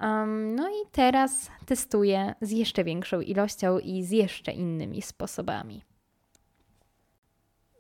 Um, 0.01 0.55
no 0.55 0.69
i 0.69 0.91
teraz 0.93 1.51
testuję 1.67 2.35
z 2.41 2.51
jeszcze 2.51 2.85
większą 2.85 3.21
ilością 3.21 3.79
i 3.79 4.03
z 4.03 4.11
jeszcze 4.11 4.53
innymi 4.53 5.03
sposobami. 5.03 5.88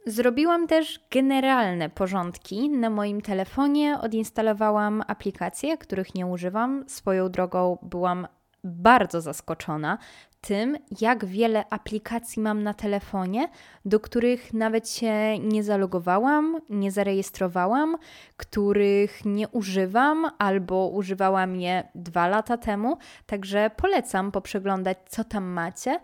Zrobiłam 0.08 0.66
też 0.66 1.00
generalne 1.10 1.90
porządki 1.90 2.70
na 2.70 2.90
moim 2.90 3.20
telefonie. 3.20 3.98
Odinstalowałam 4.00 5.02
aplikacje, 5.06 5.78
których 5.78 6.14
nie 6.14 6.26
używam. 6.26 6.84
Swoją 6.86 7.30
drogą 7.30 7.78
byłam 7.82 8.26
bardzo 8.64 9.20
zaskoczona 9.20 9.98
tym, 10.40 10.76
jak 11.00 11.24
wiele 11.24 11.64
aplikacji 11.70 12.42
mam 12.42 12.62
na 12.62 12.74
telefonie, 12.74 13.48
do 13.84 14.00
których 14.00 14.54
nawet 14.54 14.90
się 14.90 15.38
nie 15.38 15.64
zalogowałam, 15.64 16.60
nie 16.70 16.92
zarejestrowałam, 16.92 17.96
których 18.36 19.24
nie 19.24 19.48
używam 19.48 20.30
albo 20.38 20.88
używałam 20.88 21.56
je 21.56 21.88
dwa 21.94 22.28
lata 22.28 22.56
temu. 22.56 22.98
Także 23.26 23.70
polecam 23.76 24.32
poprzeglądać, 24.32 24.98
co 25.08 25.24
tam 25.24 25.44
macie. 25.44 26.00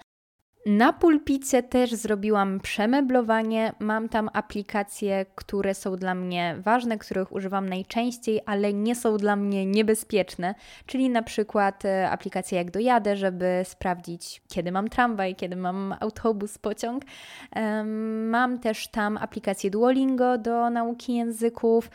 Na 0.67 0.93
pulpicie 0.93 1.63
też 1.63 1.93
zrobiłam 1.95 2.61
przemeblowanie. 2.61 3.73
Mam 3.79 4.09
tam 4.09 4.31
aplikacje, 4.33 5.27
które 5.35 5.75
są 5.75 5.97
dla 5.97 6.15
mnie 6.15 6.57
ważne, 6.59 6.99
których 6.99 7.33
używam 7.33 7.69
najczęściej, 7.69 8.41
ale 8.47 8.73
nie 8.73 8.95
są 8.95 9.17
dla 9.17 9.37
mnie 9.37 9.67
niebezpieczne. 9.67 10.55
Czyli 10.87 11.11
na 11.11 11.23
przykład 11.23 11.85
e, 11.85 12.11
aplikacje 12.11 12.59
jak 12.59 12.71
dojadę, 12.71 13.17
żeby 13.17 13.63
sprawdzić, 13.65 14.43
kiedy 14.49 14.73
mam 14.73 14.89
tramwaj, 14.89 15.35
kiedy 15.35 15.57
mam 15.57 15.95
autobus, 16.01 16.59
pociąg. 16.59 17.03
Mam 18.31 18.59
też 18.59 18.89
tam 18.89 19.17
aplikację 19.17 19.71
Duolingo 19.71 20.39
do 20.39 20.71
nauki 20.71 21.15
języków, 21.15 21.91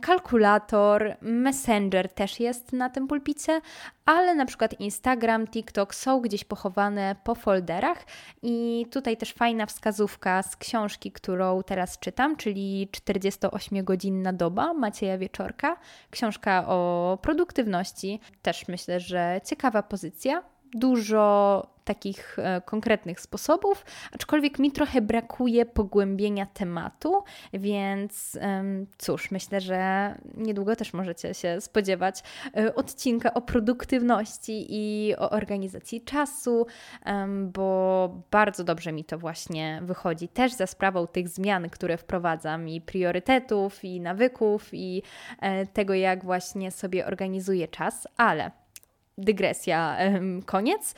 kalkulator, 0.00 1.16
Messenger 1.20 2.08
też 2.08 2.40
jest 2.40 2.72
na 2.72 2.90
tym 2.90 3.06
pulpicie, 3.06 3.60
ale 4.06 4.34
na 4.34 4.46
przykład 4.46 4.80
Instagram, 4.80 5.46
TikTok 5.46 5.94
są 5.94 6.20
gdzieś 6.20 6.44
pochowane 6.44 7.16
po 7.24 7.34
folderach 7.34 8.04
i 8.42 8.86
tutaj 8.90 9.16
też 9.16 9.32
fajna 9.32 9.66
wskazówka 9.66 10.42
z 10.42 10.56
książki, 10.56 11.12
którą 11.12 11.62
teraz 11.62 11.98
czytam, 11.98 12.36
czyli 12.36 12.88
48-godzinna 12.92 14.32
doba 14.32 14.74
Macieja 14.74 15.18
Wieczorka. 15.18 15.76
Książka 16.10 16.64
o 16.68 17.18
produktywności, 17.22 18.20
też 18.42 18.68
myślę, 18.68 19.00
że 19.00 19.40
ciekawa 19.44 19.82
pozycja. 19.82 20.53
Dużo 20.74 21.74
takich 21.84 22.38
e, 22.38 22.60
konkretnych 22.60 23.20
sposobów, 23.20 23.84
aczkolwiek 24.12 24.58
mi 24.58 24.72
trochę 24.72 25.00
brakuje 25.00 25.66
pogłębienia 25.66 26.46
tematu, 26.46 27.24
więc 27.52 28.38
cóż, 28.98 29.30
myślę, 29.30 29.60
że 29.60 30.14
niedługo 30.36 30.76
też 30.76 30.92
możecie 30.92 31.34
się 31.34 31.60
spodziewać 31.60 32.22
e, 32.56 32.74
odcinka 32.74 33.34
o 33.34 33.40
produktywności 33.40 34.66
i 34.68 35.14
o 35.16 35.30
organizacji 35.30 36.00
czasu, 36.00 36.66
bo 37.46 38.08
bardzo 38.30 38.64
dobrze 38.64 38.92
mi 38.92 39.04
to 39.04 39.18
właśnie 39.18 39.80
wychodzi, 39.82 40.28
też 40.28 40.52
za 40.52 40.66
sprawą 40.66 41.06
tych 41.06 41.28
zmian, 41.28 41.70
które 41.70 41.96
wprowadzam 41.96 42.68
i 42.68 42.80
priorytetów, 42.80 43.84
i 43.84 44.00
nawyków, 44.00 44.68
i 44.72 45.02
e, 45.40 45.66
tego, 45.66 45.94
jak 45.94 46.24
właśnie 46.24 46.70
sobie 46.70 47.06
organizuję 47.06 47.68
czas, 47.68 48.08
ale 48.16 48.63
dygresja, 49.18 49.96
koniec. 50.46 50.94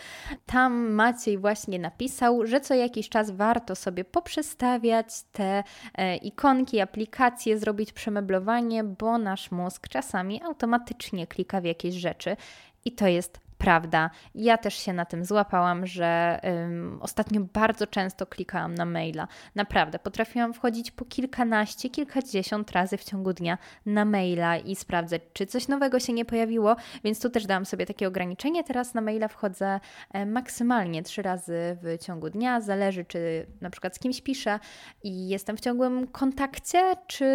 Tam 0.46 0.90
Maciej 0.90 1.38
właśnie 1.38 1.78
napisał, 1.78 2.46
że 2.46 2.60
co 2.60 2.74
jakiś 2.74 3.08
czas 3.08 3.30
warto 3.30 3.74
sobie 3.74 4.04
poprzestawiać 4.04 5.06
te 5.32 5.64
e, 5.94 6.16
ikonki, 6.16 6.80
aplikacje, 6.80 7.58
zrobić 7.58 7.92
przemeblowanie, 7.92 8.84
bo 8.84 9.18
nasz 9.18 9.50
mózg 9.50 9.88
czasami 9.88 10.42
automatycznie 10.42 11.26
klika 11.26 11.60
w 11.60 11.64
jakieś 11.64 11.94
rzeczy 11.94 12.36
i 12.84 12.92
to 12.92 13.06
jest 13.06 13.45
prawda. 13.59 14.11
Ja 14.34 14.59
też 14.59 14.74
się 14.74 14.92
na 14.92 15.04
tym 15.04 15.24
złapałam, 15.24 15.86
że 15.86 16.40
um, 16.42 16.98
ostatnio 17.02 17.40
bardzo 17.40 17.86
często 17.86 18.26
klikałam 18.26 18.74
na 18.74 18.84
maila. 18.84 19.28
Naprawdę, 19.54 19.98
potrafiłam 19.98 20.54
wchodzić 20.54 20.90
po 20.90 21.04
kilkanaście, 21.04 21.90
kilkadziesiąt 21.90 22.70
razy 22.70 22.96
w 22.96 23.04
ciągu 23.04 23.32
dnia 23.32 23.59
na 23.86 24.04
maila 24.04 24.57
i 24.57 24.76
sprawdzać, 24.76 25.22
czy 25.32 25.46
coś 25.46 25.68
nowego 25.68 26.00
się 26.00 26.12
nie 26.12 26.24
pojawiło, 26.24 26.76
więc 27.04 27.20
tu 27.20 27.30
też 27.30 27.46
dałam 27.46 27.64
sobie 27.64 27.86
takie 27.86 28.09
ograniczenie. 28.09 28.64
Teraz 28.64 28.94
na 28.94 29.00
maila 29.00 29.28
wchodzę 29.28 29.80
e, 30.12 30.26
maksymalnie 30.26 31.02
trzy 31.02 31.22
razy 31.22 31.76
w 31.82 32.04
ciągu 32.04 32.30
dnia. 32.30 32.61
Zależy, 32.61 33.04
czy 33.04 33.46
na 33.61 33.70
przykład 33.70 33.96
z 33.96 33.98
kimś 33.98 34.20
piszę 34.20 34.59
i 35.02 35.28
jestem 35.28 35.57
w 35.57 35.61
ciągłym 35.61 36.07
kontakcie, 36.07 36.94
czy 37.07 37.26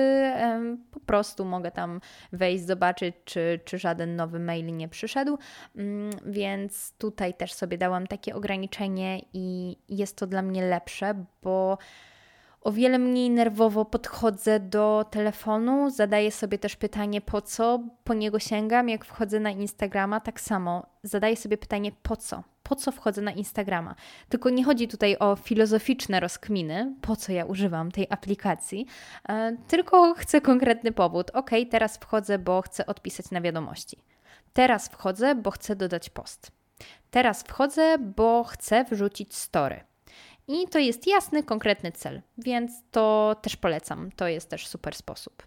po 0.91 0.99
prostu 0.99 1.45
mogę 1.45 1.72
tam 1.72 2.01
wejść, 2.32 2.65
zobaczyć, 2.65 3.15
czy, 3.26 3.59
czy 3.65 3.78
żaden 3.78 4.15
nowy 4.15 4.39
mail 4.39 4.78
nie 4.78 4.88
przyszedł. 4.88 5.38
Um, 5.76 6.11
więc 6.26 6.93
tutaj 6.97 7.34
też 7.34 7.53
sobie 7.53 7.78
dałam 7.78 8.07
takie 8.07 8.36
ograniczenie 8.36 9.22
i 9.34 9.78
jest 9.89 10.18
to 10.18 10.28
dla 10.28 10.41
mnie 10.41 10.66
lepsze, 10.66 11.26
bo 11.43 11.78
o 12.62 12.72
wiele 12.72 12.99
mniej 12.99 13.30
nerwowo 13.30 13.86
podchodzę 13.86 14.59
do 14.59 15.05
telefonu, 15.12 15.89
zadaję 15.89 16.32
sobie 16.32 16.57
też 16.57 16.76
pytanie 16.76 17.22
po 17.22 17.41
co, 17.41 17.80
po 18.03 18.14
niego 18.14 18.39
sięgam, 18.39 18.89
jak 18.89 19.05
wchodzę 19.05 19.39
na 19.39 19.49
Instagrama, 19.49 20.20
tak 20.20 20.41
samo 20.41 20.86
zadaję 21.03 21.38
sobie 21.38 21.57
pytanie 21.57 21.91
po 22.03 22.16
co, 22.18 22.43
po 22.64 22.76
co 22.76 22.91
wchodzę 22.91 23.22
na 23.22 23.32
Instagrama. 23.32 23.95
Tylko 24.30 24.49
nie 24.49 24.64
chodzi 24.64 24.88
tutaj 24.88 25.18
o 25.20 25.36
filozoficzne 25.36 26.20
rozkminy, 26.20 26.95
po 27.01 27.16
co 27.16 27.32
ja 27.32 27.45
używam 27.45 27.91
tej 27.91 28.07
aplikacji, 28.09 28.86
e, 29.30 29.57
tylko 29.68 30.14
chcę 30.14 30.41
konkretny 30.41 30.91
powód. 30.91 31.32
Ok, 31.34 31.51
teraz 31.72 31.97
wchodzę, 31.97 32.39
bo 32.39 32.62
chcę 32.62 32.86
odpisać 32.86 33.32
na 33.32 33.41
wiadomości. 33.41 33.97
Teraz 34.54 34.88
wchodzę, 34.88 35.36
bo 35.36 35.52
chcę 35.52 35.76
dodać 35.76 36.10
post. 36.10 36.52
Teraz 37.12 37.43
wchodzę, 37.43 37.97
bo 37.97 38.43
chcę 38.43 38.84
wrzucić 38.84 39.36
story. 39.36 39.84
I 40.47 40.68
to 40.68 40.80
jest 40.80 41.08
jasny, 41.08 41.43
konkretny 41.43 41.91
cel, 41.91 42.22
więc 42.38 42.72
to 42.91 43.36
też 43.41 43.56
polecam. 43.56 44.12
To 44.12 44.28
jest 44.28 44.49
też 44.49 44.68
super 44.68 44.95
sposób. 44.95 45.43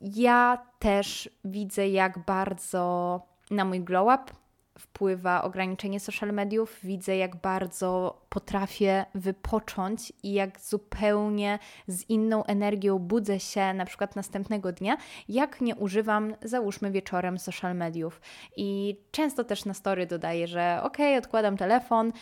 Ja 0.00 0.66
też 0.78 1.30
widzę, 1.44 1.88
jak 1.88 2.24
bardzo 2.24 3.22
na 3.50 3.64
mój 3.64 3.80
glow 3.80 4.14
up 4.14 4.32
wpływa 4.78 5.42
ograniczenie 5.42 6.00
social 6.00 6.32
mediów, 6.32 6.78
widzę 6.82 7.16
jak 7.16 7.36
bardzo 7.36 8.20
potrafię 8.28 9.04
wypocząć 9.14 10.12
i 10.22 10.32
jak 10.32 10.60
zupełnie 10.60 11.58
z 11.86 12.10
inną 12.10 12.44
energią 12.44 12.98
budzę 12.98 13.40
się 13.40 13.74
na 13.74 13.84
przykład 13.84 14.16
następnego 14.16 14.72
dnia, 14.72 14.96
jak 15.28 15.60
nie 15.60 15.76
używam, 15.76 16.34
załóżmy 16.42 16.90
wieczorem 16.90 17.38
social 17.38 17.76
mediów. 17.76 18.20
I 18.56 18.96
często 19.10 19.44
też 19.44 19.64
na 19.64 19.74
story 19.74 20.06
dodaję, 20.06 20.46
że 20.46 20.80
ok, 20.82 20.96
odkładam 21.18 21.56
telefon, 21.56 22.12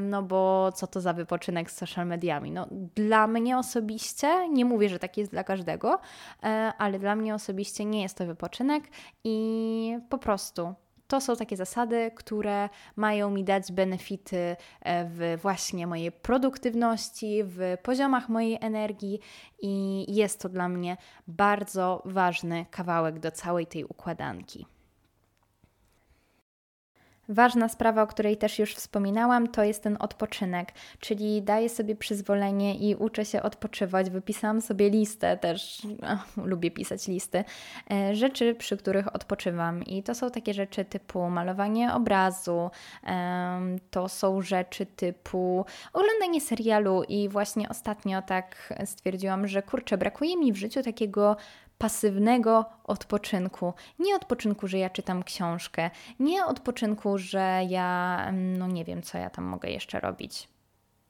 no 0.00 0.22
bo 0.22 0.72
co 0.72 0.86
to 0.86 1.00
za 1.00 1.12
wypoczynek 1.12 1.70
z 1.70 1.76
social 1.76 2.06
mediami? 2.06 2.50
No 2.50 2.66
dla 2.94 3.26
mnie 3.26 3.58
osobiście, 3.58 4.48
nie 4.48 4.64
mówię, 4.64 4.88
że 4.88 4.98
tak 4.98 5.16
jest 5.16 5.30
dla 5.30 5.44
każdego, 5.44 5.98
e, 6.42 6.72
ale 6.78 6.98
dla 6.98 7.16
mnie 7.16 7.34
osobiście 7.34 7.84
nie 7.84 8.02
jest 8.02 8.18
to 8.18 8.26
wypoczynek 8.26 8.84
i 9.24 9.98
po 10.08 10.18
prostu 10.18 10.74
to 11.08 11.20
są 11.20 11.36
takie 11.36 11.56
zasady, 11.56 12.10
które 12.14 12.68
mają 12.96 13.30
mi 13.30 13.44
dać 13.44 13.72
benefity 13.72 14.56
e, 14.80 15.04
w 15.04 15.38
właśnie 15.42 15.86
mojej 15.86 16.12
produktywności, 16.12 17.44
w 17.44 17.76
poziomach 17.82 18.28
mojej 18.28 18.58
energii 18.60 19.20
i 19.62 20.04
jest 20.14 20.40
to 20.40 20.48
dla 20.48 20.68
mnie 20.68 20.96
bardzo 21.26 22.02
ważny 22.04 22.66
kawałek 22.70 23.18
do 23.18 23.30
całej 23.30 23.66
tej 23.66 23.84
układanki. 23.84 24.66
Ważna 27.28 27.68
sprawa, 27.68 28.02
o 28.02 28.06
której 28.06 28.36
też 28.36 28.58
już 28.58 28.74
wspominałam, 28.74 29.48
to 29.48 29.64
jest 29.64 29.82
ten 29.82 29.96
odpoczynek, 30.00 30.72
czyli 31.00 31.42
daję 31.42 31.68
sobie 31.68 31.96
przyzwolenie 31.96 32.74
i 32.74 32.94
uczę 32.94 33.24
się 33.24 33.42
odpoczywać. 33.42 34.10
Wypisałam 34.10 34.60
sobie 34.60 34.90
listę, 34.90 35.36
też 35.36 35.82
ach, 36.02 36.36
lubię 36.36 36.70
pisać 36.70 37.08
listy, 37.08 37.44
e, 37.90 38.14
rzeczy, 38.14 38.54
przy 38.54 38.76
których 38.76 39.14
odpoczywam. 39.14 39.84
I 39.84 40.02
to 40.02 40.14
są 40.14 40.30
takie 40.30 40.54
rzeczy 40.54 40.84
typu 40.84 41.30
malowanie 41.30 41.94
obrazu, 41.94 42.70
to 43.90 44.08
są 44.08 44.42
rzeczy 44.42 44.86
typu 44.86 45.64
oglądanie 45.92 46.40
serialu. 46.40 47.02
I 47.08 47.28
właśnie 47.28 47.68
ostatnio 47.68 48.22
tak 48.22 48.74
stwierdziłam, 48.84 49.46
że 49.46 49.62
kurczę, 49.62 49.98
brakuje 49.98 50.36
mi 50.36 50.52
w 50.52 50.56
życiu 50.56 50.82
takiego 50.82 51.36
pasywnego 51.78 52.64
odpoczynku. 52.84 53.74
Nie 53.98 54.16
odpoczynku, 54.16 54.68
że 54.68 54.78
ja 54.78 54.90
czytam 54.90 55.22
książkę, 55.22 55.90
nie 56.20 56.46
odpoczynku, 56.46 57.18
że 57.18 57.60
ja, 57.68 58.18
mm, 58.28 58.56
no 58.56 58.66
nie 58.66 58.84
wiem, 58.84 59.02
co 59.02 59.18
ja 59.18 59.30
tam 59.30 59.44
mogę 59.44 59.70
jeszcze 59.70 60.00
robić. 60.00 60.48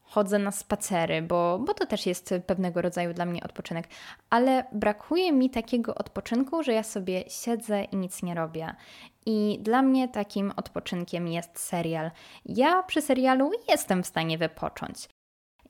Chodzę 0.03 0.39
na 0.39 0.51
spacery, 0.51 1.23
bo, 1.23 1.59
bo 1.59 1.75
to 1.75 1.87
też 1.87 2.07
jest 2.07 2.35
pewnego 2.47 2.83
rodzaju 2.83 3.15
dla 3.15 3.25
mnie 3.25 3.43
odpoczynek, 3.45 3.89
ale 4.31 4.65
brakuje 4.73 5.33
mi 5.33 5.51
takiego 5.51 5.95
odpoczynku, 5.95 6.63
że 6.63 6.73
ja 6.73 6.83
sobie 6.83 7.25
siedzę 7.29 7.85
i 7.85 7.97
nic 7.97 8.23
nie 8.23 8.35
robię. 8.35 8.75
I 9.27 9.59
dla 9.63 9.83
mnie 9.83 10.09
takim 10.09 10.53
odpoczynkiem 10.57 11.29
jest 11.29 11.59
serial. 11.59 12.11
Ja 12.45 12.83
przy 12.83 13.03
serialu 13.03 13.51
jestem 13.69 14.03
w 14.03 14.07
stanie 14.07 14.39
wypocząć 14.39 15.09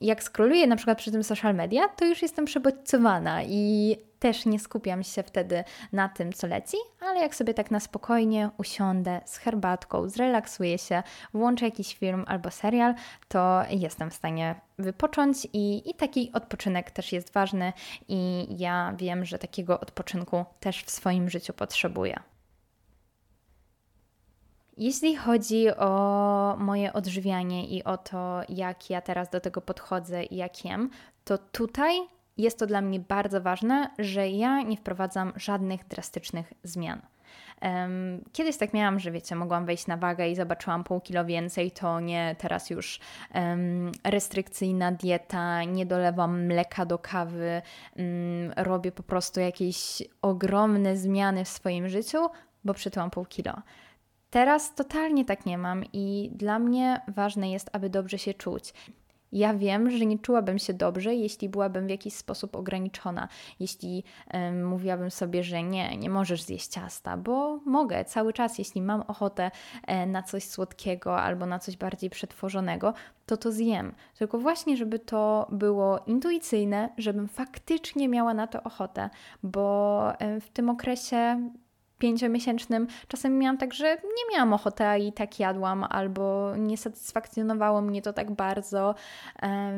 jak 0.00 0.22
skroluję 0.22 0.66
na 0.66 0.76
przykład 0.76 0.98
przy 0.98 1.12
tym 1.12 1.24
social 1.24 1.54
media, 1.54 1.88
to 1.88 2.04
już 2.04 2.22
jestem 2.22 2.44
przebodźcowana 2.44 3.42
i 3.42 3.96
też 4.18 4.46
nie 4.46 4.58
skupiam 4.58 5.02
się 5.02 5.22
wtedy 5.22 5.64
na 5.92 6.08
tym, 6.08 6.32
co 6.32 6.46
leci, 6.46 6.76
ale 7.00 7.20
jak 7.20 7.34
sobie 7.34 7.54
tak 7.54 7.70
na 7.70 7.80
spokojnie 7.80 8.50
usiądę 8.58 9.20
z 9.24 9.36
herbatką, 9.36 10.08
zrelaksuję 10.08 10.78
się, 10.78 11.02
włączę 11.34 11.64
jakiś 11.64 11.96
film 11.96 12.24
albo 12.26 12.50
serial, 12.50 12.94
to 13.28 13.62
jestem 13.70 14.10
w 14.10 14.14
stanie 14.14 14.54
wypocząć 14.78 15.48
i, 15.52 15.90
i 15.90 15.94
taki 15.94 16.30
odpoczynek 16.32 16.90
też 16.90 17.12
jest 17.12 17.32
ważny 17.32 17.72
i 18.08 18.46
ja 18.58 18.94
wiem, 18.98 19.24
że 19.24 19.38
takiego 19.38 19.80
odpoczynku 19.80 20.44
też 20.60 20.82
w 20.82 20.90
swoim 20.90 21.30
życiu 21.30 21.52
potrzebuję. 21.52 22.20
Jeśli 24.76 25.16
chodzi 25.16 25.70
o 25.76 26.56
moje 26.58 26.92
odżywianie 26.92 27.68
i 27.68 27.84
o 27.84 27.96
to, 27.96 28.40
jak 28.48 28.90
ja 28.90 29.00
teraz 29.00 29.30
do 29.30 29.40
tego 29.40 29.60
podchodzę 29.60 30.24
i 30.24 30.36
jak 30.36 30.64
jem, 30.64 30.90
to 31.24 31.38
tutaj 31.38 31.98
jest 32.36 32.58
to 32.58 32.66
dla 32.66 32.80
mnie 32.80 33.00
bardzo 33.00 33.40
ważne, 33.40 33.90
że 33.98 34.28
ja 34.28 34.62
nie 34.62 34.76
wprowadzam 34.76 35.32
żadnych 35.36 35.88
drastycznych 35.88 36.52
zmian. 36.62 37.00
kiedyś 38.32 38.56
tak 38.56 38.74
miałam, 38.74 39.00
że 39.00 39.10
wiecie, 39.10 39.36
mogłam 39.36 39.66
wejść 39.66 39.86
na 39.86 39.96
wagę 39.96 40.28
i 40.28 40.36
zobaczyłam 40.36 40.84
pół 40.84 41.00
kilo 41.00 41.24
więcej, 41.24 41.70
to 41.70 42.00
nie 42.00 42.36
teraz 42.38 42.70
już 42.70 43.00
um, 43.34 43.92
restrykcyjna 44.04 44.92
dieta, 44.92 45.64
nie 45.64 45.86
dolewam 45.86 46.44
mleka 46.46 46.86
do 46.86 46.98
kawy, 46.98 47.62
um, 47.96 48.06
robię 48.56 48.92
po 48.92 49.02
prostu 49.02 49.40
jakieś 49.40 50.02
ogromne 50.22 50.96
zmiany 50.96 51.44
w 51.44 51.48
swoim 51.48 51.88
życiu, 51.88 52.28
bo 52.64 52.74
przytyłam 52.74 53.10
pół 53.10 53.24
kilo. 53.24 53.62
Teraz 54.30 54.74
totalnie 54.74 55.24
tak 55.24 55.46
nie 55.46 55.58
mam 55.58 55.84
i 55.92 56.30
dla 56.34 56.58
mnie 56.58 57.00
ważne 57.08 57.50
jest, 57.50 57.70
aby 57.72 57.90
dobrze 57.90 58.18
się 58.18 58.34
czuć. 58.34 58.74
Ja 59.32 59.54
wiem, 59.54 59.90
że 59.90 60.06
nie 60.06 60.18
czułabym 60.18 60.58
się 60.58 60.74
dobrze, 60.74 61.14
jeśli 61.14 61.48
byłabym 61.48 61.86
w 61.86 61.90
jakiś 61.90 62.14
sposób 62.14 62.56
ograniczona, 62.56 63.28
jeśli 63.60 64.04
um, 64.34 64.66
mówiłabym 64.66 65.10
sobie, 65.10 65.44
że 65.44 65.62
nie, 65.62 65.96
nie 65.96 66.10
możesz 66.10 66.42
zjeść 66.42 66.68
ciasta, 66.68 67.16
bo 67.16 67.60
mogę 67.64 68.04
cały 68.04 68.32
czas, 68.32 68.58
jeśli 68.58 68.82
mam 68.82 69.00
ochotę 69.00 69.50
e, 69.86 70.06
na 70.06 70.22
coś 70.22 70.44
słodkiego 70.44 71.20
albo 71.20 71.46
na 71.46 71.58
coś 71.58 71.76
bardziej 71.76 72.10
przetworzonego, 72.10 72.94
to 73.26 73.36
to 73.36 73.52
zjem. 73.52 73.94
Tylko 74.18 74.38
właśnie, 74.38 74.76
żeby 74.76 74.98
to 74.98 75.46
było 75.50 75.98
intuicyjne, 76.06 76.88
żebym 76.98 77.28
faktycznie 77.28 78.08
miała 78.08 78.34
na 78.34 78.46
to 78.46 78.62
ochotę, 78.62 79.10
bo 79.42 80.12
e, 80.18 80.40
w 80.40 80.50
tym 80.50 80.70
okresie 80.70 81.50
pięciomiesięcznym 81.98 82.86
czasem 83.08 83.38
miałam 83.38 83.58
tak, 83.58 83.74
że 83.74 83.94
nie 83.94 84.36
miałam 84.36 84.52
ochoty, 84.52 84.84
a 84.84 84.96
i 84.96 85.12
tak 85.12 85.40
jadłam, 85.40 85.84
albo 85.84 86.56
nie 86.56 86.76
satysfakcjonowało 86.76 87.80
mnie 87.80 88.02
to 88.02 88.12
tak 88.12 88.30
bardzo, 88.30 88.94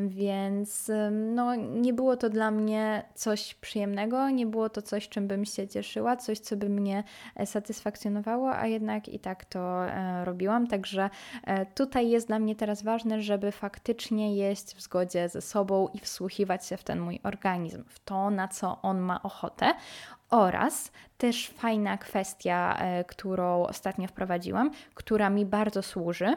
więc 0.08 0.90
no, 1.10 1.54
nie 1.54 1.92
było 1.92 2.16
to 2.16 2.30
dla 2.30 2.50
mnie 2.50 3.02
coś 3.14 3.54
przyjemnego, 3.54 4.30
nie 4.30 4.46
było 4.46 4.68
to 4.68 4.82
coś, 4.82 5.08
czym 5.08 5.28
bym 5.28 5.44
się 5.44 5.68
cieszyła, 5.68 6.16
coś, 6.16 6.38
co 6.38 6.56
by 6.56 6.68
mnie 6.68 7.04
e, 7.36 7.46
satysfakcjonowało, 7.46 8.56
a 8.56 8.66
jednak 8.66 9.08
i 9.08 9.18
tak 9.18 9.44
to 9.44 9.86
e, 9.86 10.24
robiłam. 10.24 10.66
Także 10.66 11.10
e, 11.44 11.66
tutaj 11.66 12.10
jest 12.10 12.26
dla 12.26 12.38
mnie 12.38 12.56
teraz 12.56 12.82
ważne, 12.82 13.22
żeby 13.22 13.52
faktycznie 13.52 14.36
jeść 14.36 14.74
w 14.74 14.80
zgodzie 14.80 15.28
ze 15.28 15.40
sobą 15.40 15.88
i 15.94 15.98
wsłuchiwać 15.98 16.66
się 16.66 16.76
w 16.76 16.84
ten 16.84 17.00
mój 17.00 17.20
organizm, 17.22 17.84
w 17.88 17.98
to, 17.98 18.30
na 18.30 18.48
co 18.48 18.82
on 18.82 18.98
ma 18.98 19.22
ochotę. 19.22 19.74
Oraz 20.30 20.92
też 21.18 21.48
fajna 21.48 21.98
kwestia, 21.98 22.76
e, 22.78 23.04
którą 23.04 23.62
ostatnio 23.62 24.08
wprowadziłam, 24.08 24.70
która 24.94 25.30
mi 25.30 25.46
bardzo 25.46 25.82
służy, 25.82 26.36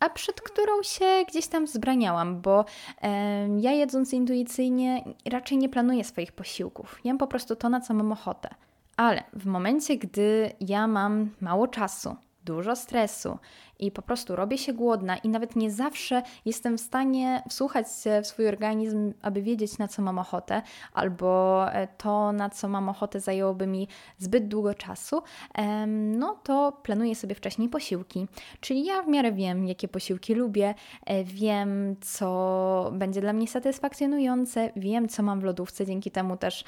a 0.00 0.10
przed 0.10 0.40
którą 0.40 0.82
się 0.82 1.24
gdzieś 1.28 1.46
tam 1.46 1.66
zbraniałam, 1.66 2.40
bo 2.40 2.64
e, 3.02 3.48
ja 3.60 3.72
jedząc 3.72 4.12
intuicyjnie 4.12 5.04
raczej 5.30 5.58
nie 5.58 5.68
planuję 5.68 6.04
swoich 6.04 6.32
posiłków. 6.32 7.00
Jem 7.04 7.18
po 7.18 7.26
prostu 7.26 7.56
to, 7.56 7.68
na 7.68 7.80
co 7.80 7.94
mam 7.94 8.12
ochotę. 8.12 8.48
Ale 8.96 9.22
w 9.32 9.46
momencie, 9.46 9.96
gdy 9.96 10.52
ja 10.60 10.86
mam 10.86 11.30
mało 11.40 11.68
czasu, 11.68 12.16
dużo 12.44 12.76
stresu 12.76 13.38
i 13.78 13.90
po 13.90 14.02
prostu 14.02 14.36
robię 14.36 14.58
się 14.58 14.72
głodna 14.72 15.16
i 15.16 15.28
nawet 15.28 15.56
nie 15.56 15.70
zawsze 15.70 16.22
jestem 16.44 16.78
w 16.78 16.80
stanie 16.80 17.42
wsłuchać 17.48 17.86
się 18.02 18.20
w 18.22 18.26
swój 18.26 18.48
organizm, 18.48 19.12
aby 19.22 19.42
wiedzieć 19.42 19.78
na 19.78 19.88
co 19.88 20.02
mam 20.02 20.18
ochotę, 20.18 20.62
albo 20.92 21.64
e, 21.72 21.88
to 21.88 22.32
na 22.32 22.50
co 22.50 22.68
mam 22.68 22.88
ochotę 22.88 23.20
zajęłoby 23.20 23.66
mi 23.66 23.88
zbyt 24.18 24.48
długo 24.48 24.74
czasu, 24.74 25.22
no 25.86 26.38
to 26.42 26.72
planuję 26.82 27.14
sobie 27.14 27.34
wcześniej 27.34 27.68
posiłki. 27.68 28.26
Czyli 28.60 28.84
ja 28.84 29.02
w 29.02 29.08
miarę 29.08 29.32
wiem, 29.32 29.66
jakie 29.66 29.88
posiłki 29.88 30.34
lubię, 30.34 30.74
e, 31.06 31.24
wiem, 31.24 31.96
co 32.00 32.90
będzie 32.92 33.20
dla 33.20 33.32
mnie 33.32 33.48
satysfakcjonujące, 33.48 34.70
wiem, 34.76 35.08
co 35.08 35.22
mam 35.22 35.40
w 35.40 35.44
lodówce, 35.44 35.86
dzięki 35.86 36.10
temu 36.10 36.36
też 36.36 36.64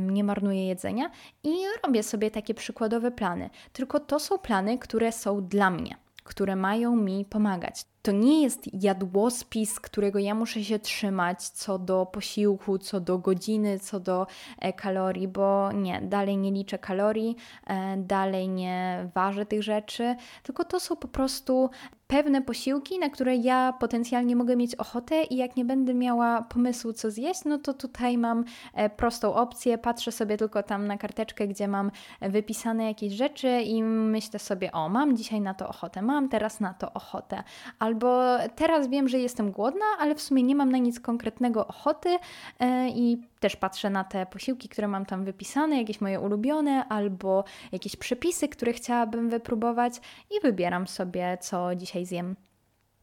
nie 0.00 0.24
marnuję 0.24 0.66
jedzenia 0.66 1.10
i 1.44 1.54
robię 1.84 2.02
sobie 2.02 2.30
takie 2.30 2.54
przykładowe 2.54 3.10
plany. 3.10 3.50
Tylko 3.72 4.00
to 4.00 4.20
są 4.20 4.38
plany, 4.38 4.78
które 4.78 5.12
są 5.12 5.44
dla 5.44 5.70
mnie 5.70 5.96
które 6.24 6.56
mają 6.56 6.96
mi 6.96 7.24
pomagać. 7.24 7.84
To 8.02 8.12
nie 8.12 8.42
jest 8.42 8.82
jadłospis, 8.82 9.80
którego 9.80 10.18
ja 10.18 10.34
muszę 10.34 10.64
się 10.64 10.78
trzymać 10.78 11.48
co 11.48 11.78
do 11.78 12.06
posiłku, 12.06 12.78
co 12.78 13.00
do 13.00 13.18
godziny, 13.18 13.78
co 13.78 14.00
do 14.00 14.26
e, 14.58 14.72
kalorii, 14.72 15.28
bo 15.28 15.72
nie, 15.72 16.00
dalej 16.00 16.36
nie 16.36 16.52
liczę 16.52 16.78
kalorii, 16.78 17.36
e, 17.66 17.96
dalej 17.96 18.48
nie 18.48 19.08
ważę 19.14 19.46
tych 19.46 19.62
rzeczy, 19.62 20.16
tylko 20.42 20.64
to 20.64 20.80
są 20.80 20.96
po 20.96 21.08
prostu 21.08 21.70
pewne 22.12 22.42
posiłki, 22.42 22.98
na 22.98 23.10
które 23.10 23.36
ja 23.36 23.72
potencjalnie 23.80 24.36
mogę 24.36 24.56
mieć 24.56 24.74
ochotę 24.74 25.22
i 25.22 25.36
jak 25.36 25.56
nie 25.56 25.64
będę 25.64 25.94
miała 25.94 26.42
pomysłu, 26.42 26.92
co 26.92 27.10
zjeść, 27.10 27.44
no 27.44 27.58
to 27.58 27.74
tutaj 27.74 28.18
mam 28.18 28.44
e, 28.74 28.90
prostą 28.90 29.34
opcję, 29.34 29.78
patrzę 29.78 30.12
sobie 30.12 30.36
tylko 30.36 30.62
tam 30.62 30.86
na 30.86 30.98
karteczkę, 30.98 31.48
gdzie 31.48 31.68
mam 31.68 31.90
wypisane 32.20 32.84
jakieś 32.84 33.12
rzeczy 33.12 33.62
i 33.62 33.82
myślę 33.82 34.38
sobie, 34.38 34.72
o, 34.72 34.88
mam 34.88 35.16
dzisiaj 35.16 35.40
na 35.40 35.54
to 35.54 35.68
ochotę, 35.68 36.02
mam 36.02 36.28
teraz 36.28 36.60
na 36.60 36.74
to 36.74 36.92
ochotę, 36.92 37.42
albo 37.78 38.22
teraz 38.56 38.88
wiem, 38.88 39.08
że 39.08 39.18
jestem 39.18 39.50
głodna, 39.50 39.84
ale 39.98 40.14
w 40.14 40.22
sumie 40.22 40.42
nie 40.42 40.54
mam 40.54 40.70
na 40.72 40.78
nic 40.78 41.00
konkretnego 41.00 41.66
ochoty 41.66 42.18
e, 42.60 42.88
i 42.88 43.31
też 43.42 43.56
patrzę 43.56 43.90
na 43.90 44.04
te 44.04 44.26
posiłki, 44.26 44.68
które 44.68 44.88
mam 44.88 45.06
tam 45.06 45.24
wypisane, 45.24 45.78
jakieś 45.78 46.00
moje 46.00 46.20
ulubione, 46.20 46.84
albo 46.88 47.44
jakieś 47.72 47.96
przepisy, 47.96 48.48
które 48.48 48.72
chciałabym 48.72 49.30
wypróbować 49.30 49.94
i 50.30 50.40
wybieram 50.42 50.86
sobie, 50.86 51.38
co 51.40 51.74
dzisiaj 51.74 52.06
zjem. 52.06 52.36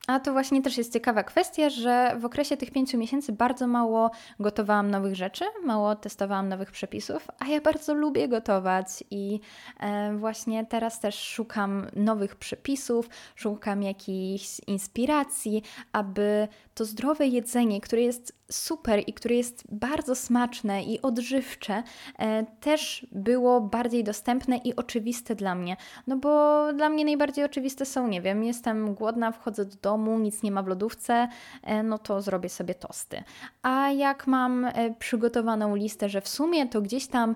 A 0.10 0.20
to 0.20 0.32
właśnie 0.34 0.62
też 0.62 0.78
jest 0.78 0.94
ciekawa 0.94 1.24
kwestia, 1.24 1.70
że 1.70 2.16
w 2.20 2.26
okresie 2.26 2.58
tych 2.58 2.72
pięciu 2.72 2.98
miesięcy 2.98 3.34
bardzo 3.34 3.68
mało 3.68 4.12
gotowałam 4.40 4.92
nowych 4.92 5.16
rzeczy, 5.16 5.46
mało 5.66 5.96
testowałam 5.96 6.50
nowych 6.50 6.72
przepisów, 6.72 7.28
a 7.40 7.48
ja 7.48 7.62
bardzo 7.62 7.94
lubię 7.94 8.28
gotować 8.28 8.88
i 9.12 9.40
e, 9.80 10.18
właśnie 10.18 10.66
teraz 10.66 11.00
też 11.00 11.20
szukam 11.20 11.88
nowych 11.96 12.36
przepisów, 12.36 13.10
szukam 13.36 13.84
jakichś 13.84 14.60
inspiracji, 14.68 15.64
aby 15.92 16.48
to 16.76 16.86
zdrowe 16.86 17.28
jedzenie, 17.28 17.82
które 17.82 18.02
jest 18.02 18.40
super 18.52 19.04
i 19.08 19.14
które 19.14 19.36
jest 19.36 19.64
bardzo 19.72 20.16
smaczne 20.16 20.84
i 20.84 21.02
odżywcze, 21.02 21.84
e, 22.20 22.46
też 22.60 23.08
było 23.12 23.62
bardziej 23.62 24.04
dostępne 24.04 24.58
i 24.58 24.76
oczywiste 24.76 25.36
dla 25.36 25.56
mnie. 25.56 25.78
No 26.08 26.18
bo 26.18 26.64
dla 26.74 26.90
mnie 26.90 27.06
najbardziej 27.06 27.46
oczywiste 27.46 27.86
są, 27.86 28.08
nie 28.08 28.22
wiem, 28.22 28.44
jestem 28.44 28.94
głodna, 28.94 29.32
wchodzę 29.32 29.66
do 29.66 29.76
domu, 29.82 29.99
nic 30.06 30.44
nie 30.44 30.52
ma 30.52 30.64
w 30.64 30.68
lodówce, 30.68 31.28
e, 31.64 31.84
no 31.84 31.98
to 31.98 32.22
zrobię 32.22 32.50
sobie 32.50 32.76
tosty. 32.76 33.24
A 33.62 33.90
jak 33.90 34.28
mam 34.28 34.66
e, 34.66 34.94
przygotowaną 35.00 35.76
listę, 35.76 36.10
że 36.10 36.22
w 36.22 36.28
sumie 36.28 36.68
to 36.68 36.82
gdzieś 36.82 37.08
tam 37.08 37.36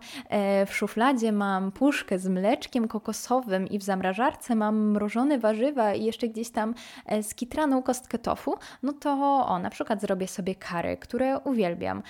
w 0.68 0.76
szufladzie 0.76 1.32
mam 1.32 1.72
puszkę 1.72 2.20
z 2.20 2.28
mleczkiem 2.28 2.88
kokosowym 2.88 3.68
i 3.68 3.80
w 3.80 3.84
zamrażarce 3.84 4.56
mam 4.56 4.92
mrożone 4.92 5.40
warzywa 5.40 5.94
i 5.94 6.06
jeszcze 6.06 6.28
gdzieś 6.28 6.50
tam 6.50 6.74
skitraną 7.22 7.84
kostkę 7.84 8.20
tofu, 8.20 8.56
no 8.84 8.94
to 8.94 9.12
o, 9.48 9.60
na 9.60 9.70
przykład 9.70 10.02
zrobię 10.02 10.28
sobie 10.28 10.56
kary, 10.56 10.98
które 10.98 11.40
uwielbiam. 11.40 12.04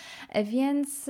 Więc 0.44 1.10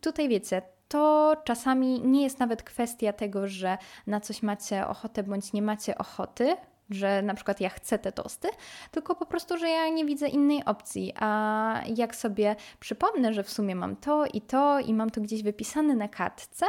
tutaj 0.00 0.28
wiecie, 0.28 0.62
to 0.88 1.36
czasami 1.44 2.00
nie 2.00 2.22
jest 2.22 2.38
nawet 2.38 2.62
kwestia 2.62 3.12
tego, 3.12 3.48
że 3.48 3.78
na 4.06 4.20
coś 4.20 4.42
macie 4.42 4.86
ochotę 4.86 5.22
bądź 5.22 5.52
nie 5.52 5.62
macie 5.62 5.98
ochoty, 5.98 6.56
że 6.90 7.22
na 7.22 7.34
przykład 7.34 7.60
ja 7.60 7.68
chcę 7.68 7.98
te 7.98 8.12
tosty, 8.12 8.48
tylko 8.90 9.14
po 9.14 9.26
prostu, 9.26 9.58
że 9.58 9.68
ja 9.68 9.88
nie 9.88 10.04
widzę 10.04 10.28
innej 10.28 10.64
opcji. 10.64 11.12
A 11.16 11.82
jak 11.96 12.16
sobie 12.16 12.56
przypomnę, 12.80 13.32
że 13.34 13.42
w 13.42 13.50
sumie 13.50 13.76
mam 13.76 13.96
to 13.96 14.26
i 14.26 14.40
to 14.40 14.80
i 14.80 14.94
mam 14.94 15.10
to 15.10 15.20
gdzieś 15.20 15.42
wypisane 15.42 15.94
na 15.94 16.08
kartce, 16.08 16.66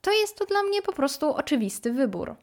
to 0.00 0.12
jest 0.12 0.38
to 0.38 0.46
dla 0.46 0.62
mnie 0.62 0.82
po 0.82 0.92
prostu 0.92 1.34
oczywisty 1.34 1.92
wybór. 1.92 2.36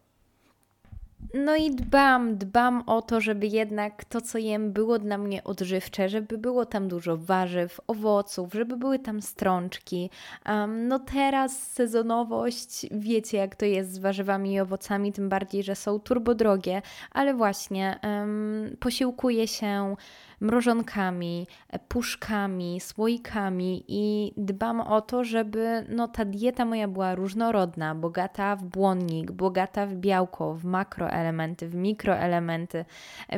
No 1.34 1.56
i 1.56 1.72
dbam, 1.72 2.38
dbam 2.38 2.84
o 2.86 3.02
to, 3.02 3.22
żeby 3.22 3.48
jednak 3.48 4.06
to, 4.06 4.22
co 4.22 4.38
jem, 4.38 4.72
było 4.74 5.00
dla 5.00 5.18
mnie 5.18 5.44
odżywcze, 5.44 6.10
żeby 6.10 6.38
było 6.38 6.66
tam 6.66 6.88
dużo 6.88 7.18
warzyw, 7.18 7.80
owoców, 7.88 8.54
żeby 8.54 8.78
były 8.78 9.00
tam 9.00 9.22
strączki. 9.22 10.10
Um, 10.46 10.88
no 10.88 11.00
teraz 11.00 11.58
sezonowość, 11.68 12.86
wiecie 12.92 13.38
jak 13.38 13.56
to 13.56 13.66
jest 13.66 13.94
z 13.94 13.98
warzywami 13.98 14.54
i 14.54 14.60
owocami, 14.60 15.14
tym 15.14 15.30
bardziej, 15.30 15.64
że 15.64 15.76
są 15.76 16.00
turbodrogie, 16.00 16.82
ale 17.12 17.34
właśnie 17.34 18.00
um, 18.04 18.78
posiłkuję 18.80 19.48
się 19.48 19.96
mrożonkami, 20.42 21.48
puszkami, 21.88 22.80
słoikami 22.80 23.84
i 23.88 24.34
dbam 24.38 24.82
o 24.82 25.02
to, 25.02 25.24
żeby 25.24 25.86
no, 25.90 26.08
ta 26.08 26.26
dieta 26.26 26.66
moja 26.66 26.88
była 26.88 27.16
różnorodna, 27.16 27.96
bogata 27.96 28.56
w 28.56 28.64
błonnik, 28.64 29.32
bogata 29.32 29.86
w 29.86 29.94
białko, 29.94 30.54
w 30.54 30.66
makroelementy, 30.66 31.68
w 31.68 31.76
mikroelementy, 31.76 32.86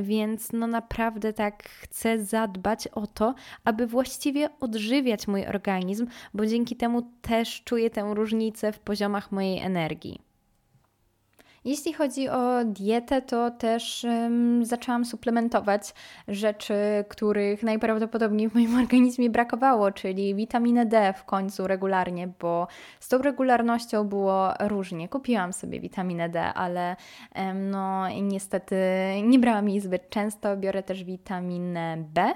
więc 0.01 0.51
no 0.53 0.67
naprawdę 0.67 1.33
tak 1.33 1.63
chcę 1.63 2.19
zadbać 2.19 2.87
o 2.87 3.07
to, 3.07 3.35
aby 3.63 3.87
właściwie 3.87 4.49
odżywiać 4.59 5.27
mój 5.27 5.47
organizm, 5.47 6.07
bo 6.33 6.45
dzięki 6.45 6.75
temu 6.75 7.01
też 7.21 7.63
czuję 7.63 7.89
tę 7.89 8.11
różnicę 8.13 8.71
w 8.71 8.79
poziomach 8.79 9.31
mojej 9.31 9.59
energii. 9.59 10.26
Jeśli 11.67 11.93
chodzi 11.93 12.29
o 12.29 12.65
dietę, 12.65 13.21
to 13.21 13.51
też 13.51 14.03
um, 14.03 14.65
zaczęłam 14.65 15.05
suplementować 15.05 15.93
rzeczy, 16.27 16.73
których 17.09 17.63
najprawdopodobniej 17.63 18.49
w 18.49 18.53
moim 18.53 18.75
organizmie 18.83 19.29
brakowało, 19.29 19.91
czyli 19.91 20.35
witaminę 20.35 20.85
D 20.85 21.13
w 21.13 21.25
końcu 21.25 21.67
regularnie, 21.67 22.29
bo 22.39 22.67
z 22.99 23.07
tą 23.07 23.17
regularnością 23.17 24.03
było 24.03 24.53
różnie. 24.59 25.09
Kupiłam 25.09 25.53
sobie 25.53 25.79
witaminę 25.79 26.29
D, 26.29 26.41
ale 26.41 26.95
um, 27.35 27.69
no 27.69 28.09
niestety 28.09 28.75
nie 29.23 29.39
brałam 29.39 29.69
jej 29.69 29.81
zbyt 29.81 30.09
często. 30.09 30.57
Biorę 30.57 30.83
też 30.83 31.03
witaminę 31.03 31.97
B. 32.13 32.33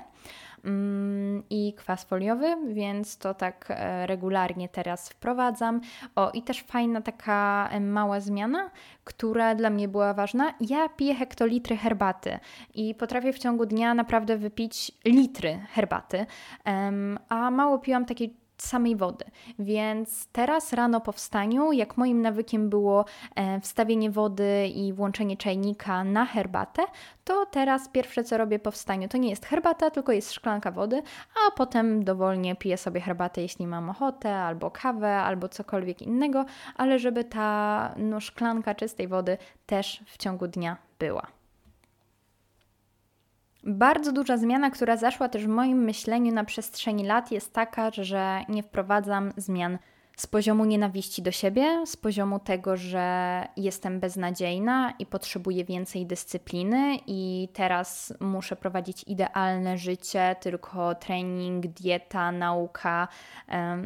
Mm, 0.66 1.44
i 1.50 1.74
kwas 1.74 2.04
foliowy, 2.04 2.58
więc 2.74 3.18
to 3.18 3.34
tak 3.34 3.66
e, 3.70 4.08
regularnie 4.08 4.70
teraz 4.70 5.10
wprowadzam. 5.10 5.82
O, 6.16 6.32
i 6.32 6.42
też 6.44 6.64
fajna 6.64 7.02
taka 7.02 7.70
e, 7.72 7.80
mała 7.80 8.20
zmiana, 8.20 8.72
która 9.04 9.56
dla 9.56 9.70
mnie 9.70 9.88
była 9.88 10.14
ważna. 10.14 10.54
Ja 10.60 10.90
piję 10.90 11.16
hektolitry 11.16 11.78
herbaty 11.78 12.40
i 12.76 12.96
potrafię 12.96 13.34
w 13.34 13.40
ciągu 13.40 13.66
dnia 13.66 13.94
naprawdę 13.94 14.38
wypić 14.38 14.92
litry 15.06 15.60
herbaty, 15.72 16.26
a 17.30 17.52
mało 17.52 17.80
piłam 17.80 18.06
takiej 18.06 18.41
samej 18.64 18.96
wody. 18.96 19.26
Więc 19.60 20.28
teraz 20.28 20.74
rano 20.74 21.02
po 21.02 21.12
wstaniu, 21.12 21.72
jak 21.72 21.98
moim 21.98 22.22
nawykiem 22.22 22.70
było 22.70 23.06
e, 23.36 23.60
wstawienie 23.60 24.12
wody 24.12 24.68
i 24.68 24.94
włączenie 24.94 25.38
czajnika 25.38 26.04
na 26.04 26.26
herbatę, 26.26 26.84
to 27.24 27.46
teraz 27.46 27.90
pierwsze 27.90 28.24
co 28.24 28.38
robię 28.38 28.60
po 28.60 28.72
wstaniu 28.72 29.08
to 29.08 29.18
nie 29.18 29.30
jest 29.30 29.46
herbata, 29.46 29.90
tylko 29.90 30.12
jest 30.12 30.34
szklanka 30.34 30.72
wody, 30.72 31.04
a 31.48 31.52
potem 31.52 32.04
dowolnie 32.04 32.56
piję 32.56 32.78
sobie 32.78 33.02
herbatę, 33.02 33.42
jeśli 33.42 33.68
mam 33.68 33.90
ochotę, 33.90 34.36
albo 34.36 34.72
kawę, 34.72 35.18
albo 35.18 35.50
cokolwiek 35.50 36.02
innego, 36.02 36.46
ale 36.76 37.00
żeby 37.00 37.24
ta 37.24 37.94
no, 37.98 38.20
szklanka 38.20 38.76
czystej 38.76 39.08
wody 39.08 39.38
też 39.66 40.04
w 40.06 40.18
ciągu 40.18 40.48
dnia 40.48 40.78
była. 41.00 41.41
Bardzo 43.64 44.12
duża 44.12 44.38
zmiana, 44.38 44.70
która 44.72 44.98
zaszła 44.98 45.30
też 45.30 45.46
w 45.46 45.50
moim 45.50 45.84
myśleniu 45.84 46.34
na 46.34 46.44
przestrzeni 46.44 47.06
lat, 47.06 47.32
jest 47.32 47.54
taka, 47.54 47.92
że 47.92 48.46
nie 48.50 48.64
wprowadzam 48.64 49.32
zmian 49.38 49.78
z 50.18 50.28
poziomu 50.28 50.66
nienawiści 50.66 51.22
do 51.22 51.32
siebie, 51.32 51.86
z 51.86 51.98
poziomu 51.98 52.40
tego, 52.40 52.78
że 52.78 53.48
jestem 53.58 54.00
beznadziejna 54.00 54.94
i 55.00 55.06
potrzebuję 55.06 55.66
więcej 55.66 56.06
dyscypliny, 56.06 56.98
i 57.08 57.50
teraz 57.54 58.14
muszę 58.20 58.56
prowadzić 58.56 59.04
idealne 59.04 59.78
życie, 59.78 60.36
tylko 60.40 60.96
trening, 60.96 61.68
dieta, 61.68 62.32
nauka. 62.32 63.08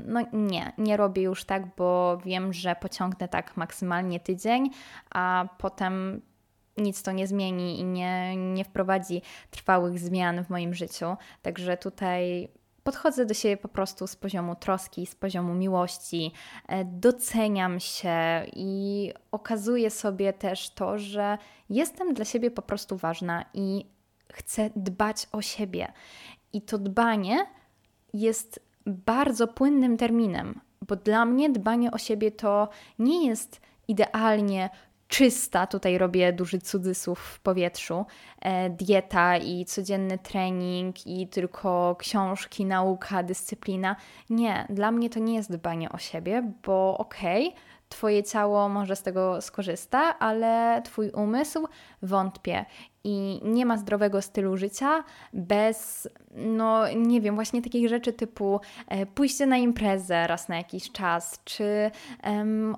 No 0.06 0.22
nie, 0.34 0.74
nie 0.78 0.98
robię 0.98 1.22
już 1.22 1.46
tak, 1.46 1.64
bo 1.78 2.18
wiem, 2.26 2.54
że 2.54 2.76
pociągnę 2.76 3.28
tak 3.28 3.58
maksymalnie 3.58 4.20
tydzień, 4.20 4.70
a 5.10 5.46
potem 5.58 6.22
nic 6.78 7.04
to 7.04 7.12
nie 7.12 7.28
zmieni 7.28 7.80
i 7.80 7.84
nie, 7.84 8.36
nie 8.36 8.66
wprowadzi 8.66 9.22
trwałych 9.52 10.00
zmian 10.00 10.44
w 10.44 10.50
moim 10.50 10.74
życiu. 10.74 11.16
Także 11.42 11.78
tutaj 11.78 12.50
podchodzę 12.84 13.26
do 13.26 13.34
siebie 13.34 13.58
po 13.58 13.68
prostu 13.68 14.08
z 14.08 14.16
poziomu 14.16 14.56
troski, 14.56 15.06
z 15.06 15.16
poziomu 15.16 15.54
miłości, 15.54 16.32
e, 16.68 16.86
doceniam 16.86 17.80
się 17.80 18.46
i 18.56 19.14
okazuję 19.32 19.90
sobie 19.90 20.34
też 20.34 20.70
to, 20.70 20.98
że 20.98 21.38
jestem 21.70 22.14
dla 22.14 22.26
siebie 22.26 22.52
po 22.52 22.62
prostu 22.62 22.98
ważna 22.98 23.46
i 23.54 23.86
chcę 24.34 24.70
dbać 24.76 25.28
o 25.32 25.42
siebie. 25.42 25.94
I 26.54 26.62
to 26.62 26.78
dbanie 26.78 27.46
jest 28.14 28.60
bardzo 28.86 29.48
płynnym 29.48 29.98
terminem, 29.98 30.60
bo 30.88 30.96
dla 30.96 31.26
mnie 31.26 31.50
dbanie 31.50 31.92
o 31.92 31.98
siebie 31.98 32.32
to 32.32 32.70
nie 33.00 33.28
jest 33.28 33.62
idealnie 33.88 34.70
czysta, 35.08 35.68
tutaj 35.68 35.97
robię 35.97 36.34
duży 36.34 36.60
cudzysłów 36.60 37.20
w 37.20 37.39
powietrzu, 37.39 38.06
e, 38.41 38.70
dieta 38.70 39.38
i 39.38 39.66
codzienny 39.66 40.18
trening 40.18 41.08
i 41.08 41.28
tylko 41.28 41.95
książki, 41.99 42.66
nauka, 42.66 43.24
dyscyplina. 43.24 43.95
Nie, 44.30 44.68
dla 44.70 44.91
mnie 44.91 45.10
to 45.10 45.20
nie 45.20 45.36
jest 45.36 45.51
dbanie 45.51 45.89
o 45.89 45.97
siebie, 45.97 46.51
bo 46.64 46.97
okej, 46.97 47.47
okay, 47.47 47.62
Twoje 47.89 48.24
ciało 48.24 48.70
może 48.70 48.95
z 48.95 49.03
tego 49.03 49.41
skorzysta, 49.41 50.20
ale 50.20 50.82
Twój 50.86 51.10
umysł 51.10 51.68
wątpię. 52.01 52.66
I 53.08 53.39
nie 53.43 53.66
ma 53.66 53.78
zdrowego 53.78 54.22
stylu 54.22 54.58
życia 54.58 55.03
bez, 55.34 56.10
no 56.36 56.84
nie 56.95 57.22
wiem, 57.22 57.36
właśnie 57.36 57.62
takich 57.62 57.89
rzeczy 57.89 58.14
typu 58.14 58.60
e, 58.88 59.06
pójście 59.06 59.45
na 59.45 59.58
imprezę 59.58 60.28
raz 60.28 60.49
na 60.49 60.58
jakiś 60.58 60.91
czas, 60.91 61.39
czy 61.43 61.91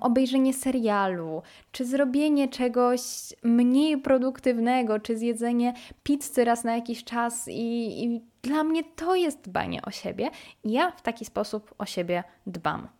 obejrzenie 0.00 0.54
serialu, 0.54 1.42
czy 1.72 1.84
zrobienie 1.84 2.48
czegoś 2.48 3.00
mniej 3.42 3.98
produktywnego, 3.98 5.00
czy 5.00 5.18
zjedzenie 5.18 5.74
pizzy 6.02 6.44
raz 6.44 6.64
na 6.64 6.76
jakiś 6.76 7.04
czas. 7.04 7.48
I, 7.48 8.04
i 8.04 8.22
dla 8.42 8.64
mnie 8.64 8.84
to 8.84 9.14
jest 9.14 9.40
dbanie 9.40 9.82
o 9.82 9.90
siebie. 9.90 10.30
Ja 10.64 10.90
w 10.90 11.02
taki 11.02 11.24
sposób 11.24 11.74
o 11.78 11.86
siebie 11.86 12.24
dbam. 12.46 12.97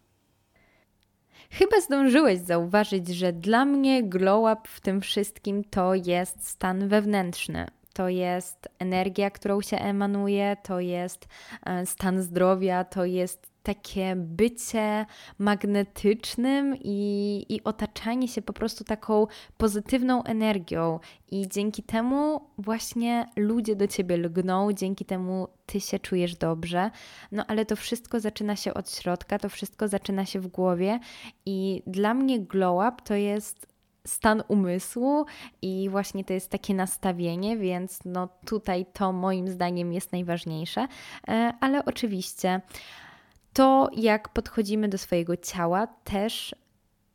Chyba 1.51 1.81
zdążyłeś 1.81 2.39
zauważyć, 2.39 3.09
że 3.09 3.33
dla 3.33 3.65
mnie 3.65 4.03
glow 4.03 4.53
up 4.53 4.69
w 4.69 4.81
tym 4.81 5.01
wszystkim 5.01 5.65
to 5.65 5.95
jest 5.95 6.49
stan 6.49 6.89
wewnętrzny. 6.89 7.67
To 7.93 8.09
jest 8.09 8.69
energia, 8.79 9.31
którą 9.31 9.61
się 9.61 9.77
emanuje, 9.79 10.57
to 10.63 10.81
jest 10.81 11.29
e, 11.67 11.87
stan 11.87 12.23
zdrowia, 12.23 12.85
to 12.85 13.05
jest 13.05 13.58
takie 13.69 14.17
bycie 14.17 15.07
magnetycznym 15.39 16.77
i, 16.85 17.45
i 17.49 17.65
otaczanie 17.65 18.29
się 18.29 18.43
po 18.43 18.53
prostu 18.53 18.85
taką 18.85 19.27
pozytywną 19.57 20.25
energią. 20.25 21.01
I 21.31 21.49
dzięki 21.49 21.83
temu 21.83 22.41
właśnie 22.59 23.27
ludzie 23.37 23.77
do 23.77 23.87
ciebie 23.87 24.17
lgną, 24.17 24.73
dzięki 24.73 25.05
temu 25.05 25.49
ty 25.67 25.81
się 25.81 25.99
czujesz 25.99 26.35
dobrze. 26.35 26.91
No 27.33 27.45
ale 27.47 27.67
to 27.67 27.77
wszystko 27.77 28.21
zaczyna 28.21 28.57
się 28.57 28.75
od 28.75 28.91
środka, 28.91 29.39
to 29.39 29.49
wszystko 29.49 29.89
zaczyna 29.89 30.25
się 30.27 30.41
w 30.41 30.47
głowie. 30.47 31.01
I 31.47 31.83
dla 31.87 32.15
mnie 32.15 32.41
glow 32.41 32.89
up 32.89 33.03
to 33.05 33.15
jest 33.15 33.67
stan 34.07 34.43
umysłu 34.49 35.27
i 35.63 35.89
właśnie 35.91 36.25
to 36.25 36.33
jest 36.33 36.51
takie 36.51 36.75
nastawienie, 36.75 37.57
więc 37.57 38.01
no 38.05 38.29
tutaj 38.47 38.87
to 38.93 39.13
moim 39.13 39.49
zdaniem 39.49 39.93
jest 39.93 40.13
najważniejsze. 40.13 40.89
E, 41.29 41.53
ale 41.61 41.85
oczywiście 41.85 42.61
to, 43.59 43.91
jak 43.97 44.29
podchodzimy 44.29 44.89
do 44.89 44.99
swojego 44.99 45.37
ciała, 45.37 45.87
też 45.87 46.55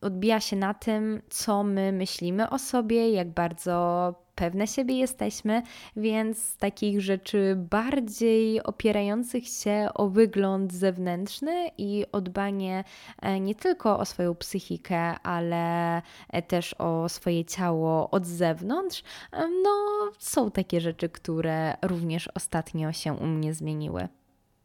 odbija 0.02 0.40
się 0.40 0.56
na 0.56 0.74
tym, 0.74 1.22
co 1.30 1.64
my 1.64 1.92
myślimy 1.92 2.50
o 2.50 2.60
sobie, 2.60 3.12
jak 3.12 3.30
bardzo 3.30 4.16
pewne 4.36 4.68
siebie 4.68 4.98
jesteśmy, 4.98 5.62
więc 5.96 6.58
takich 6.58 7.02
rzeczy 7.02 7.56
bardziej 7.58 8.64
opierających 8.64 9.48
się 9.48 9.88
o 9.94 10.10
wygląd 10.10 10.74
zewnętrzny 10.74 11.70
i 11.78 12.06
o 12.12 12.22
dbanie 12.22 12.84
e, 13.22 13.40
nie 13.40 13.56
tylko 13.56 14.00
o 14.00 14.06
swoją 14.06 14.36
psychikę, 14.36 15.20
ale 15.20 16.02
e, 16.30 16.42
też 16.42 16.74
o 16.74 17.10
swoje 17.10 17.46
ciało 17.46 18.10
od 18.10 18.26
zewnątrz, 18.26 19.04
e, 19.32 19.48
no 19.64 19.72
są 20.20 20.52
takie 20.52 20.82
rzeczy, 20.82 21.10
które 21.10 21.78
również 21.82 22.30
ostatnio 22.36 22.92
się 22.92 23.14
u 23.14 23.26
mnie 23.26 23.54
zmieniły 23.54 24.08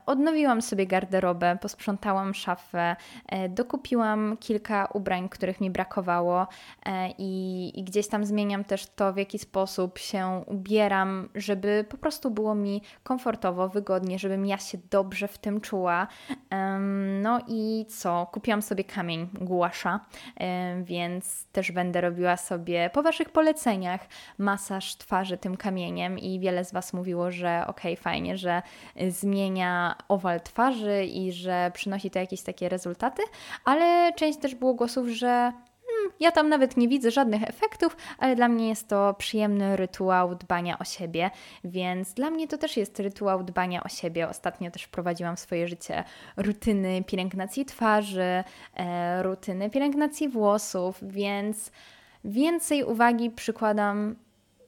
odnowiłam 0.08 0.62
sobie 0.62 0.86
garderobę, 0.86 1.58
posprzątałam 1.60 2.34
szafę, 2.34 2.96
e, 3.26 3.48
dokupiłam 3.48 4.36
kilka 4.40 4.86
ubrań, 4.86 5.28
których 5.28 5.60
mi 5.60 5.70
brakowało 5.70 6.46
e, 6.86 7.10
i, 7.18 7.72
i 7.80 7.84
gdzieś 7.84 8.08
tam 8.08 8.24
zmieniam 8.24 8.64
też 8.64 8.86
to, 8.86 9.12
w 9.12 9.16
jaki 9.16 9.38
sposób 9.38 9.98
się 9.98 10.42
ubieram, 10.46 11.28
żeby 11.34 11.84
po 11.88 11.96
prostu 11.96 12.30
było 12.30 12.54
mi 12.54 12.82
komfortowo, 13.02 13.68
wygodnie, 13.68 14.18
żebym 14.18 14.46
ja 14.46 14.58
się 14.58 14.78
dobrze 14.90 15.28
w 15.28 15.38
tym 15.38 15.60
czuła. 15.60 16.06
No 17.22 17.40
i 17.48 17.86
co? 17.88 18.26
Kupiłam 18.32 18.62
sobie 18.62 18.84
kamień 18.84 19.28
głasza, 19.32 20.00
e, 20.40 20.82
więc 20.82 21.44
też 21.44 21.72
będę 21.72 22.00
robiła 22.00 22.36
sobie 22.36 22.90
po 22.92 23.02
Waszych 23.02 23.30
poleceniach 23.30 24.00
masaż 24.38 24.96
twarzy 24.96 25.38
tym 25.38 25.56
kamieniem 25.56 26.18
i 26.18 26.40
wiele 26.40 26.64
z 26.64 26.72
Was 26.72 26.92
mówiło, 26.92 27.30
że 27.30 27.64
ok, 27.66 27.80
fajnie, 27.96 28.36
że 28.36 28.62
zmienia 29.08 29.97
owal 30.08 30.40
twarzy 30.40 31.04
i 31.04 31.32
że 31.32 31.70
przynosi 31.74 32.10
to 32.10 32.18
jakieś 32.18 32.42
takie 32.42 32.68
rezultaty, 32.68 33.22
ale 33.64 34.12
część 34.12 34.38
też 34.38 34.54
było 34.54 34.74
głosów, 34.74 35.08
że 35.08 35.52
hmm, 35.88 36.12
ja 36.20 36.32
tam 36.32 36.48
nawet 36.48 36.76
nie 36.76 36.88
widzę 36.88 37.10
żadnych 37.10 37.42
efektów, 37.42 37.96
ale 38.18 38.36
dla 38.36 38.48
mnie 38.48 38.68
jest 38.68 38.88
to 38.88 39.14
przyjemny 39.14 39.76
rytuał 39.76 40.34
dbania 40.34 40.78
o 40.78 40.84
siebie, 40.84 41.30
więc 41.64 42.14
dla 42.14 42.30
mnie 42.30 42.48
to 42.48 42.58
też 42.58 42.76
jest 42.76 43.00
rytuał 43.00 43.44
dbania 43.44 43.82
o 43.82 43.88
siebie. 43.88 44.28
Ostatnio 44.28 44.70
też 44.70 44.82
wprowadziłam 44.82 45.36
w 45.36 45.40
swoje 45.40 45.68
życie 45.68 46.04
rutyny 46.36 47.04
pielęgnacji 47.04 47.64
twarzy, 47.64 48.44
e, 48.74 49.22
rutyny 49.22 49.70
pielęgnacji 49.70 50.28
włosów, 50.28 50.98
więc 51.02 51.72
więcej 52.24 52.84
uwagi 52.84 53.30
przykładam 53.30 54.16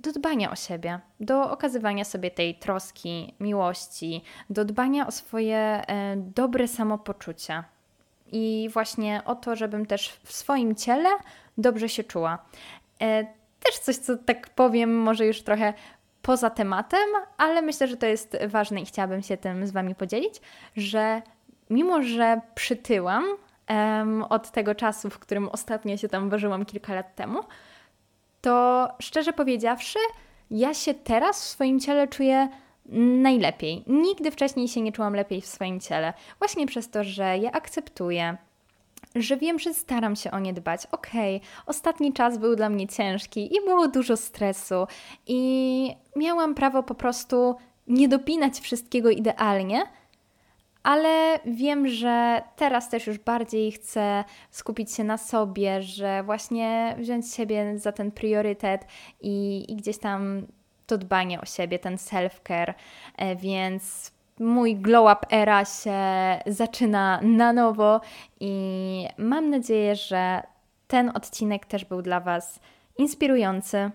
do 0.01 0.13
dbania 0.13 0.51
o 0.51 0.57
siebie, 0.57 1.01
do 1.21 1.51
okazywania 1.51 2.05
sobie 2.05 2.31
tej 2.31 2.55
troski, 2.55 3.35
miłości, 3.41 4.23
do 4.51 4.65
dbania 4.65 5.07
o 5.07 5.11
swoje 5.11 5.57
e, 5.57 6.17
dobre 6.17 6.69
samopoczucie. 6.69 7.65
I 8.33 8.69
właśnie 8.73 9.23
o 9.25 9.35
to, 9.35 9.57
żebym 9.57 9.87
też 9.87 10.21
w 10.25 10.33
swoim 10.33 10.75
ciele 10.75 11.09
dobrze 11.59 11.89
się 11.89 12.05
czuła. 12.05 12.39
E, 13.01 13.25
też 13.61 13.79
coś, 13.79 13.97
co 13.97 14.17
tak 14.17 14.51
powiem, 14.51 14.97
może 14.97 15.27
już 15.27 15.43
trochę 15.43 15.75
poza 16.23 16.51
tematem, 16.51 17.09
ale 17.37 17.63
myślę, 17.63 17.89
że 17.89 17.97
to 17.97 18.07
jest 18.07 18.39
ważne 18.47 18.81
i 18.81 18.87
chciałabym 18.87 19.23
się 19.23 19.37
tym 19.37 19.67
z 19.67 19.71
Wami 19.71 19.95
podzielić, 19.95 20.41
że 20.77 21.23
mimo, 21.71 22.03
że 22.03 22.41
przytyłam 22.55 23.25
um, 23.69 24.23
od 24.23 24.51
tego 24.51 24.75
czasu, 24.75 25.11
w 25.11 25.19
którym 25.19 25.49
ostatnio 25.49 25.97
się 25.97 26.09
tam 26.09 26.31
ważyłam 26.31 26.65
kilka 26.65 26.95
lat 26.95 27.15
temu, 27.15 27.41
to 28.41 28.89
szczerze 29.01 29.33
powiedziawszy, 29.33 29.99
ja 30.51 30.75
się 30.75 30.95
teraz 30.95 31.45
w 31.45 31.49
swoim 31.49 31.81
ciele 31.81 32.09
czuję 32.09 32.49
najlepiej. 33.23 33.85
Nigdy 33.87 34.31
wcześniej 34.31 34.69
się 34.69 34.81
nie 34.81 34.93
czułam 34.93 35.15
lepiej 35.15 35.41
w 35.41 35.47
swoim 35.47 35.81
ciele. 35.81 36.13
Właśnie 36.39 36.67
przez 36.67 36.91
to, 36.91 37.05
że 37.05 37.39
je 37.39 37.53
akceptuję, 37.53 38.37
że 39.15 39.37
wiem, 39.37 39.59
że 39.59 39.75
staram 39.75 40.17
się 40.17 40.31
o 40.31 40.39
nie 40.39 40.53
dbać. 40.53 40.87
Okej, 40.87 41.37
okay, 41.37 41.49
ostatni 41.67 42.13
czas 42.13 42.39
był 42.39 42.57
dla 42.57 42.69
mnie 42.69 42.89
ciężki 42.89 43.57
i 43.57 43.61
było 43.65 43.89
dużo 43.89 44.17
stresu, 44.17 44.87
i 45.27 45.97
miałam 46.17 46.55
prawo 46.55 46.83
po 46.83 46.95
prostu 46.95 47.57
nie 47.89 48.09
dopinać 48.09 48.61
wszystkiego 48.61 49.11
idealnie, 49.11 49.83
ale 50.83 51.41
wiem, 51.45 51.89
że 51.89 52.43
teraz 52.57 52.91
też 52.91 53.07
już 53.07 53.19
bardziej 53.19 53.73
chcę 53.73 54.25
skupić 54.51 54.93
się 54.93 55.05
na 55.05 55.19
sobie, 55.19 55.83
że 55.83 56.23
właśnie 56.23 56.95
wziąć 56.99 57.35
siebie 57.35 57.79
za 57.79 57.93
ten 57.93 58.11
priorytet 58.11 58.87
i, 59.21 59.65
i 59.73 59.77
gdzieś 59.77 59.99
tam 59.99 60.47
to 60.87 60.99
dbanie 60.99 61.41
o 61.41 61.47
siebie, 61.47 61.79
ten 61.79 61.97
self-care, 61.97 62.75
e, 63.17 63.37
więc 63.37 64.13
mój 64.39 64.77
glow 64.77 65.13
up 65.13 65.27
era 65.31 65.65
się 65.65 65.99
zaczyna 66.47 67.21
na 67.23 67.53
nowo 67.53 68.01
i 68.41 69.07
mam 69.19 69.51
nadzieję, 69.51 69.97
że 69.97 70.43
ten 70.89 71.11
odcinek 71.15 71.67
też 71.67 71.85
był 71.85 72.03
dla 72.03 72.21
Was 72.21 72.61
inspirujący 72.99 73.91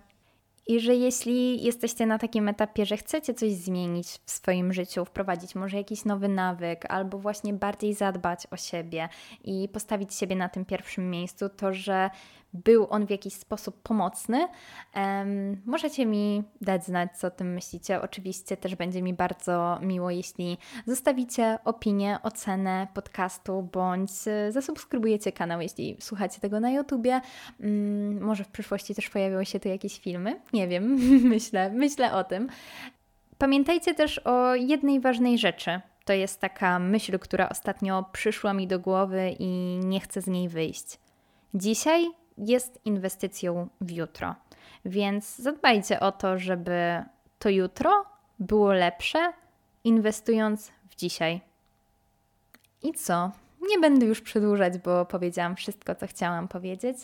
i 0.68 0.80
że 0.80 0.96
jeśli 0.96 1.64
jesteście 1.64 2.06
na 2.06 2.18
takim 2.18 2.48
etapie, 2.48 2.86
że 2.86 2.98
chcecie 2.98 3.34
coś 3.34 3.52
zmienić 3.52 4.08
w 4.26 4.32
swoim 4.32 4.74
życiu, 4.74 5.06
wprowadzić 5.06 5.56
może 5.56 5.78
jakiś 5.78 6.06
nowy 6.06 6.28
nawyk, 6.28 6.86
albo 6.90 7.18
właśnie 7.18 7.54
bardziej 7.54 7.94
zadbać 7.94 8.48
o 8.52 8.58
siebie 8.58 9.10
i 9.44 9.70
postawić 9.74 10.14
siebie 10.14 10.36
na 10.36 10.50
tym 10.50 10.66
pierwszym 10.66 11.10
miejscu, 11.10 11.50
to 11.50 11.74
że 11.74 12.10
był 12.56 12.88
on 12.90 13.06
w 13.06 13.10
jakiś 13.10 13.34
sposób 13.34 13.82
pomocny. 13.82 14.48
Um, 14.96 15.62
możecie 15.66 16.06
mi 16.06 16.44
dać 16.62 16.86
znać, 16.86 17.18
co 17.18 17.28
o 17.28 17.32
tym 17.32 17.54
myślicie. 17.54 18.02
Oczywiście 18.02 18.58
też 18.58 18.76
będzie 18.76 19.02
mi 19.02 19.14
bardzo 19.14 19.80
miło, 19.82 20.12
jeśli 20.12 20.58
zostawicie 20.88 21.60
opinię, 21.66 22.18
ocenę 22.24 22.88
podcastu, 22.94 23.70
bądź 23.74 24.12
e, 24.28 24.52
zasubskrybujecie 24.52 25.32
kanał, 25.32 25.62
jeśli 25.62 25.98
słuchacie 26.00 26.40
tego 26.40 26.60
na 26.60 26.72
YouTubie. 26.72 27.22
Um, 27.60 28.22
może 28.22 28.44
w 28.44 28.48
przyszłości 28.48 28.96
też 28.96 29.10
pojawią 29.10 29.44
się 29.44 29.60
tu 29.60 29.70
jakieś 29.70 30.00
filmy. 30.00 30.42
Nie 30.54 30.68
wiem, 30.68 31.00
myślę, 31.36 31.70
myślę 31.70 32.14
o 32.14 32.24
tym. 32.24 32.50
Pamiętajcie 33.38 33.94
też 33.94 34.20
o 34.20 34.56
jednej 34.56 35.00
ważnej 35.00 35.38
rzeczy. 35.38 35.82
To 36.06 36.14
jest 36.14 36.42
taka 36.42 36.80
myśl, 36.80 37.20
która 37.20 37.50
ostatnio 37.50 38.06
przyszła 38.12 38.54
mi 38.54 38.68
do 38.68 38.80
głowy 38.80 39.36
i 39.40 39.80
nie 39.84 40.00
chcę 40.00 40.22
z 40.22 40.28
niej 40.28 40.50
wyjść. 40.50 41.00
Dzisiaj 41.54 42.06
jest 42.38 42.80
inwestycją 42.86 43.68
w 43.82 43.92
jutro, 43.92 44.36
więc 44.86 45.36
zadbajcie 45.36 46.00
o 46.00 46.12
to, 46.12 46.40
żeby 46.40 47.04
to 47.40 47.50
jutro 47.50 48.06
było 48.40 48.74
lepsze, 48.74 49.34
inwestując 49.84 50.72
w 50.90 50.96
dzisiaj. 50.96 51.42
I 52.84 52.94
co? 52.94 53.32
Nie 53.70 53.80
będę 53.80 54.06
już 54.06 54.22
przedłużać, 54.22 54.78
bo 54.78 55.06
powiedziałam 55.06 55.56
wszystko, 55.56 55.96
co 55.96 56.08
chciałam 56.08 56.48
powiedzieć, 56.48 56.98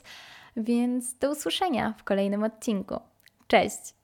więc 0.57 1.17
do 1.17 1.31
usłyszenia 1.31 1.93
w 1.97 2.03
kolejnym 2.03 2.43
odcinku. 2.43 2.99
Cześć! 3.47 4.00